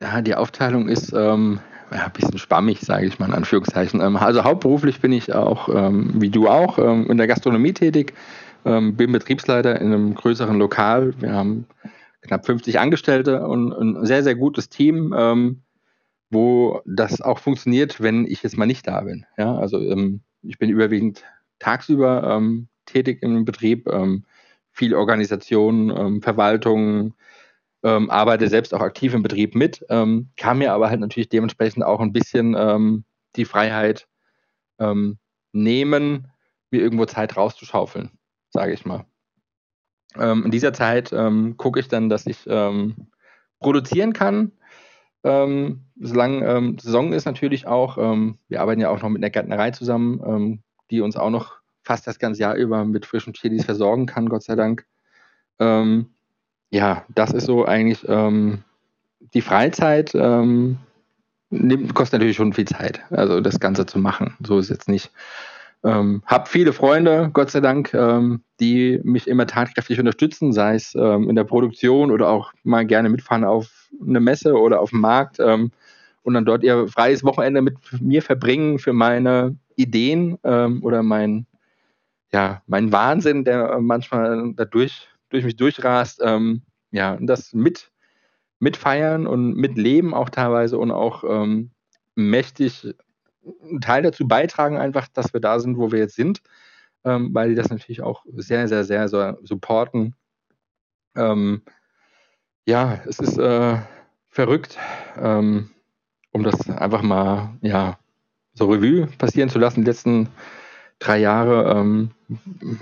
Ja, 0.00 0.20
die 0.20 0.34
Aufteilung 0.34 0.88
ist 0.88 1.12
ähm, 1.12 1.60
ein 1.90 2.12
bisschen 2.12 2.38
schwammig, 2.38 2.80
sage 2.80 3.06
ich 3.06 3.18
mal 3.18 3.26
in 3.26 3.34
Anführungszeichen. 3.34 4.00
Ähm, 4.00 4.16
also 4.16 4.44
hauptberuflich 4.44 5.00
bin 5.00 5.12
ich 5.12 5.32
auch, 5.32 5.68
ähm, 5.68 6.20
wie 6.20 6.30
du 6.30 6.48
auch, 6.48 6.78
ähm, 6.78 7.10
in 7.10 7.18
der 7.18 7.26
Gastronomie 7.26 7.72
tätig, 7.72 8.14
ähm, 8.64 8.96
bin 8.96 9.12
Betriebsleiter 9.12 9.80
in 9.80 9.92
einem 9.92 10.14
größeren 10.14 10.58
Lokal. 10.58 11.14
Wir 11.20 11.32
haben 11.32 11.66
knapp 12.22 12.46
50 12.46 12.78
Angestellte 12.78 13.46
und 13.46 13.72
ein 13.72 14.06
sehr, 14.06 14.22
sehr 14.22 14.34
gutes 14.34 14.68
Team, 14.68 15.14
ähm, 15.16 15.62
wo 16.30 16.80
das 16.86 17.20
auch 17.20 17.38
funktioniert, 17.38 18.00
wenn 18.00 18.26
ich 18.26 18.42
jetzt 18.42 18.56
mal 18.56 18.66
nicht 18.66 18.86
da 18.86 19.02
bin. 19.02 19.26
Ja, 19.36 19.56
also 19.56 19.78
ich 20.42 20.58
bin 20.58 20.70
überwiegend 20.70 21.24
tagsüber 21.58 22.40
tätig 22.86 23.22
im 23.22 23.44
Betrieb, 23.44 23.86
viel 24.70 24.94
Organisation, 24.94 26.22
Verwaltung, 26.22 27.12
ähm, 27.82 28.10
arbeite 28.10 28.48
selbst 28.48 28.74
auch 28.74 28.80
aktiv 28.80 29.14
im 29.14 29.22
Betrieb 29.22 29.54
mit, 29.54 29.84
ähm, 29.88 30.30
kann 30.36 30.58
mir 30.58 30.72
aber 30.72 30.88
halt 30.88 31.00
natürlich 31.00 31.28
dementsprechend 31.28 31.84
auch 31.84 32.00
ein 32.00 32.12
bisschen 32.12 32.54
ähm, 32.56 33.04
die 33.36 33.44
Freiheit 33.44 34.06
ähm, 34.78 35.18
nehmen, 35.52 36.28
mir 36.70 36.80
irgendwo 36.80 37.06
Zeit 37.06 37.36
rauszuschaufeln, 37.36 38.10
sage 38.52 38.72
ich 38.72 38.84
mal. 38.84 39.04
Ähm, 40.18 40.44
in 40.44 40.50
dieser 40.50 40.72
Zeit 40.72 41.12
ähm, 41.12 41.56
gucke 41.56 41.80
ich 41.80 41.88
dann, 41.88 42.08
dass 42.08 42.26
ich 42.26 42.46
produzieren 43.60 44.12
kann. 44.12 44.52
solange 45.22 46.74
Saison 46.80 47.12
ist 47.12 47.26
natürlich 47.26 47.68
auch, 47.68 47.96
wir 47.96 48.60
arbeiten 48.60 48.80
ja 48.80 48.90
auch 48.90 49.00
noch 49.00 49.08
mit 49.08 49.22
einer 49.22 49.30
Gärtnerei 49.30 49.70
zusammen, 49.70 50.64
die 50.90 51.00
uns 51.00 51.16
auch 51.16 51.30
noch 51.30 51.62
fast 51.84 52.06
das 52.06 52.18
ganze 52.18 52.40
Jahr 52.40 52.54
über 52.54 52.84
mit 52.84 53.06
frischen 53.06 53.32
Chilis 53.32 53.64
versorgen 53.64 54.06
kann, 54.06 54.28
Gott 54.28 54.42
sei 54.42 54.56
Dank. 54.56 54.84
Ähm, 55.58 56.06
ja, 56.70 57.04
das 57.14 57.32
ist 57.32 57.46
so 57.46 57.64
eigentlich 57.64 58.06
ähm, 58.08 58.64
die 59.34 59.42
Freizeit. 59.42 60.14
Ähm, 60.14 60.78
nimmt, 61.50 61.94
kostet 61.94 62.18
natürlich 62.18 62.36
schon 62.36 62.52
viel 62.52 62.66
Zeit, 62.66 63.00
also 63.10 63.40
das 63.40 63.60
Ganze 63.60 63.86
zu 63.86 63.98
machen. 63.98 64.36
So 64.44 64.58
ist 64.58 64.70
jetzt 64.70 64.88
nicht. 64.88 65.10
Ähm, 65.84 66.22
hab 66.26 66.48
viele 66.48 66.72
Freunde, 66.72 67.30
Gott 67.32 67.50
sei 67.50 67.60
Dank, 67.60 67.92
ähm, 67.92 68.42
die 68.60 69.00
mich 69.02 69.26
immer 69.26 69.46
tatkräftig 69.46 69.98
unterstützen, 69.98 70.52
sei 70.52 70.76
es 70.76 70.94
ähm, 70.94 71.28
in 71.28 71.34
der 71.34 71.44
Produktion 71.44 72.10
oder 72.12 72.28
auch 72.28 72.52
mal 72.62 72.86
gerne 72.86 73.08
mitfahren 73.08 73.44
auf 73.44 73.88
eine 74.00 74.20
Messe 74.20 74.54
oder 74.54 74.80
auf 74.80 74.90
dem 74.90 75.00
Markt 75.00 75.40
ähm, 75.40 75.72
und 76.22 76.34
dann 76.34 76.44
dort 76.44 76.62
ihr 76.62 76.86
freies 76.86 77.24
Wochenende 77.24 77.62
mit 77.62 77.76
mir 78.00 78.22
verbringen 78.22 78.78
für 78.78 78.92
meine 78.92 79.56
Ideen 79.74 80.38
ähm, 80.44 80.82
oder 80.84 81.02
mein 81.02 81.46
ja, 82.32 82.62
mein 82.66 82.92
Wahnsinn, 82.92 83.44
der 83.44 83.78
manchmal 83.80 84.54
dadurch 84.56 85.08
durch 85.28 85.44
mich 85.44 85.56
durchrast, 85.56 86.20
ähm, 86.24 86.62
ja, 86.90 87.18
das 87.20 87.52
mit 87.52 87.90
mitfeiern 88.58 89.26
und 89.26 89.56
mitleben 89.56 90.14
auch 90.14 90.30
teilweise 90.30 90.78
und 90.78 90.92
auch 90.92 91.24
ähm, 91.28 91.72
mächtig 92.14 92.94
einen 93.62 93.80
Teil 93.80 94.02
dazu 94.02 94.26
beitragen, 94.26 94.76
einfach, 94.76 95.08
dass 95.08 95.32
wir 95.32 95.40
da 95.40 95.58
sind, 95.58 95.76
wo 95.76 95.92
wir 95.92 95.98
jetzt 95.98 96.14
sind, 96.16 96.42
ähm, 97.04 97.30
weil 97.32 97.50
die 97.50 97.54
das 97.54 97.70
natürlich 97.70 98.02
auch 98.02 98.24
sehr, 98.36 98.68
sehr, 98.68 98.84
sehr 98.84 99.08
so 99.08 99.36
supporten. 99.42 100.14
Ähm, 101.16 101.62
ja, 102.66 103.00
es 103.06 103.18
ist 103.18 103.38
äh, 103.38 103.78
verrückt, 104.28 104.78
ähm, 105.20 105.70
um 106.30 106.42
das 106.42 106.70
einfach 106.70 107.02
mal 107.02 107.54
ja, 107.60 107.98
so 108.54 108.70
Revue 108.70 109.08
passieren 109.18 109.50
zu 109.50 109.58
lassen. 109.58 109.80
Die 109.80 109.86
letzten 109.86 110.28
drei 110.98 111.18
Jahre 111.18 111.76
ähm, 111.76 112.10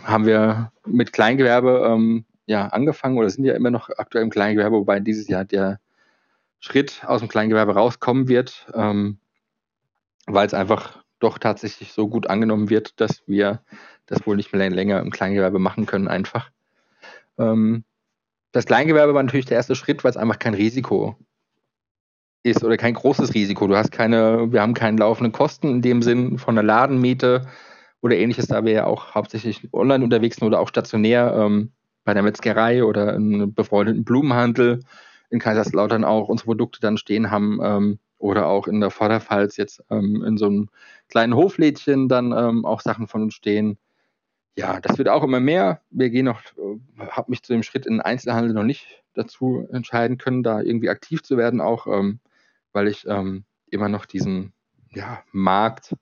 haben 0.05 0.27
wir 0.27 0.73
mit 0.85 1.13
Kleingewerbe 1.13 1.87
ähm, 1.91 2.25
ja, 2.47 2.67
angefangen 2.67 3.17
oder 3.17 3.31
sind 3.31 3.45
ja 3.45 3.55
immer 3.55 3.71
noch 3.71 3.89
aktuell 3.97 4.25
im 4.25 4.31
Kleingewerbe, 4.31 4.77
wobei 4.77 5.01
dieses 5.01 5.29
Jahr 5.29 5.45
der 5.45 5.81
Schritt 6.59 7.03
aus 7.07 7.21
dem 7.21 7.29
Kleingewerbe 7.29 7.75
rauskommen 7.75 8.29
wird, 8.29 8.67
ähm, 8.75 9.19
weil 10.35 10.47
es 10.47 10.55
einfach 10.55 11.03
doch 11.19 11.39
tatsächlich 11.39 11.93
so 11.93 12.09
gut 12.09 12.29
angenommen 12.29 12.71
wird, 12.71 13.01
dass 13.01 13.23
wir 13.27 13.61
das 14.07 14.27
wohl 14.27 14.37
nicht 14.37 14.53
mehr 14.53 14.71
länger 14.71 15.01
im 15.01 15.11
Kleingewerbe 15.11 15.59
machen 15.59 15.87
können 15.87 16.09
einfach. 16.09 16.51
Ähm, 17.39 17.85
das 18.53 18.67
Kleingewerbe 18.67 19.15
war 19.15 19.23
natürlich 19.23 19.47
der 19.47 19.59
erste 19.59 19.77
Schritt, 19.77 20.03
weil 20.03 20.11
es 20.11 20.17
einfach 20.17 20.39
kein 20.39 20.55
Risiko 20.55 21.17
ist 22.43 22.65
oder 22.65 22.77
kein 22.77 22.95
großes 22.95 23.35
Risiko. 23.35 23.67
Du 23.67 23.77
hast 23.77 23.93
keine, 23.93 24.51
wir 24.53 24.63
haben 24.63 24.75
keine 24.75 24.97
laufenden 24.97 25.33
Kosten 25.33 25.69
in 25.69 25.83
dem 25.83 26.03
Sinn 26.03 26.39
von 26.39 26.55
der 26.55 26.65
Ladenmiete 26.65 27.47
oder 28.01 28.17
ähnliches, 28.17 28.47
da 28.47 28.65
wir 28.65 28.73
ja 28.73 28.87
auch 28.87 29.15
hauptsächlich 29.15 29.69
online 29.73 30.03
unterwegs 30.03 30.37
sind 30.37 30.49
oder 30.49 30.59
auch 30.59 30.69
stationär 30.69 31.35
ähm, 31.37 31.73
bei 32.05 32.15
der 32.15 32.23
Metzgerei 32.23 32.83
oder 32.83 33.15
im 33.15 33.53
befreundeten 33.53 34.05
Blumenhandel 34.05 34.81
in 35.29 35.39
Kaiserslautern 35.39 36.05
auch 36.05 36.29
unsere 36.29 36.47
Produkte 36.47 36.81
dann 36.81 36.97
stehen 36.97 37.31
haben 37.31 37.61
ähm, 37.63 37.99
oder 38.21 38.47
auch 38.47 38.69
in 38.69 38.81
der 38.81 38.91
Vorderpfalz 38.91 39.57
jetzt 39.57 39.83
ähm, 39.91 40.23
in 40.25 40.37
so 40.37 40.47
einem 40.47 40.69
kleinen 41.09 41.35
Hoflädchen 41.35 42.09
dann 42.09 42.33
ähm, 42.33 42.65
auch 42.65 42.81
Sachen 42.81 43.09
von 43.09 43.23
uns 43.23 43.35
stehen 43.35 43.79
ja, 44.57 44.81
das 44.81 44.99
wird 44.99 45.09
auch 45.09 45.23
immer 45.23 45.41
mehr. 45.41 45.81
Wir 45.91 46.11
gehen 46.11 46.27
noch, 46.27 46.43
äh, 46.59 47.07
habe 47.09 47.31
mich 47.31 47.43
zu 47.43 47.53
dem 47.53 47.63
Schritt 47.63 47.87
in 47.87 47.95
den 47.95 48.01
Einzelhandel 48.01 48.53
noch 48.53 48.65
nicht 48.65 49.03
dazu 49.15 49.67
entscheiden 49.73 50.19
können, 50.19 50.43
da 50.43 50.61
irgendwie 50.61 50.91
aktiv 50.91 51.23
zu 51.23 51.37
werden, 51.37 51.61
auch 51.61 51.87
ähm, 51.87 52.21
weil 52.73 52.89
ich 52.89 53.07
ähm, 53.07 53.45
immer 53.71 53.89
noch 53.89 54.07
diesen 54.07 54.53
ja, 54.93 55.23
Markt 55.33 55.97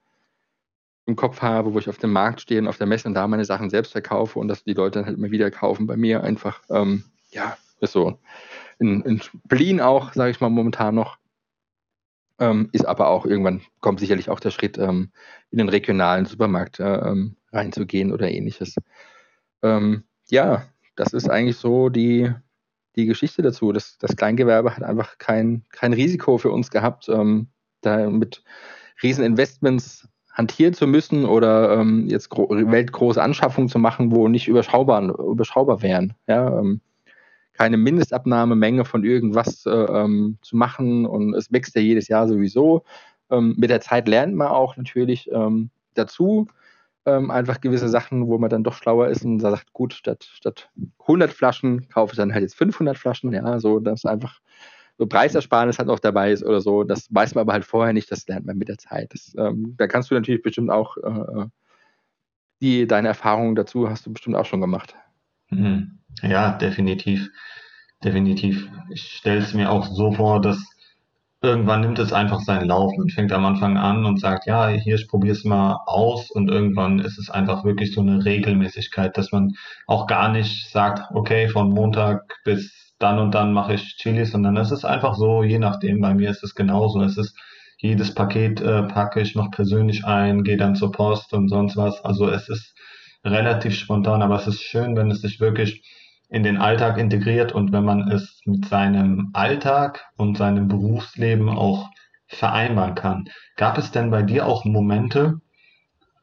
im 1.07 1.17
Kopf 1.17 1.41
habe, 1.41 1.73
wo 1.73 1.79
ich 1.79 1.89
auf 1.89 1.99
dem 1.99 2.13
Markt 2.13 2.41
stehe 2.41 2.61
und 2.61 2.69
auf 2.69 2.79
der 2.79 2.87
Messe 2.87 3.09
und 3.09 3.15
da 3.15 3.27
meine 3.27 3.45
Sachen 3.45 3.71
selbst 3.71 3.93
verkaufe 3.93 4.39
und 4.39 4.49
dass 4.49 4.65
die 4.65 4.75
Leute 4.75 4.99
dann 4.99 5.07
halt 5.07 5.17
immer 5.17 5.31
wieder 5.31 5.51
kaufen 5.51 5.87
bei 5.87 5.97
mir 5.97 6.23
einfach, 6.23 6.61
ähm, 6.69 7.05
ja, 7.31 7.57
ist 7.81 7.93
so 7.93 8.19
in, 8.79 9.03
in 9.03 9.23
Berlin 9.45 9.81
auch, 9.81 10.13
sage 10.13 10.31
ich 10.31 10.41
mal, 10.41 10.51
momentan 10.51 10.95
noch. 10.95 11.19
Ähm, 12.41 12.69
ist 12.73 12.87
aber 12.87 13.09
auch 13.09 13.27
irgendwann 13.27 13.63
kommt 13.81 14.01
sicherlich 14.01 14.31
auch 14.31 14.41
der 14.41 14.51
Schritt 14.51 14.79
ähm, 14.79 15.11
in 15.51 15.59
den 15.59 15.69
regionalen 15.69 16.25
Supermarkt 16.25 16.79
äh, 16.79 16.85
ähm, 16.85 17.37
reinzugehen 17.53 18.13
oder 18.13 18.31
ähnliches. 18.31 18.77
Ähm, 19.63 20.05
ja, 20.29 20.65
das 20.95 21.13
ist 21.13 21.29
eigentlich 21.29 21.57
so 21.57 21.89
die, 21.89 22.33
die 22.97 23.07
Geschichte 23.07 23.43
dazu. 23.43 23.73
Das, 23.73 23.99
das 23.99 24.17
Kleingewerbe 24.17 24.77
hat 24.77 24.83
einfach 24.83 25.19
kein, 25.19 25.65
kein 25.71 25.93
Risiko 25.93 26.39
für 26.39 26.51
uns 26.51 26.71
gehabt, 26.71 27.09
ähm, 27.09 27.49
da 27.81 28.09
mit 28.09 28.43
Rieseninvestments 29.03 30.09
hantieren 30.33 30.75
zu 30.75 30.87
müssen 30.87 31.25
oder 31.25 31.79
ähm, 31.79 32.07
jetzt 32.09 32.31
weltgroße 32.31 33.21
Anschaffungen 33.21 33.69
zu 33.69 33.79
machen, 33.79 34.13
wo 34.13 34.29
nicht 34.29 34.47
überschaubar, 34.47 35.03
überschaubar 35.03 35.83
wären. 35.83 36.15
Ja, 36.29 36.61
ähm, 36.61 36.81
keine 37.59 37.77
Mindestabnahmemenge 37.77 38.85
von 38.85 39.05
irgendwas 39.05 39.67
äh, 39.67 39.71
ähm, 39.71 40.39
zu 40.43 40.57
machen 40.57 41.07
und 41.07 41.35
es 41.35 41.53
wächst 41.53 41.75
ja 41.75 41.83
jedes 41.83 42.07
Jahr 42.07 42.29
sowieso. 42.29 42.85
Ähm, 43.31 43.57
mit 43.59 43.69
der 43.69 43.81
Zeit 43.81 44.07
lernt 44.07 44.35
man 44.35 44.49
auch 44.49 44.77
natürlich 44.77 45.29
ähm, 45.33 45.71
dazu 45.95 46.47
ähm, 47.05 47.33
einfach 47.33 47.61
gewisse 47.61 47.89
Sachen, 47.89 48.29
wo 48.29 48.39
man 48.39 48.49
dann 48.49 48.63
doch 48.63 48.75
schlauer 48.75 49.09
ist 49.09 49.25
und 49.25 49.41
sagt, 49.41 49.73
gut, 49.73 49.93
statt, 49.93 50.29
statt 50.33 50.71
100 51.01 51.33
Flaschen 51.33 51.89
kaufe 51.89 52.13
ich 52.13 52.17
dann 52.17 52.33
halt 52.33 52.43
jetzt 52.43 52.55
500 52.55 52.97
Flaschen, 52.97 53.33
ja, 53.33 53.59
so, 53.59 53.81
dass 53.81 54.05
einfach 54.05 54.41
so 54.97 55.07
Preisersparnis 55.07 55.81
halt 55.81 55.89
auch 55.89 55.99
dabei 55.99 56.31
ist 56.31 56.45
oder 56.45 56.61
so. 56.61 56.85
Das 56.85 57.13
weiß 57.13 57.35
man 57.35 57.43
aber 57.43 57.55
halt 57.55 57.65
vorher 57.65 57.93
nicht, 57.93 58.11
das 58.13 58.27
lernt 58.29 58.47
man 58.47 58.57
mit 58.57 58.69
der 58.69 58.79
Zeit. 58.79 59.13
Das, 59.15 59.35
ähm, 59.37 59.75
da 59.79 59.89
kannst 59.89 60.11
du 60.11 60.15
natürlich 60.15 60.43
bestimmt 60.43 60.71
auch 60.71 60.97
äh, 60.97 61.47
die, 62.61 62.87
deine 62.87 63.09
Erfahrungen 63.09 63.57
dazu 63.57 63.89
hast 63.91 64.07
du 64.07 64.13
bestimmt 64.13 64.37
auch 64.37 64.47
schon 64.47 64.61
gemacht. 64.61 64.95
Mhm. 65.51 65.99
Ja, 66.23 66.53
definitiv. 66.59 67.29
Definitiv. 68.05 68.69
Ich 68.91 69.03
stelle 69.03 69.41
es 69.41 69.55
mir 69.55 69.71
auch 69.71 69.87
so 69.87 70.13
vor, 70.13 70.41
dass 70.41 70.59
irgendwann 71.43 71.83
nimmt 71.83 71.99
es 71.99 72.13
einfach 72.13 72.41
seinen 72.41 72.69
Lauf. 72.69 72.93
Man 72.99 73.11
fängt 73.11 73.33
am 73.33 73.45
Anfang 73.47 73.77
an 73.79 74.05
und 74.05 74.21
sagt, 74.21 74.47
ja, 74.47 74.69
hier, 74.69 74.97
ich 74.97 75.09
probiere 75.09 75.35
es 75.37 75.45
mal 75.45 75.81
aus 75.87 76.31
und 76.31 76.51
irgendwann 76.51 76.99
ist 77.01 77.19
es 77.19 77.31
einfach 77.31 77.65
wirklich 77.65 77.95
so 77.95 78.01
eine 78.01 78.25
Regelmäßigkeit, 78.25 79.17
dass 79.17 79.33
man 79.33 79.53
auch 79.87 80.07
gar 80.07 80.31
nicht 80.31 80.71
sagt, 80.71 81.03
okay, 81.15 81.49
von 81.49 81.71
Montag 81.71 82.41
bis 82.45 82.95
dann 82.99 83.19
und 83.21 83.35
dann 83.35 83.53
mache 83.53 83.75
ich 83.75 83.97
Chili, 83.99 84.25
sondern 84.25 84.57
es 84.57 84.73
ist 84.73 84.85
einfach 84.85 85.15
so, 85.15 85.43
je 85.45 85.59
nachdem, 85.61 86.01
bei 86.01 86.15
mir 86.15 86.31
ist 86.31 86.43
es 86.45 86.55
genauso. 86.57 87.03
Es 87.03 87.17
ist 87.17 87.37
jedes 87.79 88.15
Paket 88.15 88.61
äh, 88.61 88.83
packe 88.85 89.21
ich 89.21 89.37
noch 89.37 89.51
persönlich 89.53 90.05
ein, 90.05 90.43
gehe 90.45 90.57
dann 90.57 90.75
zur 90.77 90.93
Post 90.93 91.33
und 91.33 91.49
sonst 91.49 91.77
was. 91.77 92.05
Also 92.05 92.29
es 92.29 92.49
ist 92.49 92.75
relativ 93.25 93.75
spontan, 93.75 94.23
aber 94.23 94.37
es 94.37 94.47
ist 94.47 94.63
schön, 94.63 94.97
wenn 94.97 95.11
es 95.11 95.21
sich 95.21 95.41
wirklich 95.41 95.83
in 96.29 96.43
den 96.43 96.59
Alltag 96.59 96.99
integriert 96.99 97.53
und 97.53 97.73
wenn 97.73 97.85
man 97.85 98.11
es 98.11 98.41
mit 98.45 98.67
seinem 98.67 99.31
Alltag 99.33 100.05
und 100.17 100.37
seinem 100.37 100.69
Berufsleben 100.69 101.49
auch 101.49 101.89
vereinbaren 102.27 102.95
kann. 102.95 103.29
Gab 103.57 103.79
es 103.79 103.91
denn 103.91 104.11
bei 104.11 104.23
dir 104.23 104.47
auch 104.47 104.65
Momente, 104.65 105.41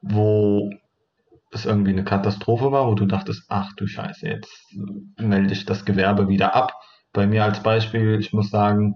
wo 0.01 0.69
es 1.51 1.65
irgendwie 1.65 1.91
eine 1.91 2.03
Katastrophe 2.03 2.71
war, 2.71 2.87
wo 2.87 2.93
du 2.93 3.05
dachtest, 3.05 3.45
ach 3.49 3.73
du 3.75 3.87
Scheiße, 3.87 4.27
jetzt 4.27 4.75
melde 5.17 5.53
ich 5.53 5.65
das 5.65 5.85
Gewerbe 5.85 6.27
wieder 6.27 6.55
ab? 6.55 6.73
Bei 7.11 7.25
mir 7.25 7.43
als 7.43 7.63
Beispiel, 7.63 8.19
ich 8.19 8.33
muss 8.33 8.51
sagen, 8.51 8.95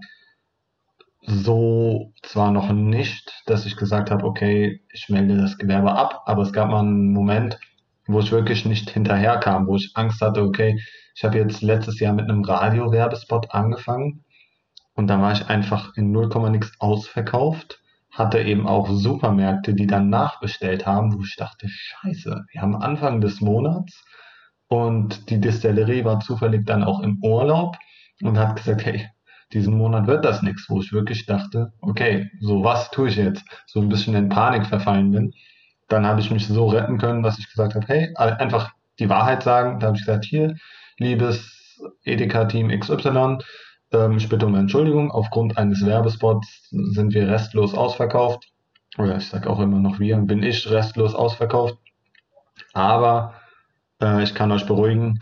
so 1.22 2.12
zwar 2.22 2.52
noch 2.52 2.72
nicht, 2.72 3.42
dass 3.46 3.66
ich 3.66 3.76
gesagt 3.76 4.10
habe, 4.10 4.24
okay, 4.24 4.82
ich 4.92 5.08
melde 5.08 5.36
das 5.36 5.58
Gewerbe 5.58 5.92
ab, 5.92 6.22
aber 6.26 6.42
es 6.42 6.52
gab 6.52 6.70
mal 6.70 6.80
einen 6.80 7.12
Moment, 7.12 7.58
wo 8.12 8.20
ich 8.20 8.32
wirklich 8.32 8.64
nicht 8.64 8.90
hinterherkam, 8.90 9.66
wo 9.66 9.76
ich 9.76 9.92
Angst 9.94 10.20
hatte, 10.20 10.42
okay, 10.42 10.80
ich 11.14 11.24
habe 11.24 11.38
jetzt 11.38 11.62
letztes 11.62 12.00
Jahr 12.00 12.14
mit 12.14 12.28
einem 12.28 12.42
Radio-Werbespot 12.42 13.52
angefangen 13.52 14.24
und 14.94 15.08
da 15.08 15.20
war 15.20 15.32
ich 15.32 15.46
einfach 15.48 15.96
in 15.96 16.12
0, 16.12 16.28
nix 16.50 16.72
ausverkauft, 16.78 17.80
hatte 18.10 18.40
eben 18.40 18.66
auch 18.66 18.88
Supermärkte, 18.90 19.74
die 19.74 19.86
dann 19.86 20.10
nachbestellt 20.10 20.86
haben, 20.86 21.14
wo 21.14 21.22
ich 21.22 21.36
dachte, 21.36 21.68
scheiße, 21.68 22.44
wir 22.50 22.62
haben 22.62 22.76
Anfang 22.76 23.20
des 23.20 23.40
Monats 23.40 24.04
und 24.68 25.30
die 25.30 25.40
Distillerie 25.40 26.04
war 26.04 26.20
zufällig 26.20 26.66
dann 26.66 26.84
auch 26.84 27.00
im 27.00 27.18
Urlaub 27.22 27.76
und 28.22 28.38
hat 28.38 28.56
gesagt, 28.56 28.84
hey, 28.84 29.08
diesen 29.52 29.76
Monat 29.76 30.06
wird 30.06 30.24
das 30.24 30.42
nichts, 30.42 30.66
wo 30.68 30.80
ich 30.80 30.92
wirklich 30.92 31.26
dachte, 31.26 31.72
okay, 31.80 32.30
so 32.40 32.62
was 32.62 32.90
tue 32.90 33.08
ich 33.08 33.16
jetzt? 33.16 33.44
So 33.66 33.80
ein 33.80 33.88
bisschen 33.88 34.14
in 34.14 34.28
Panik 34.28 34.66
verfallen 34.66 35.10
bin 35.10 35.32
dann 35.90 36.06
habe 36.06 36.20
ich 36.20 36.30
mich 36.30 36.46
so 36.46 36.68
retten 36.68 36.98
können, 36.98 37.22
dass 37.22 37.38
ich 37.38 37.50
gesagt 37.50 37.74
habe, 37.74 37.86
hey, 37.88 38.14
einfach 38.16 38.70
die 38.98 39.08
Wahrheit 39.08 39.42
sagen. 39.42 39.80
Da 39.80 39.88
habe 39.88 39.96
ich 39.96 40.04
gesagt, 40.04 40.24
hier, 40.24 40.54
liebes 40.98 41.80
Edeka-Team 42.04 42.68
XY, 42.68 43.38
ähm, 43.92 44.16
ich 44.16 44.28
bitte 44.28 44.46
um 44.46 44.54
Entschuldigung, 44.54 45.10
aufgrund 45.10 45.58
eines 45.58 45.84
Werbespots 45.84 46.68
sind 46.70 47.12
wir 47.12 47.28
restlos 47.28 47.74
ausverkauft. 47.74 48.44
Oder 48.98 49.16
ich 49.16 49.28
sage 49.28 49.50
auch 49.50 49.58
immer 49.60 49.78
noch 49.78 49.98
wir, 49.98 50.16
bin 50.18 50.42
ich 50.42 50.70
restlos 50.70 51.14
ausverkauft. 51.14 51.76
Aber 52.72 53.34
äh, 54.00 54.22
ich 54.22 54.34
kann 54.34 54.52
euch 54.52 54.66
beruhigen, 54.66 55.18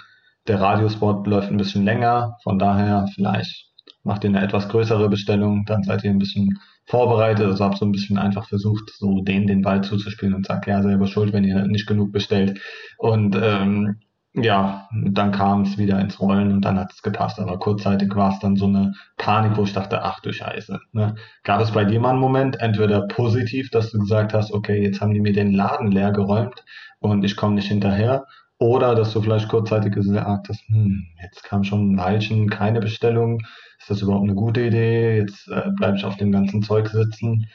der 0.49 0.61
Radiospot 0.61 1.27
läuft 1.27 1.51
ein 1.51 1.57
bisschen 1.57 1.85
länger, 1.85 2.37
von 2.43 2.59
daher 2.59 3.07
vielleicht 3.15 3.69
macht 4.03 4.25
ihr 4.25 4.31
eine 4.31 4.43
etwas 4.43 4.69
größere 4.69 5.09
Bestellung, 5.09 5.65
dann 5.67 5.83
seid 5.83 6.05
ihr 6.05 6.11
ein 6.11 6.19
bisschen 6.19 6.59
vorbereitet. 6.87 7.47
Also 7.47 7.65
habe 7.65 7.77
so 7.77 7.85
ein 7.85 7.93
bisschen 7.93 8.19
einfach 8.19 8.49
versucht, 8.49 8.91
so 8.97 9.23
denen 9.23 9.47
den 9.47 9.63
Ball 9.63 9.83
zuzuspielen 9.83 10.35
und 10.35 10.47
sag, 10.47 10.67
ja, 10.67 10.83
selber 10.83 11.07
schuld, 11.07 11.33
wenn 11.33 11.45
ihr 11.45 11.67
nicht 11.67 11.87
genug 11.87 12.13
bestellt. 12.13 12.61
Und 12.99 13.37
ähm, 13.41 14.01
ja, 14.35 14.89
dann 14.93 15.33
kam 15.33 15.63
es 15.63 15.79
wieder 15.79 16.01
ins 16.01 16.21
Rollen 16.21 16.53
und 16.53 16.65
dann 16.65 16.79
hat 16.79 16.93
es 16.93 17.03
gepasst. 17.03 17.39
Aber 17.39 17.59
kurzzeitig 17.59 18.15
war 18.15 18.33
es 18.33 18.39
dann 18.39 18.57
so 18.57 18.67
eine 18.67 18.93
Panik, 19.17 19.57
wo 19.57 19.65
ich 19.65 19.73
dachte, 19.73 20.03
ach 20.03 20.21
du 20.21 20.33
Scheiße. 20.33 20.79
Ne? 20.93 21.15
Gab 21.45 21.61
es 21.61 21.73
bei 21.73 21.85
dir 21.85 22.01
mal 22.01 22.11
einen 22.11 22.21
Moment, 22.21 22.61
entweder 22.61 23.07
positiv, 23.09 23.71
dass 23.71 23.91
du 23.91 23.99
gesagt 23.99 24.35
hast, 24.35 24.53
okay, 24.53 24.83
jetzt 24.83 25.01
haben 25.01 25.15
die 25.15 25.21
mir 25.21 25.33
den 25.33 25.53
Laden 25.53 25.91
leer 25.91 26.13
geräumt 26.13 26.65
und 27.01 27.25
ich 27.25 27.37
komme 27.37 27.55
nicht 27.55 27.69
hinterher, 27.69 28.27
oder 28.59 28.95
dass 28.95 29.13
du 29.13 29.23
vielleicht 29.23 29.49
kurzzeitig 29.49 29.95
gesagt 29.95 30.49
hast, 30.49 30.63
hm, 30.69 31.07
jetzt 31.23 31.45
kam 31.45 31.65
schon 31.65 31.93
ein 31.93 31.99
Weilchen 31.99 32.51
keine 32.51 32.81
Bestellung. 32.81 33.41
Ist 33.79 33.91
das 33.91 34.03
überhaupt 34.03 34.25
eine 34.25 34.35
gute 34.35 34.63
Idee? 34.63 35.19
Jetzt 35.19 35.49
äh, 35.49 35.71
bleibe 35.77 35.97
ich 35.97 36.05
auf 36.05 36.17
dem 36.17 36.33
ganzen 36.33 36.63
Zeug 36.63 36.89
sitzen. 36.89 37.47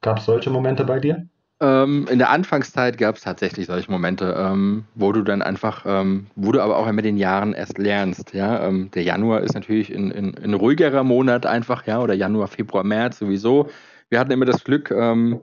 Gab 0.00 0.18
es 0.18 0.24
solche 0.24 0.50
Momente 0.50 0.84
bei 0.84 0.98
dir? 0.98 1.26
Ähm, 1.62 2.08
in 2.10 2.18
der 2.18 2.30
Anfangszeit 2.30 2.96
gab 2.96 3.16
es 3.16 3.22
tatsächlich 3.22 3.66
solche 3.66 3.90
Momente, 3.90 4.34
ähm, 4.38 4.86
wo 4.94 5.12
du 5.12 5.22
dann 5.22 5.42
einfach, 5.42 5.84
ähm, 5.86 6.26
wo 6.34 6.52
du 6.52 6.62
aber 6.62 6.78
auch 6.78 6.90
mit 6.90 7.04
den 7.04 7.18
Jahren 7.18 7.52
erst 7.52 7.76
lernst. 7.76 8.32
Ja? 8.32 8.66
Ähm, 8.66 8.90
der 8.94 9.02
Januar 9.02 9.42
ist 9.42 9.52
natürlich 9.52 9.94
ein, 9.94 10.10
ein, 10.10 10.34
ein, 10.42 10.54
ruhigerer 10.54 11.04
Monat 11.04 11.44
einfach, 11.44 11.86
ja, 11.86 12.00
oder 12.00 12.14
Januar, 12.14 12.48
Februar, 12.48 12.82
März 12.82 13.18
sowieso. 13.18 13.68
Wir 14.08 14.18
hatten 14.18 14.32
immer 14.32 14.46
das 14.46 14.64
Glück 14.64 14.90
ähm, 14.90 15.40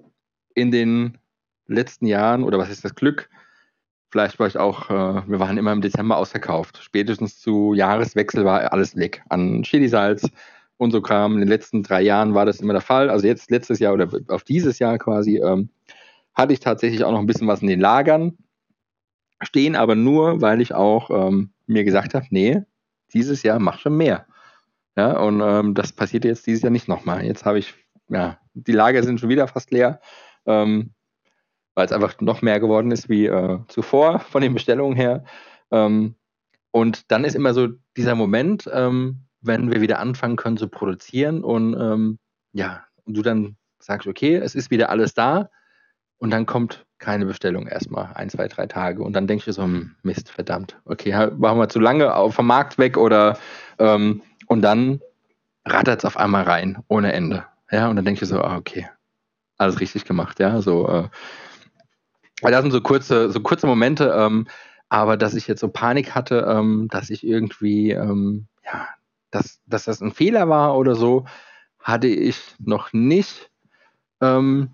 in 0.55 0.71
den 0.71 1.19
letzten 1.67 2.07
Jahren, 2.07 2.43
oder 2.43 2.57
was 2.57 2.71
ist 2.71 2.83
das 2.83 2.95
Glück? 2.95 3.29
Vielleicht 4.09 4.39
war 4.39 4.47
ich 4.47 4.57
auch, 4.57 4.89
äh, 4.89 5.21
wir 5.27 5.39
waren 5.39 5.57
immer 5.57 5.73
im 5.73 5.81
Dezember 5.81 6.17
ausverkauft. 6.17 6.79
Spätestens 6.81 7.39
zu 7.39 7.73
Jahreswechsel 7.73 8.45
war 8.45 8.71
alles 8.71 8.95
weg 8.95 9.23
an 9.29 9.63
Chilisalz 9.63 10.29
und 10.77 10.91
so 10.91 11.01
Kram. 11.01 11.33
In 11.33 11.39
den 11.39 11.49
letzten 11.49 11.83
drei 11.83 12.01
Jahren 12.01 12.33
war 12.33 12.45
das 12.45 12.61
immer 12.61 12.73
der 12.73 12.81
Fall. 12.81 13.09
Also 13.09 13.27
jetzt 13.27 13.51
letztes 13.51 13.79
Jahr 13.79 13.93
oder 13.93 14.07
auf 14.29 14.43
dieses 14.43 14.79
Jahr 14.79 14.97
quasi 14.97 15.37
ähm, 15.37 15.69
hatte 16.33 16.53
ich 16.53 16.59
tatsächlich 16.59 17.03
auch 17.03 17.11
noch 17.11 17.19
ein 17.19 17.25
bisschen 17.25 17.47
was 17.47 17.61
in 17.61 17.67
den 17.67 17.81
Lagern 17.81 18.37
stehen, 19.41 19.75
aber 19.75 19.95
nur, 19.95 20.41
weil 20.41 20.61
ich 20.61 20.73
auch 20.73 21.09
ähm, 21.09 21.51
mir 21.65 21.83
gesagt 21.83 22.13
habe, 22.13 22.25
nee, 22.29 22.61
dieses 23.13 23.43
Jahr 23.43 23.59
mach 23.59 23.79
schon 23.79 23.97
mehr. 23.97 24.25
Ja, 24.95 25.19
und 25.19 25.41
ähm, 25.41 25.73
das 25.73 25.91
passiert 25.91 26.25
jetzt 26.25 26.47
dieses 26.47 26.63
Jahr 26.63 26.71
nicht 26.71 26.87
nochmal. 26.87 27.23
Jetzt 27.25 27.45
habe 27.45 27.59
ich, 27.59 27.75
ja, 28.09 28.39
die 28.53 28.71
Lager 28.71 29.03
sind 29.03 29.19
schon 29.19 29.29
wieder 29.29 29.47
fast 29.47 29.71
leer, 29.71 29.99
ähm, 30.45 30.91
weil 31.77 31.85
es 31.85 31.91
einfach 31.91 32.19
noch 32.21 32.41
mehr 32.41 32.59
geworden 32.59 32.89
ist 32.89 33.07
wie 33.07 33.27
äh, 33.27 33.59
zuvor 33.67 34.17
von 34.17 34.41
den 34.41 34.55
Bestellungen 34.55 34.95
her. 34.95 35.23
Ähm, 35.69 36.15
und 36.71 37.11
dann 37.11 37.23
ist 37.23 37.35
immer 37.35 37.53
so 37.53 37.67
dieser 37.95 38.15
Moment, 38.15 38.67
ähm, 38.73 39.27
wenn 39.41 39.71
wir 39.71 39.79
wieder 39.79 39.99
anfangen 39.99 40.37
können 40.37 40.57
zu 40.57 40.69
produzieren 40.69 41.43
und 41.43 41.75
ähm, 41.79 42.17
ja, 42.51 42.83
und 43.05 43.15
du 43.15 43.21
dann 43.21 43.57
sagst, 43.77 44.07
okay, 44.07 44.37
es 44.37 44.55
ist 44.55 44.71
wieder 44.71 44.89
alles 44.89 45.13
da, 45.13 45.51
und 46.17 46.31
dann 46.31 46.47
kommt 46.47 46.87
keine 46.97 47.27
Bestellung 47.27 47.67
erstmal, 47.67 48.11
ein, 48.15 48.31
zwei, 48.31 48.47
drei 48.47 48.65
Tage. 48.65 49.03
Und 49.03 49.13
dann 49.13 49.27
denkst 49.27 49.45
du 49.45 49.53
so, 49.53 49.61
hm, 49.61 49.95
Mist, 50.01 50.31
verdammt, 50.31 50.79
okay, 50.85 51.13
waren 51.13 51.59
wir 51.59 51.69
zu 51.69 51.79
lange 51.79 52.11
vom 52.31 52.47
Markt 52.47 52.79
weg 52.79 52.97
oder 52.97 53.37
ähm, 53.77 54.23
und 54.47 54.63
dann 54.63 54.99
rattert 55.63 55.99
es 55.99 56.05
auf 56.05 56.17
einmal 56.17 56.45
rein, 56.45 56.83
ohne 56.87 57.13
Ende. 57.13 57.45
Ja, 57.69 57.87
und 57.87 57.97
dann 57.97 58.05
denkst 58.05 58.21
du 58.21 58.25
so, 58.25 58.41
ah, 58.41 58.57
okay, 58.57 58.89
alles 59.57 59.79
richtig 59.79 60.05
gemacht, 60.05 60.39
ja. 60.39 60.59
So, 60.59 60.89
äh, 60.89 61.03
das 62.41 62.61
sind 62.61 62.71
so 62.71 62.81
kurze, 62.81 63.31
so 63.31 63.39
kurze 63.39 63.67
Momente, 63.67 64.13
ähm, 64.15 64.47
aber 64.89 65.17
dass 65.17 65.33
ich 65.33 65.47
jetzt 65.47 65.59
so 65.59 65.67
Panik 65.67 66.15
hatte, 66.15 66.45
ähm, 66.47 66.87
dass 66.91 67.09
ich 67.09 67.25
irgendwie, 67.25 67.91
ähm, 67.91 68.47
ja, 68.63 68.87
dass, 69.31 69.59
dass 69.65 69.85
das 69.85 70.01
ein 70.01 70.11
Fehler 70.11 70.47
war 70.49 70.77
oder 70.77 70.95
so, 70.95 71.25
hatte 71.79 72.07
ich 72.07 72.39
noch 72.59 72.93
nicht. 72.93 73.49
Ähm, 74.21 74.71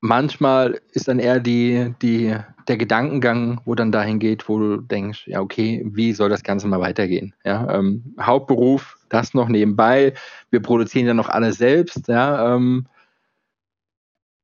manchmal 0.00 0.80
ist 0.92 1.08
dann 1.08 1.18
eher 1.18 1.40
die, 1.40 1.94
die, 2.02 2.36
der 2.66 2.76
Gedankengang, 2.76 3.60
wo 3.64 3.74
dann 3.74 3.92
dahin 3.92 4.18
geht, 4.18 4.48
wo 4.48 4.58
du 4.58 4.76
denkst, 4.78 5.26
ja, 5.26 5.40
okay, 5.40 5.82
wie 5.84 6.12
soll 6.12 6.28
das 6.28 6.42
Ganze 6.42 6.68
mal 6.68 6.80
weitergehen? 6.80 7.34
Ja, 7.44 7.78
ähm, 7.78 8.14
Hauptberuf, 8.20 8.98
das 9.08 9.34
noch 9.34 9.48
nebenbei. 9.48 10.14
Wir 10.50 10.60
produzieren 10.60 11.06
ja 11.06 11.14
noch 11.14 11.28
alles 11.28 11.58
selbst, 11.58 12.08
ja. 12.08 12.54
Ähm, 12.54 12.86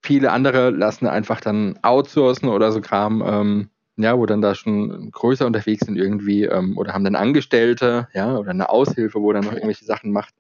viele 0.04 0.32
andere 0.32 0.68
lassen 0.68 1.06
einfach 1.06 1.40
dann 1.40 1.78
outsourcen 1.82 2.50
oder 2.50 2.72
so 2.72 2.82
Kram, 2.82 3.22
ähm, 3.26 3.70
ja, 3.96 4.18
wo 4.18 4.26
dann 4.26 4.42
da 4.42 4.54
schon 4.54 5.10
größer 5.10 5.46
unterwegs 5.46 5.86
sind 5.86 5.96
irgendwie, 5.96 6.44
ähm, 6.44 6.76
oder 6.76 6.92
haben 6.92 7.04
dann 7.04 7.14
Angestellte, 7.14 8.08
ja, 8.12 8.36
oder 8.36 8.50
eine 8.50 8.68
Aushilfe, 8.68 9.20
wo 9.20 9.32
dann 9.32 9.44
noch 9.44 9.52
irgendwelche 9.52 9.86
Sachen 9.86 10.12
macht. 10.12 10.34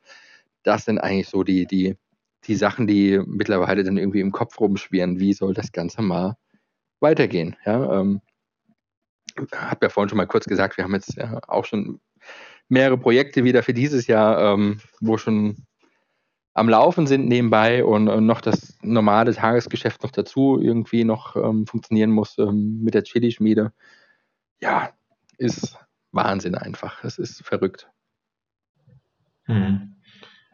Das 0.64 0.84
sind 0.84 0.98
eigentlich 0.98 1.28
so 1.28 1.44
die, 1.44 1.66
die, 1.66 1.96
die 2.44 2.56
Sachen, 2.56 2.86
die 2.86 3.20
mittlerweile 3.24 3.84
dann 3.84 3.96
irgendwie 3.96 4.20
im 4.20 4.32
Kopf 4.32 4.60
rumschwirren, 4.60 5.18
wie 5.18 5.32
soll 5.32 5.54
das 5.54 5.72
Ganze 5.72 6.02
mal 6.02 6.36
weitergehen. 7.00 7.56
Ja, 7.64 8.00
ähm, 8.00 8.20
hat 9.50 9.82
ja 9.82 9.88
vorhin 9.88 10.10
schon 10.10 10.18
mal 10.18 10.26
kurz 10.26 10.44
gesagt, 10.44 10.76
wir 10.76 10.84
haben 10.84 10.94
jetzt 10.94 11.14
ja 11.16 11.40
auch 11.48 11.64
schon 11.64 12.00
mehrere 12.68 12.98
Projekte 12.98 13.44
wieder 13.44 13.62
für 13.62 13.72
dieses 13.72 14.08
Jahr, 14.08 14.54
ähm, 14.54 14.80
wo 15.00 15.16
schon 15.16 15.64
am 16.54 16.68
Laufen 16.68 17.06
sind 17.06 17.26
nebenbei 17.26 17.84
und, 17.84 18.08
und, 18.08 18.26
noch 18.26 18.40
das 18.40 18.78
normale 18.82 19.34
Tagesgeschäft 19.34 20.02
noch 20.04 20.12
dazu 20.12 20.60
irgendwie 20.60 21.04
noch 21.04 21.36
ähm, 21.36 21.66
funktionieren 21.66 22.10
muss 22.10 22.38
ähm, 22.38 22.80
mit 22.82 22.94
der 22.94 23.02
Chili-Schmiede. 23.02 23.72
Ja, 24.60 24.90
ist 25.36 25.76
Wahnsinn 26.12 26.54
einfach. 26.54 27.02
Es 27.02 27.18
ist 27.18 27.44
verrückt. 27.44 27.88
Hm. 29.46 29.96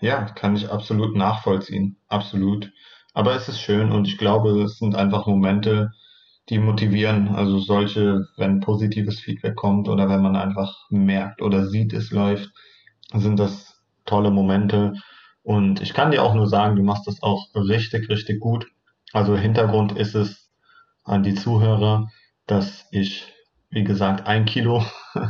Ja, 0.00 0.24
kann 0.24 0.56
ich 0.56 0.70
absolut 0.70 1.14
nachvollziehen. 1.14 1.96
Absolut. 2.08 2.72
Aber 3.12 3.36
es 3.36 3.48
ist 3.48 3.60
schön 3.60 3.92
und 3.92 4.08
ich 4.08 4.16
glaube, 4.16 4.62
es 4.62 4.78
sind 4.78 4.94
einfach 4.94 5.26
Momente, 5.26 5.92
die 6.48 6.58
motivieren. 6.58 7.28
Also 7.28 7.58
solche, 7.58 8.26
wenn 8.38 8.60
positives 8.60 9.20
Feedback 9.20 9.56
kommt 9.56 9.88
oder 9.88 10.08
wenn 10.08 10.22
man 10.22 10.36
einfach 10.36 10.74
merkt 10.88 11.42
oder 11.42 11.66
sieht, 11.66 11.92
es 11.92 12.10
läuft, 12.10 12.50
sind 13.12 13.38
das 13.38 13.80
tolle 14.06 14.30
Momente. 14.30 14.94
Und 15.50 15.80
ich 15.80 15.94
kann 15.94 16.12
dir 16.12 16.22
auch 16.22 16.34
nur 16.34 16.46
sagen, 16.46 16.76
du 16.76 16.84
machst 16.84 17.08
das 17.08 17.24
auch 17.24 17.48
richtig, 17.56 18.08
richtig 18.08 18.38
gut. 18.38 18.68
Also 19.12 19.36
Hintergrund 19.36 19.98
ist 19.98 20.14
es 20.14 20.48
an 21.02 21.24
die 21.24 21.34
Zuhörer, 21.34 22.08
dass 22.46 22.86
ich, 22.92 23.26
wie 23.68 23.82
gesagt, 23.82 24.28
ein 24.28 24.44
Kilo 24.44 24.84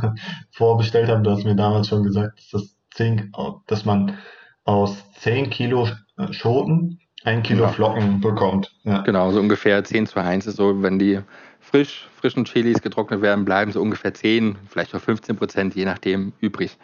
vorbestellt 0.51 1.09
habe. 1.09 1.23
Du 1.23 1.31
hast 1.31 1.43
mir 1.43 1.55
damals 1.55 1.87
schon 1.87 2.03
gesagt, 2.03 2.37
dass 2.37 2.49
das 2.49 2.77
Zink, 2.91 3.35
dass 3.65 3.83
man 3.83 4.19
aus 4.63 5.03
10 5.21 5.49
Kilo 5.49 5.87
Schoten 6.29 6.99
ein 7.23 7.41
Kilo 7.41 7.63
ja. 7.63 7.69
Flocken 7.69 8.21
bekommt. 8.21 8.75
Ja. 8.83 9.01
Genau, 9.01 9.31
so 9.31 9.39
ungefähr 9.39 9.83
10 9.83 10.05
zu 10.05 10.21
1 10.21 10.45
ist 10.45 10.57
so, 10.57 10.83
wenn 10.83 10.99
die 10.99 11.19
frisch, 11.59 12.07
frischen 12.13 12.45
Chilis 12.45 12.83
getrocknet 12.83 13.23
werden, 13.23 13.43
bleiben 13.43 13.71
so 13.71 13.81
ungefähr 13.81 14.13
10, 14.13 14.55
vielleicht 14.69 14.93
auch 14.93 15.01
15 15.01 15.35
Prozent, 15.35 15.73
je 15.73 15.85
nachdem, 15.85 16.33
übrig. 16.41 16.77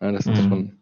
Ja, 0.00 0.12
das 0.12 0.24
ist 0.24 0.44
mhm. 0.44 0.48
schon, 0.48 0.79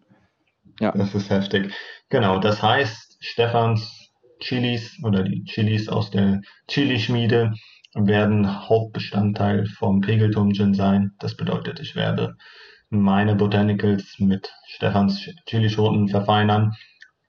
ja. 0.80 0.92
Das 0.92 1.14
ist 1.14 1.30
heftig. 1.30 1.72
Genau, 2.08 2.38
das 2.38 2.62
heißt, 2.62 3.18
Stefans 3.20 4.10
Chilis 4.40 4.96
oder 5.02 5.24
die 5.24 5.44
Chilis 5.44 5.88
aus 5.88 6.10
der 6.10 6.40
Chili-Schmiede 6.68 7.52
werden 7.94 8.68
Hauptbestandteil 8.68 9.66
vom 9.66 10.00
Pegelturm 10.00 10.52
Gin 10.52 10.74
sein. 10.74 11.12
Das 11.18 11.36
bedeutet, 11.36 11.80
ich 11.80 11.96
werde 11.96 12.36
meine 12.90 13.34
Botanicals 13.34 14.16
mit 14.18 14.52
Stefans 14.66 15.28
Chilischoten 15.46 16.08
verfeinern. 16.08 16.74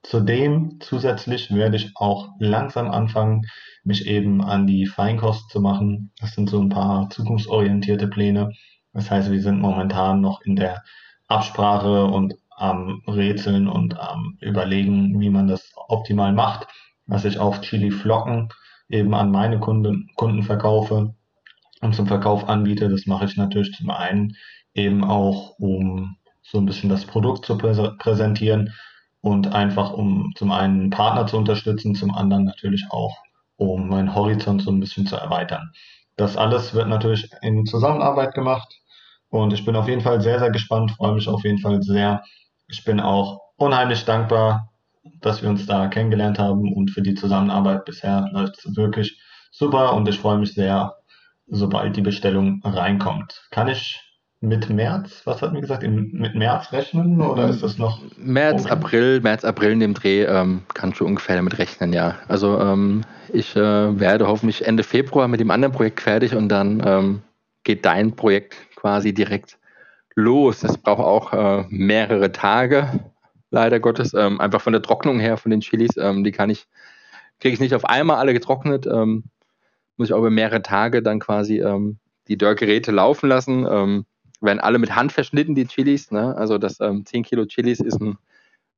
Zudem 0.04 0.78
zusätzlich 0.80 1.54
werde 1.54 1.76
ich 1.76 1.91
auch 1.95 2.30
langsam 2.39 2.89
anfangen, 2.89 3.41
mich 3.84 4.08
eben 4.08 4.41
an 4.41 4.68
die 4.68 4.86
Feinkost 4.86 5.50
zu 5.50 5.60
machen. 5.60 6.12
Das 6.20 6.34
sind 6.34 6.50
so 6.50 6.62
ein 6.62 6.70
paar 6.70 7.10
zukunftsorientierte 7.10 8.08
Pläne. 8.08 8.52
Das 8.93 9.12
heißt, 9.12 9.32
wir 9.32 9.41
sind 9.41 9.60
momentan 9.60 10.22
noch 10.22 10.41
in 10.41 10.56
der 10.56 10.84
Absprache 11.28 12.06
und 12.06 12.36
am 12.60 13.01
Rätseln 13.07 13.68
und 13.68 13.99
am 13.99 14.38
Überlegen, 14.41 15.20
wie 15.20 15.30
man 15.30 15.47
das 15.47 15.72
optimal 15.88 16.34
macht, 16.34 16.68
was 17.05 17.26
ich 17.26 17.39
auf 17.39 17.62
Chili 17.62 17.91
Flocken 17.91 18.49
eben 18.89 19.14
an 19.14 19.32
meine 19.32 19.60
Kunden, 19.60 20.10
Kunden 20.16 20.43
verkaufe 20.43 21.14
und 21.82 21.95
zum 21.95 22.07
Verkauf 22.07 22.47
anbiete. 22.49 22.89
Das 22.89 23.05
mache 23.05 23.26
ich 23.26 23.38
natürlich 23.38 23.74
zum 23.74 23.89
einen 23.89 24.36
eben 24.74 25.03
auch, 25.03 25.57
um 25.60 26.18
so 26.41 26.57
ein 26.57 26.66
bisschen 26.66 26.89
das 26.89 27.05
Produkt 27.05 27.45
zu 27.45 27.57
prä 27.57 27.74
präsentieren 27.99 28.74
und 29.22 29.53
einfach 29.53 29.91
um 29.91 30.32
zum 30.36 30.51
einen 30.51 30.82
einen 30.82 30.89
Partner 30.89 31.28
zu 31.28 31.38
unterstützen, 31.38 31.95
zum 31.95 32.14
anderen 32.14 32.45
natürlich 32.45 32.86
auch, 32.89 33.18
um 33.57 33.89
meinen 33.89 34.16
Horizont 34.16 34.62
so 34.62 34.72
ein 34.72 34.80
bisschen 34.80 35.05
zu 35.05 35.16
erweitern. 35.16 35.72
Das 36.16 36.38
alles 36.38 36.74
wird 36.74 36.88
natürlich 36.88 37.30
in 37.41 37.66
Zusammenarbeit 37.66 38.34
gemacht 38.34 38.74
und 39.30 39.53
ich 39.53 39.66
bin 39.66 39.76
auf 39.76 39.88
jeden 39.88 40.01
Fall 40.01 40.22
sehr, 40.22 40.39
sehr 40.39 40.51
gespannt, 40.51 40.91
freue 40.91 41.14
mich 41.14 41.28
auf 41.28 41.43
jeden 41.43 41.60
Fall 41.60 41.82
sehr. 41.82 42.24
Ich 42.70 42.84
bin 42.84 42.99
auch 42.99 43.41
unheimlich 43.57 44.05
dankbar, 44.05 44.72
dass 45.22 45.41
wir 45.41 45.49
uns 45.49 45.65
da 45.65 45.88
kennengelernt 45.88 46.39
haben 46.39 46.74
und 46.74 46.91
für 46.91 47.01
die 47.01 47.15
Zusammenarbeit 47.15 47.86
bisher 47.86 48.30
läuft 48.32 48.59
es 48.59 48.76
wirklich 48.76 49.20
super 49.51 49.93
und 49.93 50.07
ich 50.07 50.20
freue 50.20 50.38
mich 50.38 50.53
sehr, 50.53 50.95
sobald 51.47 51.95
die 51.95 52.01
Bestellung 52.01 52.61
reinkommt. 52.63 53.47
Kann 53.51 53.67
ich 53.67 53.99
mit 54.41 54.70
März, 54.70 55.24
was 55.26 55.41
hat 55.41 55.51
mir 55.51 55.61
gesagt, 55.61 55.84
in, 55.84 56.11
mit 56.13 56.36
März 56.36 56.72
rechnen 56.72 57.20
oder 57.22 57.49
ist 57.49 57.61
das 57.61 57.78
noch? 57.78 58.01
März, 58.17 58.65
okay? 58.65 58.72
April, 58.72 59.22
März, 59.22 59.43
April 59.43 59.72
in 59.72 59.80
dem 59.82 59.93
Dreh 59.93 60.24
ähm, 60.24 60.61
kannst 60.74 60.99
du 60.99 61.05
ungefähr 61.05 61.36
damit 61.36 61.57
rechnen, 61.57 61.91
ja. 61.91 62.15
Also 62.28 62.59
ähm, 62.59 63.03
ich 63.34 63.55
äh, 63.55 63.99
werde 63.99 64.28
hoffentlich 64.28 64.65
Ende 64.65 64.84
Februar 64.84 65.28
mit 65.28 65.39
dem 65.39 65.51
anderen 65.51 65.74
Projekt 65.74 66.01
fertig 66.01 66.36
und 66.36 66.49
dann 66.49 66.82
ähm, 66.86 67.22
geht 67.63 67.84
dein 67.84 68.15
Projekt 68.15 68.55
quasi 68.76 69.13
direkt 69.13 69.59
los. 70.20 70.59
Das 70.59 70.78
braucht 70.78 71.01
auch 71.01 71.34
äh, 71.34 71.65
mehrere 71.70 72.32
Tage, 72.32 72.99
leider 73.51 73.80
Gottes. 73.80 74.13
Ähm, 74.13 74.39
einfach 74.39 74.61
von 74.61 74.74
der 74.74 74.82
Trocknung 74.82 75.20
her 75.20 75.38
von 75.38 75.51
den 75.51 75.61
Chilis, 75.61 75.97
ähm, 75.97 76.24
die 76.24 76.32
kann 76.32 76.49
ich, 76.49 76.67
kriege 77.39 77.53
ich 77.53 77.59
nicht 77.59 77.76
auf 77.76 77.86
einmal 77.86 78.17
alle 78.17 78.34
getrocknet. 78.34 78.86
Ähm, 78.86 79.24
muss 79.97 80.09
ich 80.09 80.13
auch 80.13 80.20
über 80.20 80.30
mehrere 80.30 80.61
Tage 80.61 81.01
dann 81.03 81.20
quasi 81.20 81.61
die 82.30 82.38
Dörrgeräte 82.38 82.91
laufen 82.91 83.28
lassen 83.28 84.05
werden 84.41 84.59
alle 84.59 84.80
mit 84.80 84.95
Hand 84.95 85.11
verschnitten, 85.11 85.55
die 85.55 85.67
Chilis. 85.67 86.11
Ne? 86.11 86.36
Also 86.36 86.57
das 86.57 86.80
ähm, 86.80 87.05
10 87.05 87.24
Kilo 87.24 87.45
Chilis 87.45 87.80
ist 87.80 87.99
ein, 88.01 88.17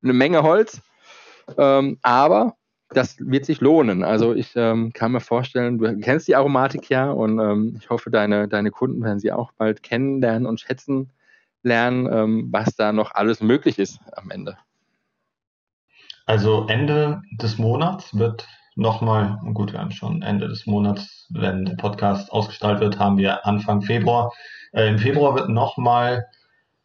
eine 0.02 0.12
Menge 0.12 0.42
Holz. 0.42 0.80
Ähm, 1.56 1.98
aber 2.02 2.56
das 2.90 3.16
wird 3.18 3.46
sich 3.46 3.60
lohnen. 3.60 4.04
Also 4.04 4.34
ich 4.34 4.52
ähm, 4.54 4.92
kann 4.92 5.12
mir 5.12 5.20
vorstellen, 5.20 5.78
du 5.78 5.96
kennst 5.98 6.28
die 6.28 6.36
Aromatik 6.36 6.88
ja 6.90 7.10
und 7.10 7.38
ähm, 7.38 7.76
ich 7.78 7.88
hoffe, 7.90 8.10
deine, 8.10 8.48
deine 8.48 8.70
Kunden 8.70 9.02
werden 9.02 9.18
sie 9.18 9.32
auch 9.32 9.52
bald 9.52 9.82
kennenlernen 9.82 10.46
und 10.46 10.60
schätzen 10.60 11.10
lernen, 11.62 12.08
ähm, 12.12 12.48
was 12.50 12.74
da 12.76 12.92
noch 12.92 13.14
alles 13.14 13.40
möglich 13.40 13.78
ist 13.78 14.00
am 14.16 14.30
Ende. 14.30 14.56
Also 16.26 16.66
Ende 16.68 17.22
des 17.32 17.58
Monats 17.58 18.16
wird 18.16 18.46
nochmal, 18.74 19.38
gut, 19.54 19.72
wir 19.72 19.80
haben 19.80 19.90
schon 19.90 20.22
Ende 20.22 20.48
des 20.48 20.66
Monats, 20.66 21.26
wenn 21.30 21.64
der 21.64 21.74
Podcast 21.74 22.32
ausgestrahlt 22.32 22.80
wird, 22.80 22.98
haben 22.98 23.18
wir 23.18 23.44
Anfang 23.46 23.82
Februar. 23.82 24.32
Äh, 24.72 24.88
Im 24.88 24.98
Februar 24.98 25.34
wird 25.34 25.48
nochmal 25.48 26.26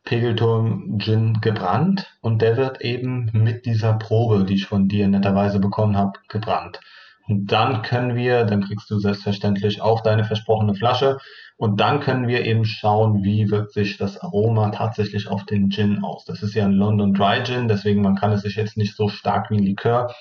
Pegelturm 0.03 0.99
Gin 0.99 1.39
gebrannt 1.41 2.17
und 2.21 2.41
der 2.41 2.57
wird 2.57 2.81
eben 2.81 3.29
mit 3.33 3.65
dieser 3.65 3.93
Probe, 3.93 4.45
die 4.45 4.55
ich 4.55 4.65
von 4.65 4.87
dir 4.87 5.07
netterweise 5.07 5.59
bekommen 5.59 5.97
habe, 5.97 6.19
gebrannt. 6.29 6.79
Und 7.27 7.51
dann 7.51 7.81
können 7.81 8.15
wir, 8.15 8.45
dann 8.45 8.63
kriegst 8.63 8.89
du 8.89 8.99
selbstverständlich 8.99 9.81
auch 9.81 10.01
deine 10.01 10.23
versprochene 10.23 10.75
Flasche 10.75 11.17
und 11.57 11.79
dann 11.79 11.99
können 11.99 12.27
wir 12.27 12.45
eben 12.45 12.65
schauen, 12.65 13.23
wie 13.23 13.49
wirkt 13.49 13.73
sich 13.73 13.97
das 13.97 14.17
Aroma 14.17 14.69
tatsächlich 14.69 15.27
auf 15.27 15.43
den 15.45 15.69
Gin 15.69 16.03
aus. 16.03 16.23
Das 16.25 16.43
ist 16.43 16.53
ja 16.53 16.65
ein 16.65 16.73
London 16.73 17.13
Dry 17.13 17.43
Gin, 17.43 17.67
deswegen 17.67 18.01
man 18.01 18.15
kann 18.15 18.31
es 18.31 18.43
sich 18.43 18.55
jetzt 18.55 18.77
nicht 18.77 18.95
so 18.95 19.09
stark 19.09 19.49
wie 19.49 19.57
ein 19.57 19.63
Likör 19.63 20.13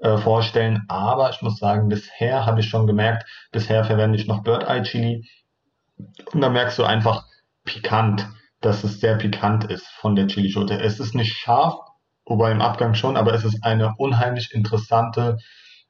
äh, 0.00 0.16
vorstellen. 0.16 0.84
Aber 0.88 1.30
ich 1.30 1.42
muss 1.42 1.58
sagen, 1.58 1.88
bisher 1.88 2.46
habe 2.46 2.60
ich 2.60 2.68
schon 2.68 2.86
gemerkt, 2.86 3.26
bisher 3.52 3.84
verwende 3.84 4.18
ich 4.18 4.26
noch 4.26 4.42
Bird 4.42 4.64
Eye 4.64 4.82
Chili 4.82 5.28
und 6.32 6.40
da 6.40 6.48
merkst 6.48 6.78
du 6.78 6.84
einfach 6.84 7.24
pikant, 7.64 8.28
dass 8.60 8.84
es 8.84 9.00
sehr 9.00 9.16
pikant 9.16 9.64
ist 9.64 9.86
von 9.86 10.14
der 10.14 10.26
Chilischote. 10.26 10.80
Es 10.80 11.00
ist 11.00 11.14
nicht 11.14 11.36
scharf, 11.36 11.74
wobei 12.24 12.52
im 12.52 12.62
Abgang 12.62 12.94
schon, 12.94 13.16
aber 13.16 13.34
es 13.34 13.44
ist 13.44 13.62
eine 13.64 13.94
unheimlich 13.98 14.52
interessante 14.54 15.38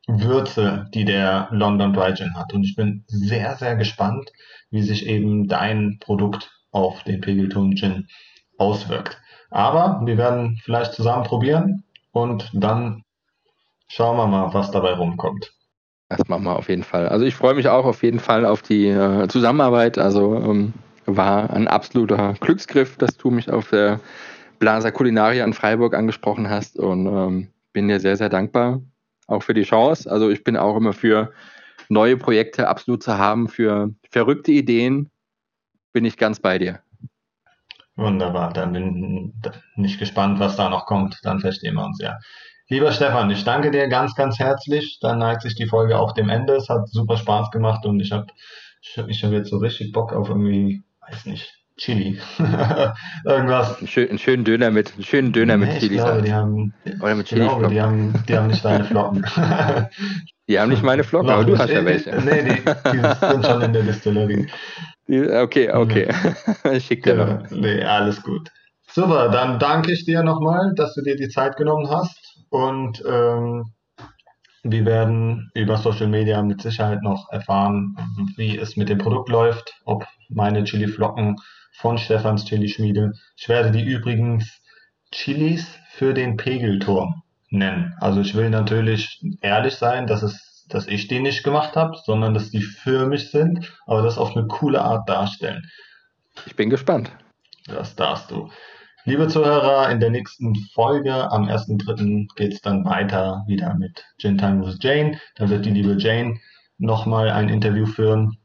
Würze, 0.06 0.86
die 0.94 1.04
der 1.04 1.48
London 1.50 1.92
Dry 1.92 2.14
Gin 2.14 2.34
hat. 2.36 2.52
Und 2.54 2.64
ich 2.64 2.76
bin 2.76 3.04
sehr, 3.08 3.56
sehr 3.56 3.76
gespannt, 3.76 4.30
wie 4.70 4.82
sich 4.82 5.06
eben 5.06 5.48
dein 5.48 5.98
Produkt 6.00 6.50
auf 6.70 7.02
den 7.02 7.20
Pegelton 7.20 7.74
Gin 7.76 8.06
auswirkt. 8.58 9.20
Aber 9.50 10.02
wir 10.04 10.16
werden 10.16 10.58
vielleicht 10.62 10.92
zusammen 10.92 11.24
probieren 11.24 11.84
und 12.12 12.50
dann 12.52 13.02
schauen 13.88 14.16
wir 14.16 14.26
mal, 14.26 14.54
was 14.54 14.70
dabei 14.70 14.92
rumkommt. 14.92 15.52
Das 16.08 16.28
machen 16.28 16.44
wir 16.44 16.56
auf 16.56 16.68
jeden 16.68 16.84
Fall. 16.84 17.08
Also 17.08 17.24
ich 17.24 17.34
freue 17.34 17.54
mich 17.54 17.68
auch 17.68 17.84
auf 17.84 18.02
jeden 18.02 18.20
Fall 18.20 18.46
auf 18.46 18.62
die 18.62 18.86
äh, 18.86 19.26
Zusammenarbeit. 19.28 19.98
Also 19.98 20.36
ähm, 20.36 20.72
war 21.04 21.50
ein 21.50 21.66
absoluter 21.66 22.34
Glücksgriff, 22.34 22.96
dass 22.96 23.16
du 23.16 23.30
mich 23.30 23.50
auf 23.50 23.70
der 23.70 24.00
Blaser 24.58 24.92
Kulinaria 24.92 25.44
in 25.44 25.52
Freiburg 25.52 25.94
angesprochen 25.94 26.48
hast 26.48 26.78
und 26.78 27.06
ähm, 27.06 27.48
bin 27.72 27.88
dir 27.88 28.00
sehr, 28.00 28.16
sehr 28.16 28.28
dankbar 28.28 28.80
auch 29.26 29.42
für 29.42 29.54
die 29.54 29.64
Chance. 29.64 30.10
Also 30.10 30.30
ich 30.30 30.44
bin 30.44 30.56
auch 30.56 30.76
immer 30.76 30.92
für 30.92 31.32
neue 31.88 32.16
Projekte 32.16 32.68
absolut 32.68 33.02
zu 33.02 33.18
haben, 33.18 33.48
für 33.48 33.90
verrückte 34.10 34.52
Ideen 34.52 35.10
bin 35.92 36.04
ich 36.04 36.16
ganz 36.16 36.40
bei 36.40 36.58
dir. 36.58 36.80
Wunderbar, 37.96 38.52
dann 38.52 38.72
bin 38.72 39.32
ich 39.76 39.98
gespannt, 39.98 40.38
was 40.38 40.56
da 40.56 40.68
noch 40.68 40.84
kommt. 40.84 41.18
Dann 41.22 41.40
verstehen 41.40 41.74
wir 41.74 41.84
uns 41.84 41.98
ja. 42.00 42.18
Lieber 42.68 42.92
Stefan, 42.92 43.30
ich 43.30 43.44
danke 43.44 43.70
dir 43.70 43.88
ganz, 43.88 44.14
ganz 44.14 44.38
herzlich. 44.38 44.98
Dann 45.00 45.18
neigt 45.18 45.42
sich 45.42 45.54
die 45.54 45.66
Folge 45.66 45.98
auch 45.98 46.12
dem 46.12 46.28
Ende. 46.28 46.56
Es 46.56 46.68
hat 46.68 46.88
super 46.88 47.16
Spaß 47.16 47.50
gemacht 47.50 47.86
und 47.86 48.00
ich 48.00 48.12
habe 48.12 48.26
ich 48.82 49.24
hab 49.24 49.32
jetzt 49.32 49.50
so 49.50 49.58
richtig 49.58 49.92
Bock 49.92 50.12
auf 50.12 50.28
irgendwie, 50.28 50.82
weiß 51.08 51.26
nicht, 51.26 51.54
Chili. 51.78 52.18
Irgendwas. 53.24 53.78
Einen, 53.78 53.86
schön, 53.86 54.08
einen 54.08 54.18
schönen 54.18 54.44
Döner 54.44 54.70
mit, 54.70 54.94
einen 54.94 55.04
schönen 55.04 55.32
Döner 55.32 55.56
nee, 55.56 55.66
mit 55.66 55.78
Chili. 55.78 55.96
Ich 55.96 56.00
glaube, 56.02 56.22
die 56.22 56.32
haben, 56.32 56.72
Oder 57.00 57.14
mit 57.14 57.26
Chili 57.26 57.42
glaube, 57.42 57.68
die 57.68 57.80
haben, 57.80 58.14
die 58.26 58.36
haben 58.36 58.46
nicht 58.46 58.64
deine 58.64 58.84
Flocken. 58.84 59.26
die 60.48 60.58
haben 60.58 60.70
nicht 60.70 60.82
meine 60.82 61.04
Flocken, 61.04 61.30
aber 61.30 61.44
du 61.44 61.58
hast 61.58 61.68
ja 61.68 61.84
welche. 61.84 62.10
Nee, 62.22 62.42
die, 62.44 62.90
die 62.92 63.26
sind 63.30 63.44
schon 63.44 63.62
in 63.62 63.72
der 63.74 63.82
Distillerie. 63.82 64.46
Okay, 65.08 65.70
okay. 65.70 66.08
ich 66.72 66.86
schick 66.86 67.02
dir 67.02 67.14
noch. 67.14 67.48
Genau. 67.48 67.60
Nee, 67.60 67.82
alles 67.82 68.22
gut. 68.22 68.50
Super, 68.88 69.28
dann 69.28 69.58
danke 69.58 69.92
ich 69.92 70.06
dir 70.06 70.22
nochmal, 70.22 70.72
dass 70.74 70.94
du 70.94 71.02
dir 71.02 71.16
die 71.16 71.28
Zeit 71.28 71.56
genommen 71.56 71.90
hast 71.90 72.38
und 72.48 73.04
ähm, 73.06 73.72
wir 74.62 74.84
werden 74.86 75.50
über 75.54 75.76
Social 75.76 76.08
Media 76.08 76.42
mit 76.42 76.62
Sicherheit 76.62 77.02
noch 77.02 77.30
erfahren, 77.30 77.94
wie 78.36 78.56
es 78.56 78.76
mit 78.76 78.88
dem 78.88 78.98
Produkt 78.98 79.28
läuft, 79.28 79.74
ob 79.84 80.06
meine 80.28 80.64
Chili-Flocken 80.64 81.36
von 81.76 81.98
Stefans 81.98 82.44
Chili-Schmiede. 82.44 83.12
Ich 83.36 83.48
werde 83.48 83.70
die 83.70 83.84
übrigens 83.84 84.60
Chilis 85.12 85.78
für 85.90 86.14
den 86.14 86.36
Pegelturm 86.36 87.22
nennen. 87.50 87.94
Also 88.00 88.20
ich 88.20 88.34
will 88.34 88.50
natürlich 88.50 89.20
ehrlich 89.40 89.74
sein, 89.74 90.06
dass 90.06 90.22
es, 90.22 90.66
dass 90.68 90.86
ich 90.86 91.06
die 91.08 91.20
nicht 91.20 91.44
gemacht 91.44 91.76
habe, 91.76 91.96
sondern 92.04 92.34
dass 92.34 92.50
die 92.50 92.62
für 92.62 93.06
mich 93.06 93.30
sind, 93.30 93.72
aber 93.86 94.02
das 94.02 94.18
auf 94.18 94.36
eine 94.36 94.46
coole 94.46 94.80
Art 94.80 95.08
darstellen. 95.08 95.70
Ich 96.46 96.56
bin 96.56 96.70
gespannt. 96.70 97.10
Das 97.66 97.94
darfst 97.94 98.30
du. 98.30 98.50
Liebe 99.04 99.28
Zuhörer, 99.28 99.88
in 99.90 100.00
der 100.00 100.10
nächsten 100.10 100.54
Folge 100.74 101.30
am 101.30 101.44
1.3. 101.44 102.26
geht 102.34 102.54
es 102.54 102.60
dann 102.60 102.84
weiter 102.84 103.44
wieder 103.46 103.74
mit 103.74 104.04
Gin 104.18 104.36
Time 104.36 104.66
with 104.66 104.78
Jane. 104.80 105.20
Da 105.36 105.48
wird 105.48 105.64
die 105.64 105.70
liebe 105.70 105.96
Jane 105.98 106.38
nochmal 106.78 107.30
ein 107.30 107.48
Interview 107.48 107.86
führen 107.86 108.36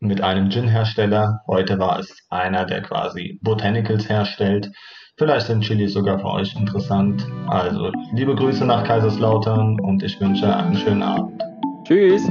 mit 0.00 0.20
einem 0.22 0.50
Gin-Hersteller. 0.50 1.40
Heute 1.46 1.78
war 1.78 1.98
es 1.98 2.26
einer, 2.30 2.64
der 2.64 2.82
quasi 2.82 3.38
Botanicals 3.42 4.08
herstellt. 4.08 4.70
Vielleicht 5.16 5.46
sind 5.46 5.62
Chili 5.62 5.88
sogar 5.88 6.18
für 6.20 6.30
euch 6.30 6.54
interessant. 6.54 7.26
Also 7.48 7.90
liebe 8.12 8.34
Grüße 8.34 8.64
nach 8.64 8.84
Kaiserslautern 8.84 9.80
und 9.80 10.02
ich 10.02 10.20
wünsche 10.20 10.54
einen 10.54 10.76
schönen 10.76 11.02
Abend. 11.02 11.42
Tschüss. 11.84 12.30